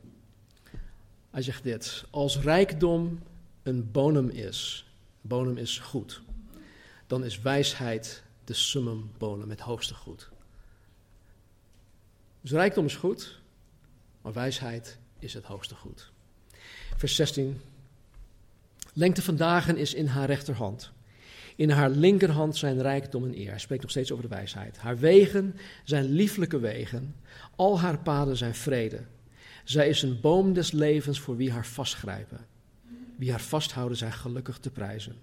Hij 1.31 1.43
zegt 1.43 1.63
dit: 1.63 2.05
Als 2.11 2.41
rijkdom 2.41 3.19
een 3.65 3.91
bonum 3.91 4.29
is, 4.29 4.87
bonum 5.21 5.57
is 5.57 5.79
goed, 5.79 6.23
dan 7.07 7.25
is 7.25 7.41
wijsheid 7.41 8.23
de 8.45 8.55
summum 8.55 9.11
bonum, 9.19 9.51
het 9.51 9.61
hoogste 9.61 9.95
goed. 9.95 10.29
Dus 12.41 12.51
rijkdom 12.51 12.85
is 12.85 12.97
goed, 12.97 13.41
maar 14.23 14.33
wijsheid 14.33 14.99
is 15.19 15.35
het 15.35 15.45
hoogste 15.45 15.75
goed. 15.75 16.11
Vers 16.97 17.15
16. 17.15 17.61
Lengte 18.93 19.23
van 19.23 19.37
dagen 19.37 19.77
is 19.77 19.95
in 19.95 20.07
haar 20.07 20.27
rechterhand. 20.27 20.93
In 21.57 21.71
haar 21.71 21.91
linkerhand 21.91 22.57
zijn 22.57 22.83
rijkdom 22.83 23.25
en 23.25 23.39
eer. 23.39 23.49
Hij 23.49 23.59
spreekt 23.59 23.83
nog 23.83 23.91
steeds 23.91 24.13
over 24.13 24.29
de 24.29 24.35
wijsheid. 24.35 24.79
Haar 24.79 24.99
wegen 24.99 25.57
zijn 25.85 26.05
lieflijke 26.05 26.59
wegen. 26.59 27.15
Al 27.57 27.81
haar 27.81 27.99
paden 27.99 28.37
zijn 28.37 28.55
vrede. 28.55 29.01
Zij 29.65 29.89
is 29.89 30.03
een 30.03 30.21
boom 30.21 30.53
des 30.53 30.73
levens 30.73 31.21
voor 31.21 31.37
wie 31.37 31.53
haar 31.53 31.67
vastgrijpen. 31.67 32.47
Wie 33.17 33.31
haar 33.31 33.41
vasthouden 33.41 33.97
zijn 33.97 34.13
gelukkig 34.13 34.59
te 34.59 34.71
prijzen. 34.71 35.17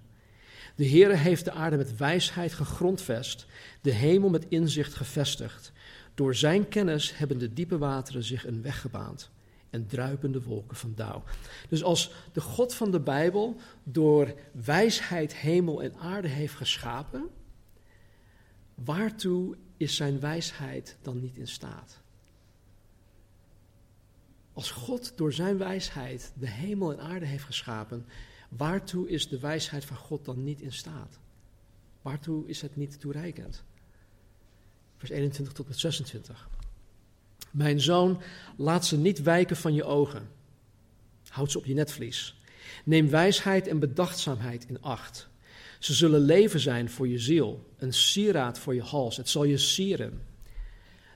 De 0.75 0.89
Heere 0.89 1.15
heeft 1.15 1.45
de 1.45 1.51
aarde 1.51 1.77
met 1.77 1.97
wijsheid 1.97 2.53
gegrondvest, 2.53 3.45
de 3.81 3.91
hemel 3.91 4.29
met 4.29 4.45
inzicht 4.49 4.93
gevestigd. 4.93 5.71
Door 6.13 6.35
zijn 6.35 6.67
kennis 6.67 7.17
hebben 7.17 7.37
de 7.37 7.53
diepe 7.53 7.77
wateren 7.77 8.23
zich 8.23 8.45
een 8.45 8.61
weg 8.61 8.81
gebaand 8.81 9.31
en 9.69 9.87
druipende 9.87 10.41
wolken 10.41 10.77
van 10.77 10.93
dauw. 10.95 11.23
Dus 11.69 11.83
als 11.83 12.11
de 12.31 12.41
God 12.41 12.73
van 12.73 12.91
de 12.91 12.99
Bijbel 12.99 13.55
door 13.83 14.33
wijsheid 14.51 15.35
hemel 15.35 15.83
en 15.83 15.95
aarde 15.95 16.27
heeft 16.27 16.55
geschapen, 16.55 17.29
waartoe 18.75 19.57
is 19.77 19.95
zijn 19.95 20.19
wijsheid 20.19 20.97
dan 21.01 21.19
niet 21.19 21.37
in 21.37 21.47
staat? 21.47 22.00
Als 24.62 24.72
God 24.72 25.14
door 25.16 25.34
zijn 25.34 25.57
wijsheid 25.57 26.32
de 26.36 26.47
hemel 26.47 26.91
en 26.91 26.99
aarde 26.99 27.26
heeft 27.26 27.43
geschapen, 27.43 28.05
waartoe 28.49 29.09
is 29.09 29.28
de 29.28 29.39
wijsheid 29.39 29.86
van 29.86 29.97
God 29.97 30.26
dan 30.26 30.43
niet 30.43 30.62
in 30.62 30.74
staat? 30.74 31.20
Waartoe 32.01 32.47
is 32.47 32.62
het 32.62 32.76
niet 32.76 32.99
toereikend? 32.99 33.64
Vers 34.97 35.12
21 35.12 35.53
tot 35.53 35.68
met 35.68 35.80
26. 35.80 36.49
Mijn 37.51 37.82
zoon, 37.82 38.22
laat 38.57 38.86
ze 38.86 38.97
niet 38.97 39.22
wijken 39.22 39.55
van 39.55 39.74
je 39.74 39.84
ogen. 39.84 40.30
Houd 41.28 41.51
ze 41.51 41.57
op 41.57 41.66
je 41.66 41.74
netvlies. 41.74 42.41
Neem 42.84 43.09
wijsheid 43.09 43.68
en 43.68 43.80
bedachtzaamheid 43.80 44.66
in 44.66 44.82
acht. 44.82 45.28
Ze 45.80 45.93
zullen 45.93 46.22
leven 46.22 46.59
zijn 46.59 46.89
voor 46.89 47.07
je 47.07 47.20
ziel, 47.20 47.70
een 47.78 47.93
sieraad 47.93 48.59
voor 48.59 48.76
je 48.76 48.84
hals. 48.84 49.18
Het 49.18 49.30
zal 49.30 49.43
je 49.43 49.57
sieren. 49.57 50.30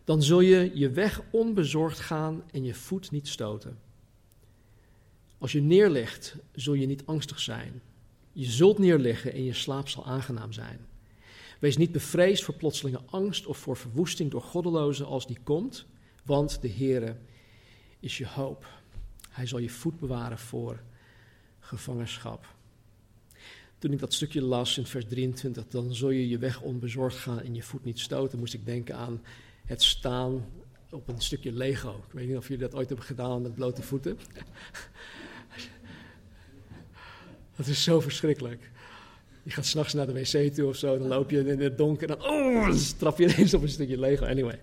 Dan 0.05 0.23
zul 0.23 0.39
je 0.39 0.71
je 0.73 0.89
weg 0.89 1.21
onbezorgd 1.31 1.99
gaan 1.99 2.43
en 2.51 2.63
je 2.63 2.73
voet 2.73 3.11
niet 3.11 3.27
stoten. 3.27 3.79
Als 5.37 5.51
je 5.51 5.61
neerligt, 5.61 6.35
zul 6.51 6.73
je 6.73 6.85
niet 6.85 7.05
angstig 7.05 7.39
zijn. 7.39 7.81
Je 8.31 8.45
zult 8.45 8.77
neerliggen 8.77 9.33
en 9.33 9.43
je 9.43 9.53
slaap 9.53 9.89
zal 9.89 10.05
aangenaam 10.05 10.51
zijn. 10.51 10.79
Wees 11.59 11.77
niet 11.77 11.91
bevreesd 11.91 12.43
voor 12.43 12.53
plotselinge 12.53 13.01
angst 13.05 13.45
of 13.45 13.57
voor 13.57 13.77
verwoesting 13.77 14.31
door 14.31 14.41
goddelozen 14.41 15.05
als 15.05 15.27
die 15.27 15.39
komt 15.43 15.85
want 16.25 16.61
de 16.61 16.69
Heere 16.69 17.15
is 17.99 18.17
je 18.17 18.27
hoop. 18.27 18.67
Hij 19.29 19.45
zal 19.45 19.59
je 19.59 19.69
voet 19.69 19.99
bewaren 19.99 20.37
voor 20.37 20.81
gevangenschap. 21.59 22.53
Toen 23.77 23.91
ik 23.91 23.99
dat 23.99 24.13
stukje 24.13 24.41
las 24.41 24.77
in 24.77 24.85
vers 24.85 25.05
23, 25.05 25.67
dan 25.67 25.95
zul 25.95 26.09
je 26.09 26.29
je 26.29 26.37
weg 26.37 26.61
onbezorgd 26.61 27.17
gaan 27.17 27.41
en 27.41 27.55
je 27.55 27.63
voet 27.63 27.83
niet 27.83 27.99
stoten, 27.99 28.39
moest 28.39 28.53
ik 28.53 28.65
denken 28.65 28.95
aan 28.95 29.21
het 29.65 29.83
staan 29.83 30.45
op 30.89 31.07
een 31.07 31.21
stukje 31.21 31.51
Lego. 31.51 32.03
Ik 32.07 32.13
weet 32.13 32.27
niet 32.27 32.37
of 32.37 32.47
jullie 32.47 32.63
dat 32.63 32.75
ooit 32.75 32.87
hebben 32.87 33.05
gedaan 33.05 33.41
met 33.41 33.55
blote 33.55 33.81
voeten. 33.81 34.17
dat 37.57 37.67
is 37.67 37.83
zo 37.83 37.99
verschrikkelijk. 37.99 38.69
Je 39.43 39.51
gaat 39.51 39.65
s'nachts 39.65 39.93
naar 39.93 40.05
de 40.05 40.13
wc 40.13 40.53
toe 40.53 40.67
of 40.67 40.75
zo, 40.75 40.97
dan 40.97 41.07
loop 41.07 41.29
je 41.29 41.47
in 41.47 41.61
het 41.61 41.77
donker 41.77 42.09
en 42.09 42.17
dan, 42.17 42.29
oh, 42.29 42.69
trap 42.97 43.17
je 43.17 43.27
ineens 43.27 43.53
op 43.53 43.61
een 43.61 43.69
stukje 43.69 43.99
Lego. 43.99 44.25
Anyway. 44.25 44.59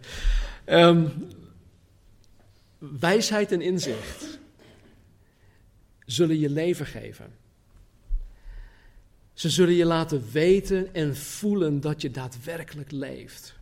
Ehm, 0.64 1.08
wijsheid 2.78 3.52
en 3.52 3.60
inzicht 3.60 4.38
zullen 6.06 6.38
je 6.38 6.50
leven 6.50 6.86
geven. 6.86 7.40
Ze 9.32 9.50
zullen 9.50 9.74
je 9.74 9.84
laten 9.84 10.24
weten 10.32 10.94
en 10.94 11.16
voelen 11.16 11.80
dat 11.80 12.02
je 12.02 12.10
daadwerkelijk 12.10 12.90
leeft. 12.90 13.60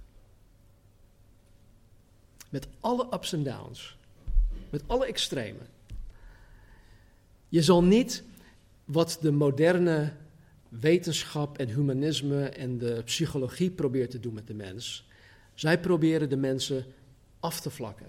Met 2.51 2.69
alle 2.81 3.07
ups 3.15 3.33
en 3.33 3.43
downs. 3.43 3.97
Met 4.71 4.83
alle 4.87 5.07
extremen. 5.07 5.67
Je 7.49 7.63
zal 7.63 7.85
niet 7.85 8.25
wat 8.85 9.19
de 9.21 9.33
moderne 9.33 10.13
wetenschap 10.69 11.59
en 11.59 11.69
humanisme 11.69 12.49
en 12.49 12.79
de 12.79 13.03
psychologie 13.05 13.71
probeert 13.71 14.11
te 14.11 14.21
doen 14.21 14.35
met 14.35 14.47
de 14.47 14.55
mens. 14.55 15.09
Zij 15.55 15.81
proberen 15.81 16.29
de 16.29 16.37
mensen 16.37 16.85
af 17.41 17.61
te 17.61 17.71
vlakken. 17.71 18.07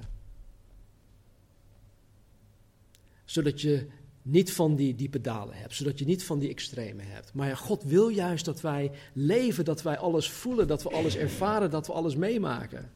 Zodat 3.26 3.62
je 3.62 3.88
niet 4.22 4.54
van 4.54 4.76
die 4.76 4.96
diepe 4.96 5.22
dalen 5.22 5.56
hebt, 5.56 5.76
zodat 5.76 6.00
je 6.00 6.06
niet 6.06 6.24
van 6.24 6.40
die 6.40 6.50
extreme 6.50 7.04
hebt. 7.04 7.34
Maar 7.34 7.58
God 7.58 7.84
wil 7.84 8.08
juist 8.08 8.46
dat 8.46 8.62
wij 8.62 8.92
leven, 9.14 9.66
dat 9.66 9.82
wij 9.82 9.98
alles 9.98 10.30
voelen, 10.30 10.68
dat 10.68 10.84
we 10.84 10.90
alles 10.90 11.16
ervaren, 11.16 11.70
dat 11.70 11.88
we 11.88 11.94
alles 11.94 12.16
meemaken. 12.16 12.92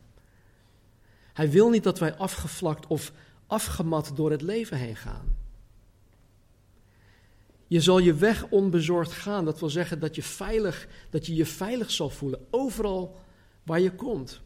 Hij 1.35 1.51
wil 1.51 1.69
niet 1.69 1.83
dat 1.83 1.99
wij 1.99 2.15
afgevlakt 2.15 2.87
of 2.87 3.11
afgemat 3.47 4.11
door 4.15 4.31
het 4.31 4.41
leven 4.41 4.77
heen 4.77 4.95
gaan. 4.95 5.35
Je 7.67 7.81
zal 7.81 7.99
je 7.99 8.13
weg 8.13 8.49
onbezorgd 8.49 9.11
gaan. 9.11 9.45
Dat 9.45 9.59
wil 9.59 9.69
zeggen 9.69 9.99
dat 9.99 10.15
je, 10.15 10.23
veilig, 10.23 10.87
dat 11.09 11.25
je 11.25 11.35
je 11.35 11.45
veilig 11.45 11.91
zal 11.91 12.09
voelen, 12.09 12.39
overal 12.49 13.15
waar 13.63 13.79
je 13.79 13.91
komt. 13.91 14.41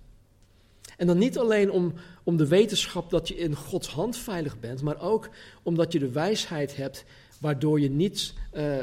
En 0.98 1.08
dan 1.08 1.18
niet 1.18 1.38
alleen 1.38 1.72
om, 1.72 1.94
om 2.24 2.38
de 2.38 2.48
wetenschap 2.48 3.10
dat 3.10 3.28
je 3.28 3.38
in 3.38 3.56
Gods 3.56 3.88
hand 3.88 4.18
veilig 4.18 4.60
bent, 4.60 4.82
maar 4.82 5.02
ook 5.02 5.30
omdat 5.64 5.92
je 5.92 6.00
de 6.00 6.12
wijsheid 6.12 6.76
hebt 6.76 7.06
waardoor 7.40 7.80
je 7.80 7.90
niet 7.90 8.34
uh, 8.54 8.78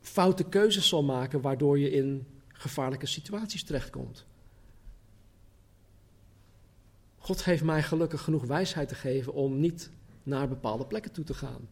foute 0.00 0.44
keuzes 0.44 0.88
zal 0.88 1.02
maken, 1.02 1.40
waardoor 1.40 1.78
je 1.78 1.90
in 1.90 2.26
gevaarlijke 2.48 3.06
situaties 3.06 3.64
terechtkomt. 3.64 4.26
God 7.30 7.44
heeft 7.44 7.62
mij 7.62 7.82
gelukkig 7.82 8.22
genoeg 8.22 8.44
wijsheid 8.44 8.88
te 8.88 8.94
geven 8.94 9.32
om 9.32 9.60
niet 9.60 9.90
naar 10.22 10.48
bepaalde 10.48 10.86
plekken 10.86 11.12
toe 11.12 11.24
te 11.24 11.34
gaan. 11.34 11.68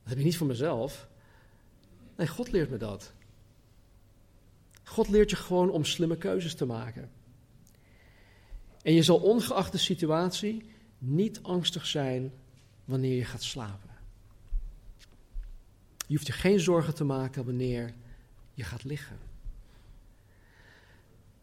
Dat 0.00 0.08
heb 0.08 0.18
ik 0.18 0.24
niet 0.24 0.36
voor 0.36 0.46
mezelf. 0.46 1.08
Nee, 2.16 2.26
God 2.26 2.50
leert 2.50 2.70
me 2.70 2.76
dat. 2.76 3.12
God 4.84 5.08
leert 5.08 5.30
je 5.30 5.36
gewoon 5.36 5.70
om 5.70 5.84
slimme 5.84 6.16
keuzes 6.16 6.54
te 6.54 6.64
maken. 6.64 7.10
En 8.82 8.92
je 8.92 9.02
zal 9.02 9.18
ongeacht 9.18 9.72
de 9.72 9.78
situatie 9.78 10.64
niet 10.98 11.42
angstig 11.42 11.86
zijn 11.86 12.32
wanneer 12.84 13.16
je 13.16 13.24
gaat 13.24 13.42
slapen. 13.42 13.90
Je 16.06 16.14
hoeft 16.14 16.26
je 16.26 16.32
geen 16.32 16.60
zorgen 16.60 16.94
te 16.94 17.04
maken 17.04 17.44
wanneer 17.44 17.94
je 18.54 18.64
gaat 18.64 18.84
liggen. 18.84 19.18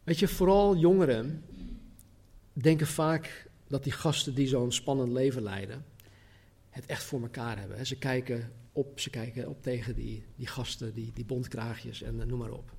Weet 0.03 0.19
je, 0.19 0.27
vooral 0.27 0.75
jongeren 0.75 1.43
denken 2.61 2.87
vaak 2.87 3.49
dat 3.67 3.83
die 3.83 3.91
gasten 3.91 4.33
die 4.33 4.47
zo'n 4.47 4.71
spannend 4.71 5.11
leven 5.11 5.43
leiden, 5.43 5.85
het 6.69 6.85
echt 6.85 7.03
voor 7.03 7.21
elkaar 7.21 7.59
hebben. 7.59 7.85
Ze 7.85 7.97
kijken 7.97 8.51
op, 8.71 8.99
ze 8.99 9.09
kijken 9.09 9.47
op 9.47 9.63
tegen 9.63 9.95
die, 9.95 10.25
die 10.35 10.47
gasten, 10.47 10.93
die, 10.93 11.11
die 11.13 11.25
bondkraagjes 11.25 12.01
en 12.01 12.27
noem 12.27 12.39
maar 12.39 12.51
op. 12.51 12.75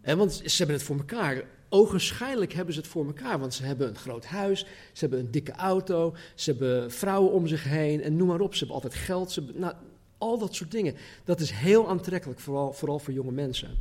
En 0.00 0.18
want 0.18 0.32
ze 0.32 0.56
hebben 0.56 0.76
het 0.76 0.84
voor 0.84 0.96
elkaar. 0.96 1.44
Ogenschijnlijk 1.68 2.52
hebben 2.52 2.74
ze 2.74 2.80
het 2.80 2.88
voor 2.88 3.06
elkaar, 3.06 3.38
want 3.38 3.54
ze 3.54 3.64
hebben 3.64 3.88
een 3.88 3.96
groot 3.96 4.24
huis, 4.24 4.60
ze 4.92 5.00
hebben 5.00 5.18
een 5.18 5.30
dikke 5.30 5.52
auto, 5.52 6.16
ze 6.34 6.50
hebben 6.50 6.92
vrouwen 6.92 7.32
om 7.32 7.46
zich 7.46 7.64
heen 7.64 8.02
en 8.02 8.16
noem 8.16 8.28
maar 8.28 8.40
op. 8.40 8.52
Ze 8.52 8.58
hebben 8.58 8.76
altijd 8.76 8.94
geld, 8.94 9.30
ze 9.30 9.50
nou, 9.54 9.74
al 10.18 10.38
dat 10.38 10.54
soort 10.54 10.70
dingen. 10.70 10.94
Dat 11.24 11.40
is 11.40 11.50
heel 11.50 11.88
aantrekkelijk, 11.88 12.40
vooral, 12.40 12.72
vooral 12.72 12.98
voor 12.98 13.12
jonge 13.12 13.32
mensen. 13.32 13.78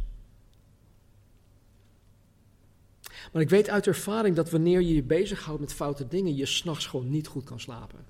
Maar 3.32 3.42
ik 3.42 3.50
weet 3.50 3.70
uit 3.70 3.88
ervaring 3.88 4.36
dat 4.36 4.50
wanneer 4.50 4.82
je 4.82 4.96
je 4.96 5.04
bezighoudt 5.04 5.60
met 5.60 5.74
foute 5.74 6.08
dingen, 6.08 6.36
je 6.36 6.46
s'nachts 6.46 6.86
gewoon 6.86 7.10
niet 7.10 7.28
goed 7.28 7.44
kan 7.44 7.60
slapen. 7.60 8.06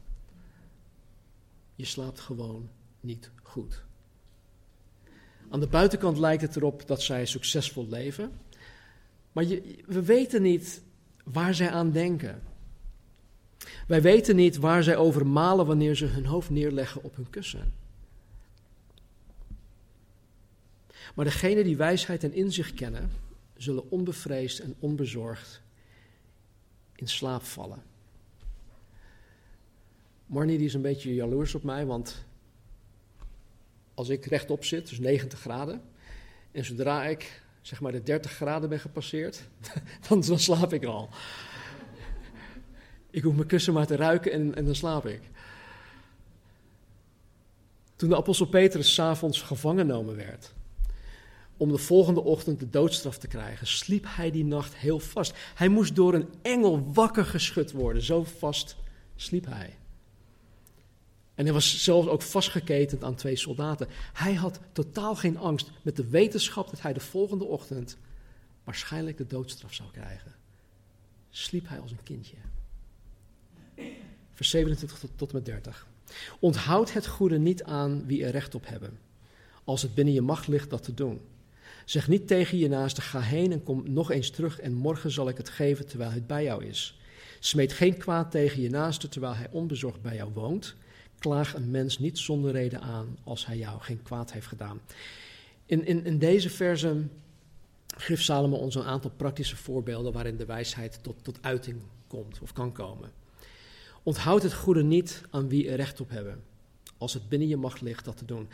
Je 1.76 1.86
slaapt 1.86 2.20
gewoon 2.20 2.70
niet 2.99 3.32
goed. 3.43 3.84
Aan 5.49 5.59
de 5.59 5.68
buitenkant 5.68 6.18
lijkt 6.18 6.41
het 6.41 6.55
erop 6.55 6.88
dat 6.88 7.01
zij 7.01 7.26
succesvol 7.26 7.88
leven. 7.89 8.32
Maar 9.32 9.43
je, 9.43 9.84
we 9.86 10.03
weten 10.03 10.41
niet 10.41 10.82
waar 11.24 11.53
zij 11.53 11.70
aan 11.70 11.91
denken. 11.91 12.41
Wij 13.88 14.01
weten 14.01 14.36
niet 14.36 14.57
waar 14.57 14.84
zij 14.84 14.97
over 14.97 15.28
malen 15.28 15.66
wanneer 15.66 15.95
ze 15.95 16.05
hun 16.05 16.26
hoofd 16.26 16.49
neerleggen 16.49 17.03
op 17.03 17.16
hun 17.16 17.30
kussen. 17.30 17.74
Maar 21.16 21.26
degenen 21.26 21.64
die 21.64 21.78
wijsheid 21.78 22.24
en 22.24 22.34
inzicht 22.34 22.74
kennen, 22.74 23.12
zullen 23.62 23.91
onbevreesd 23.91 24.59
en 24.59 24.76
onbezorgd 24.80 25.62
in 26.95 27.07
slaap 27.07 27.43
vallen. 27.43 27.84
Marnie 30.26 30.57
die 30.57 30.68
is 30.68 30.74
een 30.74 30.82
beetje 30.82 31.14
jaloers 31.14 31.55
op 31.55 31.64
mij, 31.64 31.86
want 31.86 32.26
als 33.93 34.09
ik 34.09 34.26
rechtop 34.26 34.66
zit, 34.66 34.89
dus 34.89 34.99
90 34.99 35.39
graden, 35.39 35.82
en 36.51 36.66
zodra 36.66 37.05
ik 37.05 37.41
zeg 37.62 37.82
maar 37.82 37.91
de 37.91 38.03
30 38.03 38.32
graden 38.32 38.70
ben 38.70 38.80
gepasseerd, 38.80 39.43
dan, 40.07 40.39
slaap 40.39 40.74
ik 40.74 40.86
al. 40.86 41.09
Ik 43.09 43.24
hoef 43.24 43.36
mijn 43.36 43.47
kussen 43.47 43.74
maar 43.74 43.88
te 43.88 43.95
ruiken 43.95 44.32
en, 44.32 44.55
en 44.55 44.66
dan 44.66 44.76
slaap 44.76 45.05
ik. 45.05 45.22
Toen 47.95 48.09
de 48.09 48.16
apostel 48.16 48.45
Petrus 48.45 48.93
s'avonds 48.93 49.41
gevangen 49.41 49.88
genomen 49.88 50.16
werd, 50.16 50.53
om 51.62 51.72
de 51.72 51.78
volgende 51.78 52.24
ochtend 52.24 52.59
de 52.59 52.70
doodstraf 52.70 53.18
te 53.18 53.28
krijgen, 53.28 53.68
sliep 53.68 54.05
hij 54.07 54.32
die 54.32 54.45
nacht 54.45 54.76
heel 54.76 54.99
vast. 54.99 55.34
Hij 55.55 55.68
moest 55.68 55.95
door 55.95 56.14
een 56.14 56.30
engel 56.41 56.93
wakker 56.93 57.26
geschud 57.26 57.72
worden, 57.72 58.01
zo 58.01 58.24
vast 58.24 58.76
sliep 59.16 59.45
hij. 59.45 59.78
En 61.36 61.43
hij 61.43 61.53
was 61.53 61.84
zelfs 61.84 62.07
ook 62.07 62.22
vastgeketend 62.22 63.03
aan 63.03 63.16
twee 63.16 63.36
soldaten. 63.36 63.88
Hij 64.14 64.34
had 64.34 64.59
totaal 64.72 65.16
geen 65.16 65.38
angst 65.38 65.72
met 65.82 65.95
de 65.95 66.07
wetenschap 66.07 66.70
dat 66.70 66.82
hij 66.82 66.93
de 66.93 66.99
volgende 66.99 67.45
ochtend 67.45 67.97
waarschijnlijk 68.64 69.18
de 69.18 69.28
doodstraf 69.28 69.74
zou 69.74 69.91
krijgen. 69.91 70.36
Sliep 71.30 71.68
hij 71.68 71.80
als 71.80 71.91
een 71.91 72.03
kindje. 72.03 72.36
Vers 74.34 74.49
27 74.49 74.99
tot, 74.99 75.12
tot 75.16 75.34
met 75.34 75.45
30. 75.45 75.88
Onthoud 76.39 76.93
het 76.93 77.07
goede 77.07 77.39
niet 77.39 77.64
aan 77.64 78.05
wie 78.05 78.24
er 78.26 78.32
recht 78.32 78.55
op 78.55 78.68
hebben, 78.68 78.99
als 79.64 79.82
het 79.82 79.93
binnen 79.93 80.14
je 80.14 80.22
macht 80.22 80.47
ligt 80.47 80.70
dat 80.70 80.84
te 80.84 80.93
doen. 80.93 81.22
Zeg 81.86 82.07
niet 82.07 82.27
tegen 82.27 82.57
je 82.57 82.67
naaste, 82.67 83.01
ga 83.01 83.19
heen 83.19 83.51
en 83.51 83.63
kom 83.63 83.84
nog 83.86 84.11
eens 84.11 84.29
terug 84.29 84.59
en 84.59 84.73
morgen 84.73 85.11
zal 85.11 85.29
ik 85.29 85.38
het 85.38 85.49
geven 85.49 85.88
terwijl 85.88 86.11
het 86.11 86.27
bij 86.27 86.43
jou 86.43 86.65
is. 86.65 86.99
Smeet 87.39 87.73
geen 87.73 87.97
kwaad 87.97 88.32
tegen 88.32 88.61
je 88.61 88.69
naaste 88.69 89.07
terwijl 89.07 89.36
hij 89.36 89.47
onbezorgd 89.51 90.01
bij 90.01 90.15
jou 90.15 90.32
woont. 90.34 90.75
Klaag 91.19 91.55
een 91.55 91.71
mens 91.71 91.99
niet 91.99 92.17
zonder 92.19 92.51
reden 92.51 92.82
aan 92.82 93.17
als 93.23 93.45
hij 93.45 93.57
jou 93.57 93.82
geen 93.82 94.01
kwaad 94.03 94.32
heeft 94.32 94.47
gedaan. 94.47 94.82
In, 95.65 95.86
in, 95.86 96.05
in 96.05 96.19
deze 96.19 96.49
versen 96.49 97.11
geeft 97.97 98.23
Salomo 98.23 98.57
ons 98.57 98.75
een 98.75 98.84
aantal 98.84 99.11
praktische 99.17 99.55
voorbeelden 99.55 100.13
waarin 100.13 100.38
de 100.38 100.45
wijsheid 100.45 100.99
tot, 101.03 101.23
tot 101.23 101.38
uiting 101.41 101.82
komt 102.07 102.39
of 102.41 102.53
kan 102.53 102.71
komen. 102.71 103.11
Onthoud 104.03 104.43
het 104.43 104.53
goede 104.53 104.84
niet 104.84 105.21
aan 105.29 105.49
wie 105.49 105.69
er 105.69 105.75
recht 105.75 106.01
op 106.01 106.09
hebben, 106.09 106.43
als 106.97 107.13
het 107.13 107.29
binnen 107.29 107.47
je 107.47 107.57
macht 107.57 107.82
ligt 107.82 108.05
dat 108.05 108.17
te 108.17 108.25
doen. 108.25 108.47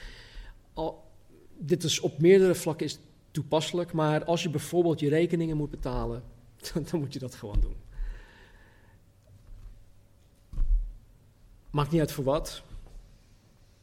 Dit 1.58 1.84
is 1.84 2.00
op 2.00 2.20
meerdere 2.22 2.56
vlakken 2.56 2.86
is 2.86 3.00
toepasselijk, 3.38 3.94
maar 3.94 4.24
als 4.24 4.44
je 4.44 4.50
bijvoorbeeld 4.50 5.00
je 5.00 5.10
rekeningen 5.10 5.58
moet 5.58 5.70
betalen, 5.70 6.24
dan 6.92 7.00
moet 7.00 7.14
je 7.14 7.20
dat 7.20 7.36
gewoon 7.36 7.60
doen. 7.60 7.76
Maakt 11.70 11.92
niet 11.92 12.00
uit 12.00 12.12
voor 12.12 12.24
wat. 12.24 12.64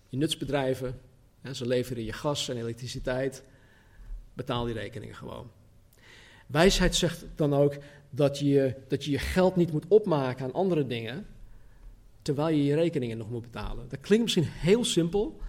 Je 0.08 0.16
nutsbedrijven, 0.16 1.00
hè, 1.40 1.54
ze 1.54 1.66
leveren 1.66 2.04
je 2.04 2.12
gas 2.12 2.48
en 2.48 2.56
elektriciteit. 2.56 3.44
Betaal 4.32 4.64
die 4.64 4.74
rekeningen 4.74 5.14
gewoon. 5.14 5.50
Wijsheid 6.46 6.94
zegt 6.94 7.24
dan 7.34 7.54
ook 7.54 7.76
dat 8.10 8.38
je, 8.38 8.74
dat 8.88 9.04
je 9.04 9.10
je 9.10 9.18
geld 9.18 9.56
niet 9.56 9.72
moet 9.72 9.86
opmaken 9.88 10.44
aan 10.44 10.52
andere 10.52 10.86
dingen, 10.86 11.26
terwijl 12.22 12.56
je 12.56 12.64
je 12.64 12.74
rekeningen 12.74 13.18
nog 13.18 13.30
moet 13.30 13.42
betalen. 13.42 13.88
Dat 13.88 14.00
klinkt 14.00 14.24
misschien 14.24 14.46
heel 14.46 14.84
simpel, 14.84 15.40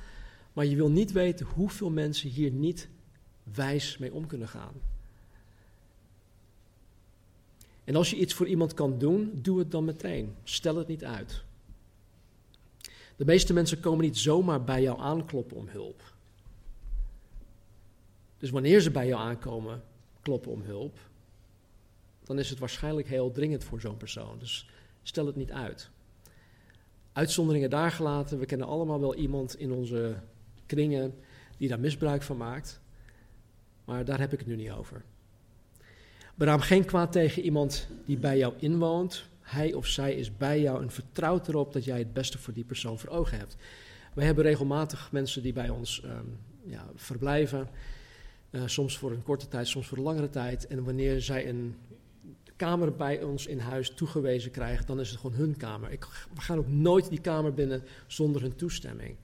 maar 0.53 0.65
je 0.65 0.75
wil 0.75 0.89
niet 0.89 1.11
weten 1.11 1.45
hoeveel 1.45 1.89
mensen 1.89 2.29
hier 2.29 2.51
niet 2.51 2.89
wijs 3.53 3.97
mee 3.97 4.13
om 4.13 4.27
kunnen 4.27 4.47
gaan. 4.47 4.73
En 7.83 7.95
als 7.95 8.09
je 8.09 8.15
iets 8.15 8.33
voor 8.33 8.47
iemand 8.47 8.73
kan 8.73 8.97
doen, 8.97 9.39
doe 9.41 9.59
het 9.59 9.71
dan 9.71 9.85
meteen. 9.85 10.35
Stel 10.43 10.75
het 10.75 10.87
niet 10.87 11.03
uit. 11.03 11.43
De 13.15 13.25
meeste 13.25 13.53
mensen 13.53 13.79
komen 13.79 14.05
niet 14.05 14.17
zomaar 14.17 14.63
bij 14.63 14.81
jou 14.81 14.99
aankloppen 14.99 15.57
om 15.57 15.67
hulp. 15.67 16.13
Dus 18.37 18.49
wanneer 18.49 18.79
ze 18.79 18.91
bij 18.91 19.07
jou 19.07 19.21
aankomen 19.21 19.83
kloppen 20.21 20.51
om 20.51 20.61
hulp, 20.61 20.99
dan 22.23 22.39
is 22.39 22.49
het 22.49 22.59
waarschijnlijk 22.59 23.07
heel 23.07 23.31
dringend 23.31 23.63
voor 23.63 23.81
zo'n 23.81 23.97
persoon. 23.97 24.39
Dus 24.39 24.69
stel 25.03 25.25
het 25.25 25.35
niet 25.35 25.51
uit. 25.51 25.89
Uitzonderingen 27.13 27.69
daar 27.69 27.91
gelaten, 27.91 28.39
we 28.39 28.45
kennen 28.45 28.67
allemaal 28.67 28.99
wel 28.99 29.15
iemand 29.15 29.59
in 29.59 29.71
onze 29.71 30.15
kringen 30.65 31.15
die 31.57 31.69
daar 31.69 31.79
misbruik 31.79 32.21
van 32.21 32.37
maakt. 32.37 32.81
Maar 33.85 34.05
daar 34.05 34.19
heb 34.19 34.33
ik 34.33 34.39
het 34.39 34.47
nu 34.47 34.55
niet 34.55 34.71
over. 34.71 35.03
Beraam 36.35 36.59
geen 36.59 36.85
kwaad 36.85 37.11
tegen 37.11 37.41
iemand 37.41 37.87
die 38.05 38.17
bij 38.17 38.37
jou 38.37 38.53
inwoont. 38.57 39.25
Hij 39.41 39.73
of 39.73 39.87
zij 39.87 40.13
is 40.13 40.37
bij 40.37 40.61
jou 40.61 40.81
en 40.81 40.91
vertrouwt 40.91 41.47
erop 41.47 41.73
dat 41.73 41.83
jij 41.83 41.97
het 41.97 42.13
beste 42.13 42.37
voor 42.37 42.53
die 42.53 42.63
persoon 42.63 42.99
voor 42.99 43.09
ogen 43.09 43.37
hebt. 43.37 43.55
Wij 44.13 44.25
hebben 44.25 44.43
regelmatig 44.43 45.11
mensen 45.11 45.41
die 45.41 45.53
bij 45.53 45.69
ons 45.69 46.01
um, 46.05 46.37
ja, 46.63 46.85
verblijven. 46.95 47.69
Uh, 48.51 48.61
soms 48.65 48.97
voor 48.97 49.11
een 49.11 49.23
korte 49.23 49.47
tijd, 49.47 49.67
soms 49.67 49.87
voor 49.87 49.97
een 49.97 50.03
langere 50.03 50.29
tijd. 50.29 50.67
En 50.67 50.83
wanneer 50.83 51.21
zij 51.21 51.49
een 51.49 51.75
kamer 52.55 52.95
bij 52.95 53.23
ons 53.23 53.45
in 53.47 53.59
huis 53.59 53.89
toegewezen 53.89 54.51
krijgen, 54.51 54.85
dan 54.85 54.99
is 54.99 55.09
het 55.09 55.19
gewoon 55.19 55.35
hun 55.35 55.57
kamer. 55.57 55.91
Ik, 55.91 56.05
we 56.33 56.41
gaan 56.41 56.57
ook 56.57 56.67
nooit 56.67 57.09
die 57.09 57.21
kamer 57.21 57.53
binnen 57.53 57.83
zonder 58.07 58.41
hun 58.41 58.55
toestemming. 58.55 59.15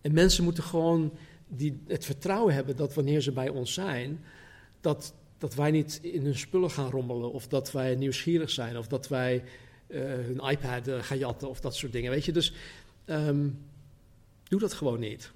En 0.00 0.12
mensen 0.12 0.44
moeten 0.44 0.62
gewoon 0.62 1.12
die, 1.48 1.80
het 1.86 2.04
vertrouwen 2.04 2.54
hebben 2.54 2.76
dat 2.76 2.94
wanneer 2.94 3.20
ze 3.20 3.32
bij 3.32 3.48
ons 3.48 3.74
zijn, 3.74 4.24
dat, 4.80 5.14
dat 5.38 5.54
wij 5.54 5.70
niet 5.70 5.98
in 6.02 6.24
hun 6.24 6.38
spullen 6.38 6.70
gaan 6.70 6.90
rommelen, 6.90 7.32
of 7.32 7.48
dat 7.48 7.72
wij 7.72 7.94
nieuwsgierig 7.94 8.50
zijn, 8.50 8.78
of 8.78 8.86
dat 8.86 9.08
wij 9.08 9.44
uh, 9.88 10.00
hun 10.02 10.40
iPad 10.50 10.88
uh, 10.88 11.02
gaan 11.02 11.18
jatten, 11.18 11.48
of 11.48 11.60
dat 11.60 11.76
soort 11.76 11.92
dingen. 11.92 12.10
Weet 12.10 12.24
je, 12.24 12.32
dus 12.32 12.52
um, 13.06 13.58
doe 14.48 14.60
dat 14.60 14.72
gewoon 14.72 15.00
niet. 15.00 15.32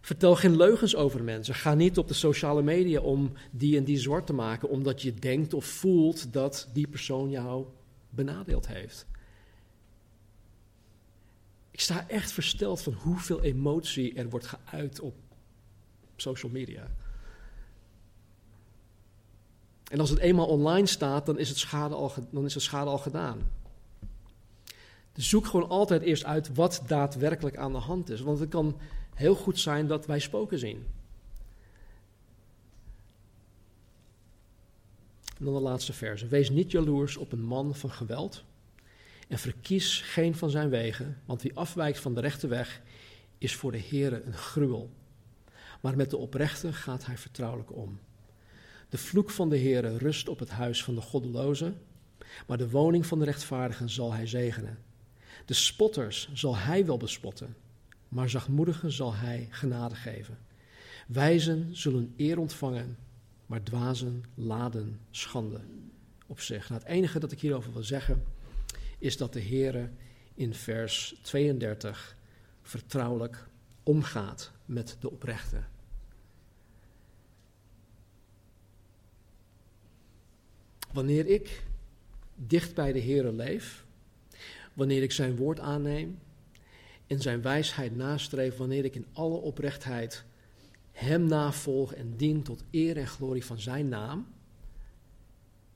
Vertel 0.00 0.36
geen 0.36 0.56
leugens 0.56 0.96
over 0.96 1.22
mensen. 1.22 1.54
Ga 1.54 1.74
niet 1.74 1.98
op 1.98 2.08
de 2.08 2.14
sociale 2.14 2.62
media 2.62 3.00
om 3.00 3.32
die 3.50 3.76
en 3.76 3.84
die 3.84 3.98
zwart 3.98 4.26
te 4.26 4.32
maken, 4.32 4.68
omdat 4.68 5.02
je 5.02 5.14
denkt 5.14 5.54
of 5.54 5.64
voelt 5.64 6.32
dat 6.32 6.68
die 6.72 6.88
persoon 6.88 7.30
jou 7.30 7.64
benadeeld 8.10 8.66
heeft. 8.66 9.06
Ik 11.74 11.80
sta 11.80 12.08
echt 12.08 12.32
versteld 12.32 12.82
van 12.82 12.92
hoeveel 12.92 13.42
emotie 13.42 14.14
er 14.14 14.28
wordt 14.28 14.46
geuit 14.46 15.00
op 15.00 15.14
social 16.16 16.52
media. 16.52 16.90
En 19.90 20.00
als 20.00 20.10
het 20.10 20.18
eenmaal 20.18 20.46
online 20.46 20.86
staat, 20.86 21.26
dan 21.26 21.38
is, 21.38 21.48
het 21.48 21.58
schade 21.58 21.94
al, 21.94 22.12
dan 22.30 22.44
is 22.44 22.54
het 22.54 22.62
schade 22.62 22.90
al 22.90 22.98
gedaan. 22.98 23.50
Dus 25.12 25.28
zoek 25.28 25.46
gewoon 25.46 25.68
altijd 25.68 26.02
eerst 26.02 26.24
uit 26.24 26.54
wat 26.54 26.82
daadwerkelijk 26.86 27.56
aan 27.56 27.72
de 27.72 27.78
hand 27.78 28.10
is. 28.10 28.20
Want 28.20 28.38
het 28.38 28.48
kan 28.48 28.78
heel 29.14 29.34
goed 29.34 29.58
zijn 29.58 29.86
dat 29.86 30.06
wij 30.06 30.18
spoken 30.18 30.58
zien. 30.58 30.86
En 35.38 35.44
dan 35.44 35.54
de 35.54 35.60
laatste 35.60 35.92
verse. 35.92 36.26
Wees 36.26 36.50
niet 36.50 36.70
jaloers 36.70 37.16
op 37.16 37.32
een 37.32 37.44
man 37.44 37.74
van 37.74 37.90
geweld 37.90 38.44
en 39.34 39.40
verkies 39.40 40.00
geen 40.00 40.34
van 40.34 40.50
zijn 40.50 40.68
wegen, 40.68 41.20
want 41.24 41.42
wie 41.42 41.56
afwijkt 41.56 41.98
van 41.98 42.14
de 42.14 42.20
rechte 42.20 42.46
weg 42.46 42.82
is 43.38 43.54
voor 43.54 43.72
de 43.72 43.82
Heere 43.88 44.22
een 44.22 44.34
gruwel. 44.34 44.90
Maar 45.80 45.96
met 45.96 46.10
de 46.10 46.16
oprechte 46.16 46.72
gaat 46.72 47.06
hij 47.06 47.18
vertrouwelijk 47.18 47.72
om. 47.72 47.98
De 48.88 48.98
vloek 48.98 49.30
van 49.30 49.48
de 49.48 49.58
Heere 49.58 49.96
rust 49.96 50.28
op 50.28 50.38
het 50.38 50.50
huis 50.50 50.84
van 50.84 50.94
de 50.94 51.00
goddeloze, 51.00 51.72
maar 52.46 52.58
de 52.58 52.70
woning 52.70 53.06
van 53.06 53.18
de 53.18 53.24
rechtvaardigen 53.24 53.90
zal 53.90 54.12
hij 54.12 54.26
zegenen. 54.26 54.78
De 55.44 55.54
spotters 55.54 56.30
zal 56.32 56.56
hij 56.56 56.86
wel 56.86 56.96
bespotten, 56.96 57.56
maar 58.08 58.28
zachtmoedigen 58.30 58.92
zal 58.92 59.14
hij 59.14 59.48
genade 59.50 59.94
geven. 59.94 60.38
Wijzen 61.06 61.76
zullen 61.76 62.14
eer 62.16 62.38
ontvangen, 62.38 62.96
maar 63.46 63.62
dwazen 63.62 64.24
laden 64.34 65.00
schande 65.10 65.60
op 66.26 66.40
zich. 66.40 66.68
Nou, 66.68 66.80
het 66.80 66.90
enige 66.90 67.18
dat 67.18 67.32
ik 67.32 67.40
hierover 67.40 67.72
wil 67.72 67.82
zeggen 67.82 68.33
is 68.98 69.16
dat 69.16 69.32
de 69.32 69.42
Heere 69.42 69.90
in 70.34 70.54
vers 70.54 71.18
32 71.22 72.16
vertrouwelijk 72.62 73.46
omgaat 73.82 74.52
met 74.64 74.96
de 75.00 75.10
oprechte. 75.10 75.62
Wanneer 80.92 81.26
ik 81.26 81.62
dicht 82.34 82.74
bij 82.74 82.92
de 82.92 83.00
Heere 83.00 83.32
leef, 83.32 83.84
wanneer 84.72 85.02
ik 85.02 85.12
zijn 85.12 85.36
woord 85.36 85.60
aanneem 85.60 86.18
en 87.06 87.20
zijn 87.20 87.42
wijsheid 87.42 87.96
nastreef, 87.96 88.56
wanneer 88.56 88.84
ik 88.84 88.94
in 88.94 89.06
alle 89.12 89.36
oprechtheid 89.36 90.24
hem 90.92 91.26
navolg 91.26 91.94
en 91.94 92.16
dien 92.16 92.42
tot 92.42 92.64
eer 92.70 92.96
en 92.96 93.06
glorie 93.06 93.44
van 93.44 93.58
zijn 93.58 93.88
naam, 93.88 94.26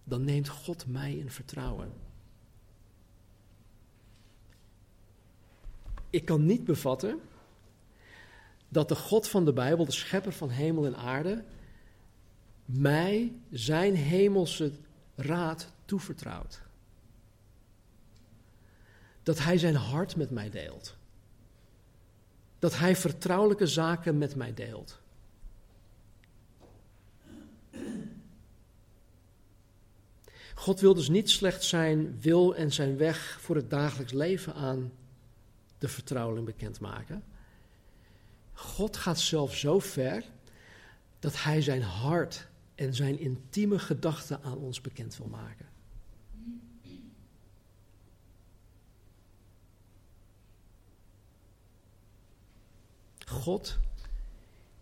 dan 0.04 0.24
neemt 0.24 0.48
God 0.48 0.86
mij 0.86 1.14
in 1.16 1.30
vertrouwen. 1.30 1.92
Ik 6.10 6.24
kan 6.24 6.46
niet 6.46 6.64
bevatten 6.64 7.20
dat 8.68 8.88
de 8.88 8.94
God 8.94 9.28
van 9.28 9.44
de 9.44 9.52
Bijbel, 9.52 9.84
de 9.84 9.92
schepper 9.92 10.32
van 10.32 10.50
hemel 10.50 10.86
en 10.86 10.96
aarde, 10.96 11.44
mij 12.64 13.32
zijn 13.50 13.94
hemelse 13.94 14.72
raad 15.14 15.72
toevertrouwt. 15.84 16.60
Dat 19.22 19.38
hij 19.38 19.58
zijn 19.58 19.74
hart 19.74 20.16
met 20.16 20.30
mij 20.30 20.50
deelt. 20.50 20.96
Dat 22.58 22.78
hij 22.78 22.96
vertrouwelijke 22.96 23.66
zaken 23.66 24.18
met 24.18 24.34
mij 24.34 24.54
deelt. 24.54 25.00
God 30.54 30.80
wil 30.80 30.94
dus 30.94 31.08
niet 31.08 31.30
slechts 31.30 31.68
zijn 31.68 32.20
wil 32.20 32.54
en 32.54 32.72
zijn 32.72 32.96
weg 32.96 33.38
voor 33.40 33.56
het 33.56 33.70
dagelijks 33.70 34.12
leven 34.12 34.54
aan 34.54 34.92
de 35.78 35.88
vertrouweling 35.88 36.46
bekendmaken. 36.46 37.24
God 38.52 38.96
gaat 38.96 39.20
zelf 39.20 39.56
zo 39.56 39.78
ver 39.78 40.24
dat 41.18 41.42
hij 41.42 41.62
zijn 41.62 41.82
hart 41.82 42.48
en 42.74 42.94
zijn 42.94 43.18
intieme 43.18 43.78
gedachten 43.78 44.42
aan 44.42 44.56
ons 44.56 44.80
bekend 44.80 45.16
wil 45.16 45.26
maken. 45.26 45.66
God 53.26 53.78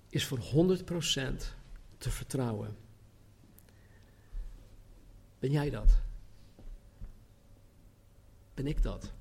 is 0.08 0.26
voor 0.26 0.38
100% 0.38 0.42
te 1.98 2.10
vertrouwen. 2.10 2.76
Ben 5.38 5.50
jij 5.50 5.70
dat? 5.70 5.98
Ben 8.54 8.66
ik 8.66 8.82
dat? 8.82 9.12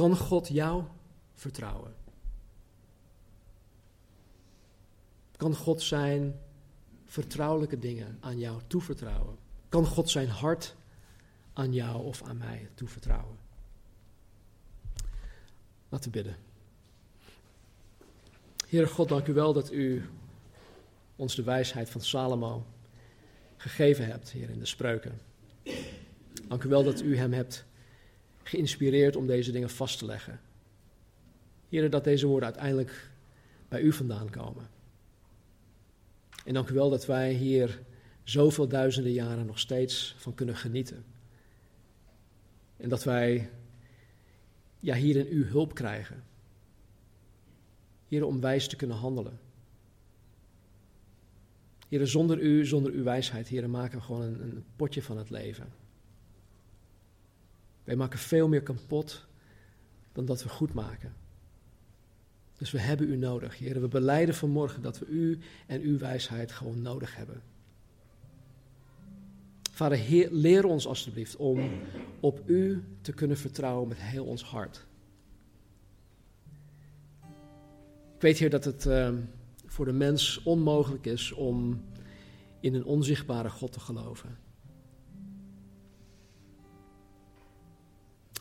Kan 0.00 0.16
God 0.16 0.48
jou 0.48 0.84
vertrouwen? 1.34 1.94
Kan 5.36 5.54
God 5.54 5.82
zijn 5.82 6.40
vertrouwelijke 7.04 7.78
dingen 7.78 8.18
aan 8.20 8.38
jou 8.38 8.60
toevertrouwen? 8.66 9.36
Kan 9.68 9.86
God 9.86 10.10
zijn 10.10 10.28
hart 10.28 10.74
aan 11.52 11.72
jou 11.72 12.04
of 12.04 12.22
aan 12.22 12.38
mij 12.38 12.68
toevertrouwen? 12.74 13.36
Laten 15.88 16.10
we 16.12 16.16
bidden. 16.16 16.36
Heere 18.68 18.86
God, 18.86 19.08
dank 19.08 19.26
u 19.26 19.32
wel 19.32 19.52
dat 19.52 19.72
u 19.72 20.08
ons 21.16 21.34
de 21.34 21.42
wijsheid 21.42 21.90
van 21.90 22.00
Salomo 22.00 22.66
gegeven 23.56 24.06
hebt, 24.06 24.30
Heer, 24.30 24.50
in 24.50 24.58
de 24.58 24.66
spreuken. 24.66 25.20
Dank 26.48 26.64
u 26.64 26.68
wel 26.68 26.84
dat 26.84 27.00
u 27.00 27.16
hem 27.16 27.32
hebt 27.32 27.68
geïnspireerd 28.50 29.16
om 29.16 29.26
deze 29.26 29.52
dingen 29.52 29.70
vast 29.70 29.98
te 29.98 30.06
leggen. 30.06 30.40
Heer, 31.68 31.90
dat 31.90 32.04
deze 32.04 32.26
woorden 32.26 32.48
uiteindelijk 32.48 33.10
bij 33.68 33.80
u 33.80 33.92
vandaan 33.92 34.30
komen. 34.30 34.68
En 36.44 36.54
dank 36.54 36.68
u 36.68 36.74
wel 36.74 36.90
dat 36.90 37.06
wij 37.06 37.32
hier 37.32 37.82
zoveel 38.22 38.68
duizenden 38.68 39.12
jaren 39.12 39.46
nog 39.46 39.58
steeds 39.58 40.14
van 40.18 40.34
kunnen 40.34 40.56
genieten. 40.56 41.04
En 42.76 42.88
dat 42.88 43.04
wij 43.04 43.50
ja, 44.80 44.94
hierin 44.94 45.26
uw 45.26 45.44
hulp 45.44 45.74
krijgen. 45.74 46.24
Hier 48.08 48.24
om 48.24 48.40
wijs 48.40 48.68
te 48.68 48.76
kunnen 48.76 48.96
handelen. 48.96 49.38
Heren, 51.88 52.08
zonder 52.08 52.40
u, 52.40 52.66
zonder 52.66 52.92
uw 52.92 53.02
wijsheid, 53.02 53.48
heren, 53.48 53.70
maken 53.70 53.98
we 53.98 54.04
gewoon 54.04 54.22
een, 54.22 54.42
een 54.42 54.64
potje 54.76 55.02
van 55.02 55.18
het 55.18 55.30
leven. 55.30 55.72
Wij 57.84 57.96
maken 57.96 58.18
veel 58.18 58.48
meer 58.48 58.62
kapot 58.62 59.26
dan 60.12 60.24
dat 60.24 60.42
we 60.42 60.48
goed 60.48 60.72
maken. 60.72 61.14
Dus 62.58 62.70
we 62.70 62.78
hebben 62.78 63.08
u 63.08 63.16
nodig, 63.16 63.58
heren. 63.58 63.82
We 63.82 63.88
beleiden 63.88 64.34
vanmorgen 64.34 64.82
dat 64.82 64.98
we 64.98 65.06
u 65.06 65.38
en 65.66 65.80
uw 65.80 65.98
wijsheid 65.98 66.52
gewoon 66.52 66.82
nodig 66.82 67.16
hebben. 67.16 67.42
Vader, 69.70 69.98
Heer, 69.98 70.28
leer 70.30 70.64
ons 70.64 70.86
alstublieft 70.86 71.36
om 71.36 71.70
op 72.20 72.42
U 72.46 72.84
te 73.00 73.12
kunnen 73.12 73.36
vertrouwen 73.36 73.88
met 73.88 73.98
heel 74.00 74.24
ons 74.24 74.42
hart. 74.42 74.86
Ik 78.14 78.20
weet, 78.20 78.38
Heer, 78.38 78.50
dat 78.50 78.64
het 78.64 78.84
uh, 78.84 79.10
voor 79.66 79.84
de 79.84 79.92
mens 79.92 80.42
onmogelijk 80.42 81.06
is 81.06 81.32
om 81.32 81.84
in 82.60 82.74
een 82.74 82.84
onzichtbare 82.84 83.50
God 83.50 83.72
te 83.72 83.80
geloven. 83.80 84.38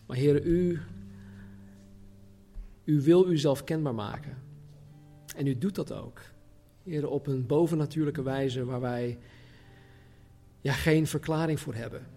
Maar 0.09 0.17
Heer, 0.17 0.45
U, 0.45 0.79
U 2.83 3.01
wil 3.01 3.27
Uzelf 3.27 3.63
kenbaar 3.63 3.95
maken. 3.95 4.37
En 5.35 5.47
U 5.47 5.57
doet 5.57 5.75
dat 5.75 5.91
ook. 5.91 6.21
Heer, 6.83 7.09
op 7.09 7.27
een 7.27 7.45
bovennatuurlijke 7.45 8.21
wijze 8.21 8.65
waar 8.65 8.81
wij 8.81 9.19
ja, 10.61 10.73
geen 10.73 11.07
verklaring 11.07 11.59
voor 11.59 11.73
hebben. 11.73 12.07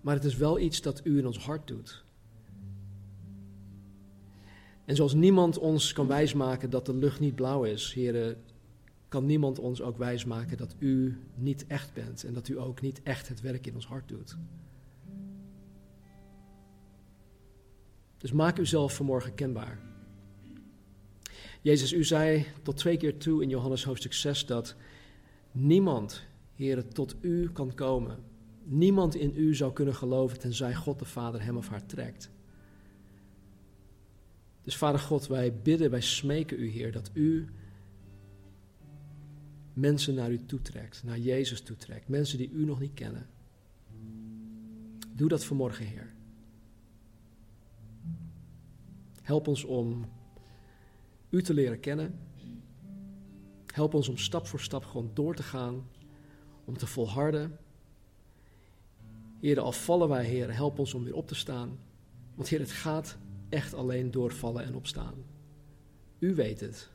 Maar 0.00 0.14
het 0.14 0.24
is 0.24 0.36
wel 0.36 0.58
iets 0.58 0.82
dat 0.82 1.00
u 1.04 1.18
in 1.18 1.26
ons 1.26 1.38
hart 1.38 1.66
doet. 1.68 2.04
En 4.84 4.96
zoals 4.96 5.14
niemand 5.14 5.58
ons 5.58 5.92
kan 5.92 6.06
wijsmaken 6.06 6.70
dat 6.70 6.86
de 6.86 6.94
lucht 6.94 7.20
niet 7.20 7.34
blauw 7.34 7.64
is, 7.64 7.92
heren, 7.94 8.36
kan 9.08 9.26
niemand 9.26 9.58
ons 9.58 9.82
ook 9.82 9.96
wijsmaken 9.96 10.56
dat 10.56 10.74
u 10.78 11.20
niet 11.34 11.66
echt 11.66 11.92
bent 11.92 12.24
en 12.24 12.32
dat 12.32 12.48
u 12.48 12.58
ook 12.58 12.80
niet 12.80 13.02
echt 13.02 13.28
het 13.28 13.40
werk 13.40 13.66
in 13.66 13.74
ons 13.74 13.86
hart 13.86 14.08
doet. 14.08 14.36
Dus 18.18 18.32
maak 18.32 18.58
uzelf 18.58 18.94
vanmorgen 18.94 19.34
kenbaar. 19.34 19.78
Jezus, 21.60 21.92
u 21.92 22.04
zei 22.04 22.46
tot 22.62 22.76
twee 22.76 22.96
keer 22.96 23.16
toe 23.16 23.42
in 23.42 23.48
Johannes 23.48 23.84
hoofdstuk 23.84 24.12
6 24.12 24.46
dat 24.46 24.76
niemand 25.52 26.26
Heer, 26.58 26.88
tot 26.88 27.16
u 27.20 27.50
kan 27.52 27.74
komen. 27.74 28.18
Niemand 28.64 29.14
in 29.14 29.32
u 29.36 29.54
zou 29.54 29.72
kunnen 29.72 29.94
geloven 29.94 30.38
tenzij 30.38 30.74
God 30.74 30.98
de 30.98 31.04
Vader 31.04 31.42
hem 31.42 31.56
of 31.56 31.68
haar 31.68 31.86
trekt. 31.86 32.30
Dus 34.62 34.76
Vader 34.76 35.00
God, 35.00 35.26
wij 35.26 35.52
bidden, 35.52 35.90
wij 35.90 36.00
smeken 36.00 36.60
u, 36.60 36.68
Heer, 36.68 36.92
dat 36.92 37.10
u 37.12 37.48
mensen 39.72 40.14
naar 40.14 40.30
u 40.30 40.44
toetrekt, 40.46 41.02
naar 41.04 41.18
Jezus 41.18 41.60
toetrekt. 41.60 42.08
Mensen 42.08 42.38
die 42.38 42.50
u 42.50 42.64
nog 42.64 42.80
niet 42.80 42.94
kennen. 42.94 43.26
Doe 45.12 45.28
dat 45.28 45.44
vanmorgen, 45.44 45.86
Heer. 45.86 46.07
Help 49.28 49.48
ons 49.48 49.64
om 49.64 50.04
u 51.30 51.42
te 51.42 51.54
leren 51.54 51.80
kennen. 51.80 52.18
Help 53.66 53.94
ons 53.94 54.08
om 54.08 54.16
stap 54.16 54.46
voor 54.46 54.60
stap 54.60 54.84
gewoon 54.84 55.10
door 55.14 55.34
te 55.34 55.42
gaan 55.42 55.88
om 56.64 56.76
te 56.76 56.86
volharden. 56.86 57.58
Heer, 59.40 59.60
al 59.60 59.72
vallen 59.72 60.08
wij, 60.08 60.24
Heer, 60.24 60.54
help 60.54 60.78
ons 60.78 60.94
om 60.94 61.04
weer 61.04 61.14
op 61.14 61.26
te 61.26 61.34
staan. 61.34 61.78
Want 62.34 62.48
Heer, 62.48 62.60
het 62.60 62.70
gaat 62.70 63.16
echt 63.48 63.74
alleen 63.74 64.10
door 64.10 64.32
vallen 64.32 64.64
en 64.64 64.74
opstaan. 64.74 65.14
U 66.18 66.34
weet 66.34 66.60
het. 66.60 66.90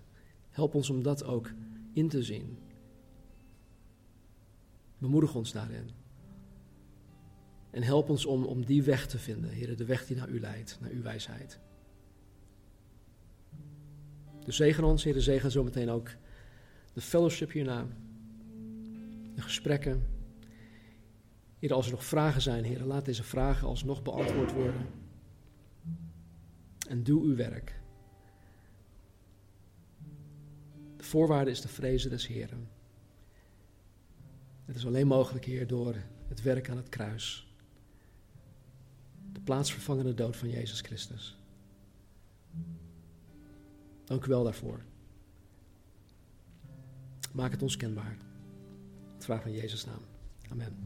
Help 0.50 0.76
ons 0.76 0.90
om 0.90 1.04
dat 1.04 1.24
ook 1.24 1.52
in 1.92 2.10
te 2.10 2.24
zien. 2.24 2.58
Bemoedig 4.98 5.36
ons 5.36 5.52
daarin. 5.52 5.90
En 7.70 7.84
help 7.84 8.10
ons 8.10 8.26
om, 8.26 8.44
om 8.44 8.66
die 8.66 8.84
weg 8.84 9.08
te 9.08 9.18
vinden, 9.18 9.50
Heer, 9.50 9.78
de 9.78 9.86
weg 9.86 10.06
die 10.06 10.16
naar 10.16 10.30
U 10.30 10.40
leidt, 10.40 10.78
naar 10.82 10.92
Uw 10.92 11.02
wijsheid. 11.02 11.60
Dus 14.46 14.56
zegen 14.56 14.84
ons, 14.84 15.04
Heer, 15.04 15.22
zegen 15.22 15.52
zometeen 15.52 15.90
ook 15.90 16.10
de 16.94 17.02
fellowship 17.02 17.52
hierna 17.52 17.88
de 19.36 19.42
gesprekken. 19.42 20.04
Heer, 21.60 21.74
als 21.74 21.86
er 21.86 21.92
nog 21.92 22.06
vragen 22.06 22.42
zijn, 22.42 22.64
Heer, 22.64 22.84
laat 22.84 23.06
deze 23.06 23.24
vragen 23.24 23.68
alsnog 23.68 24.02
beantwoord 24.02 24.52
worden. 24.52 24.88
En 26.88 27.04
doe 27.04 27.24
uw 27.24 27.36
werk. 27.36 27.82
De 30.98 31.04
voorwaarde 31.04 31.52
is 31.52 31.62
de 31.62 31.68
vrezen 31.68 32.10
des 32.10 32.28
Heren. 32.28 32.70
Het 34.66 34.76
is 34.76 34.86
alleen 34.86 35.08
mogelijk, 35.08 35.46
Heer, 35.46 35.68
door 35.68 35.96
het 36.28 36.42
werk 36.42 36.70
aan 36.70 36.78
het 36.78 36.90
kruis. 36.90 37.48
De 39.32 39.42
plaatsvervangende 39.42 40.14
dood 40.14 40.36
van 40.36 40.50
Jezus 40.50 40.82
Christus. 40.82 41.38
Dank 44.04 44.26
u 44.26 44.28
wel 44.28 44.44
daarvoor. 44.44 44.80
Maak 47.32 47.52
het 47.52 47.62
ons 47.62 47.78
kenbaar. 47.78 48.18
Het 49.14 49.24
vraag 49.24 49.42
van 49.42 49.52
Jezus 49.52 49.86
naam. 49.86 50.02
Amen. 50.52 50.78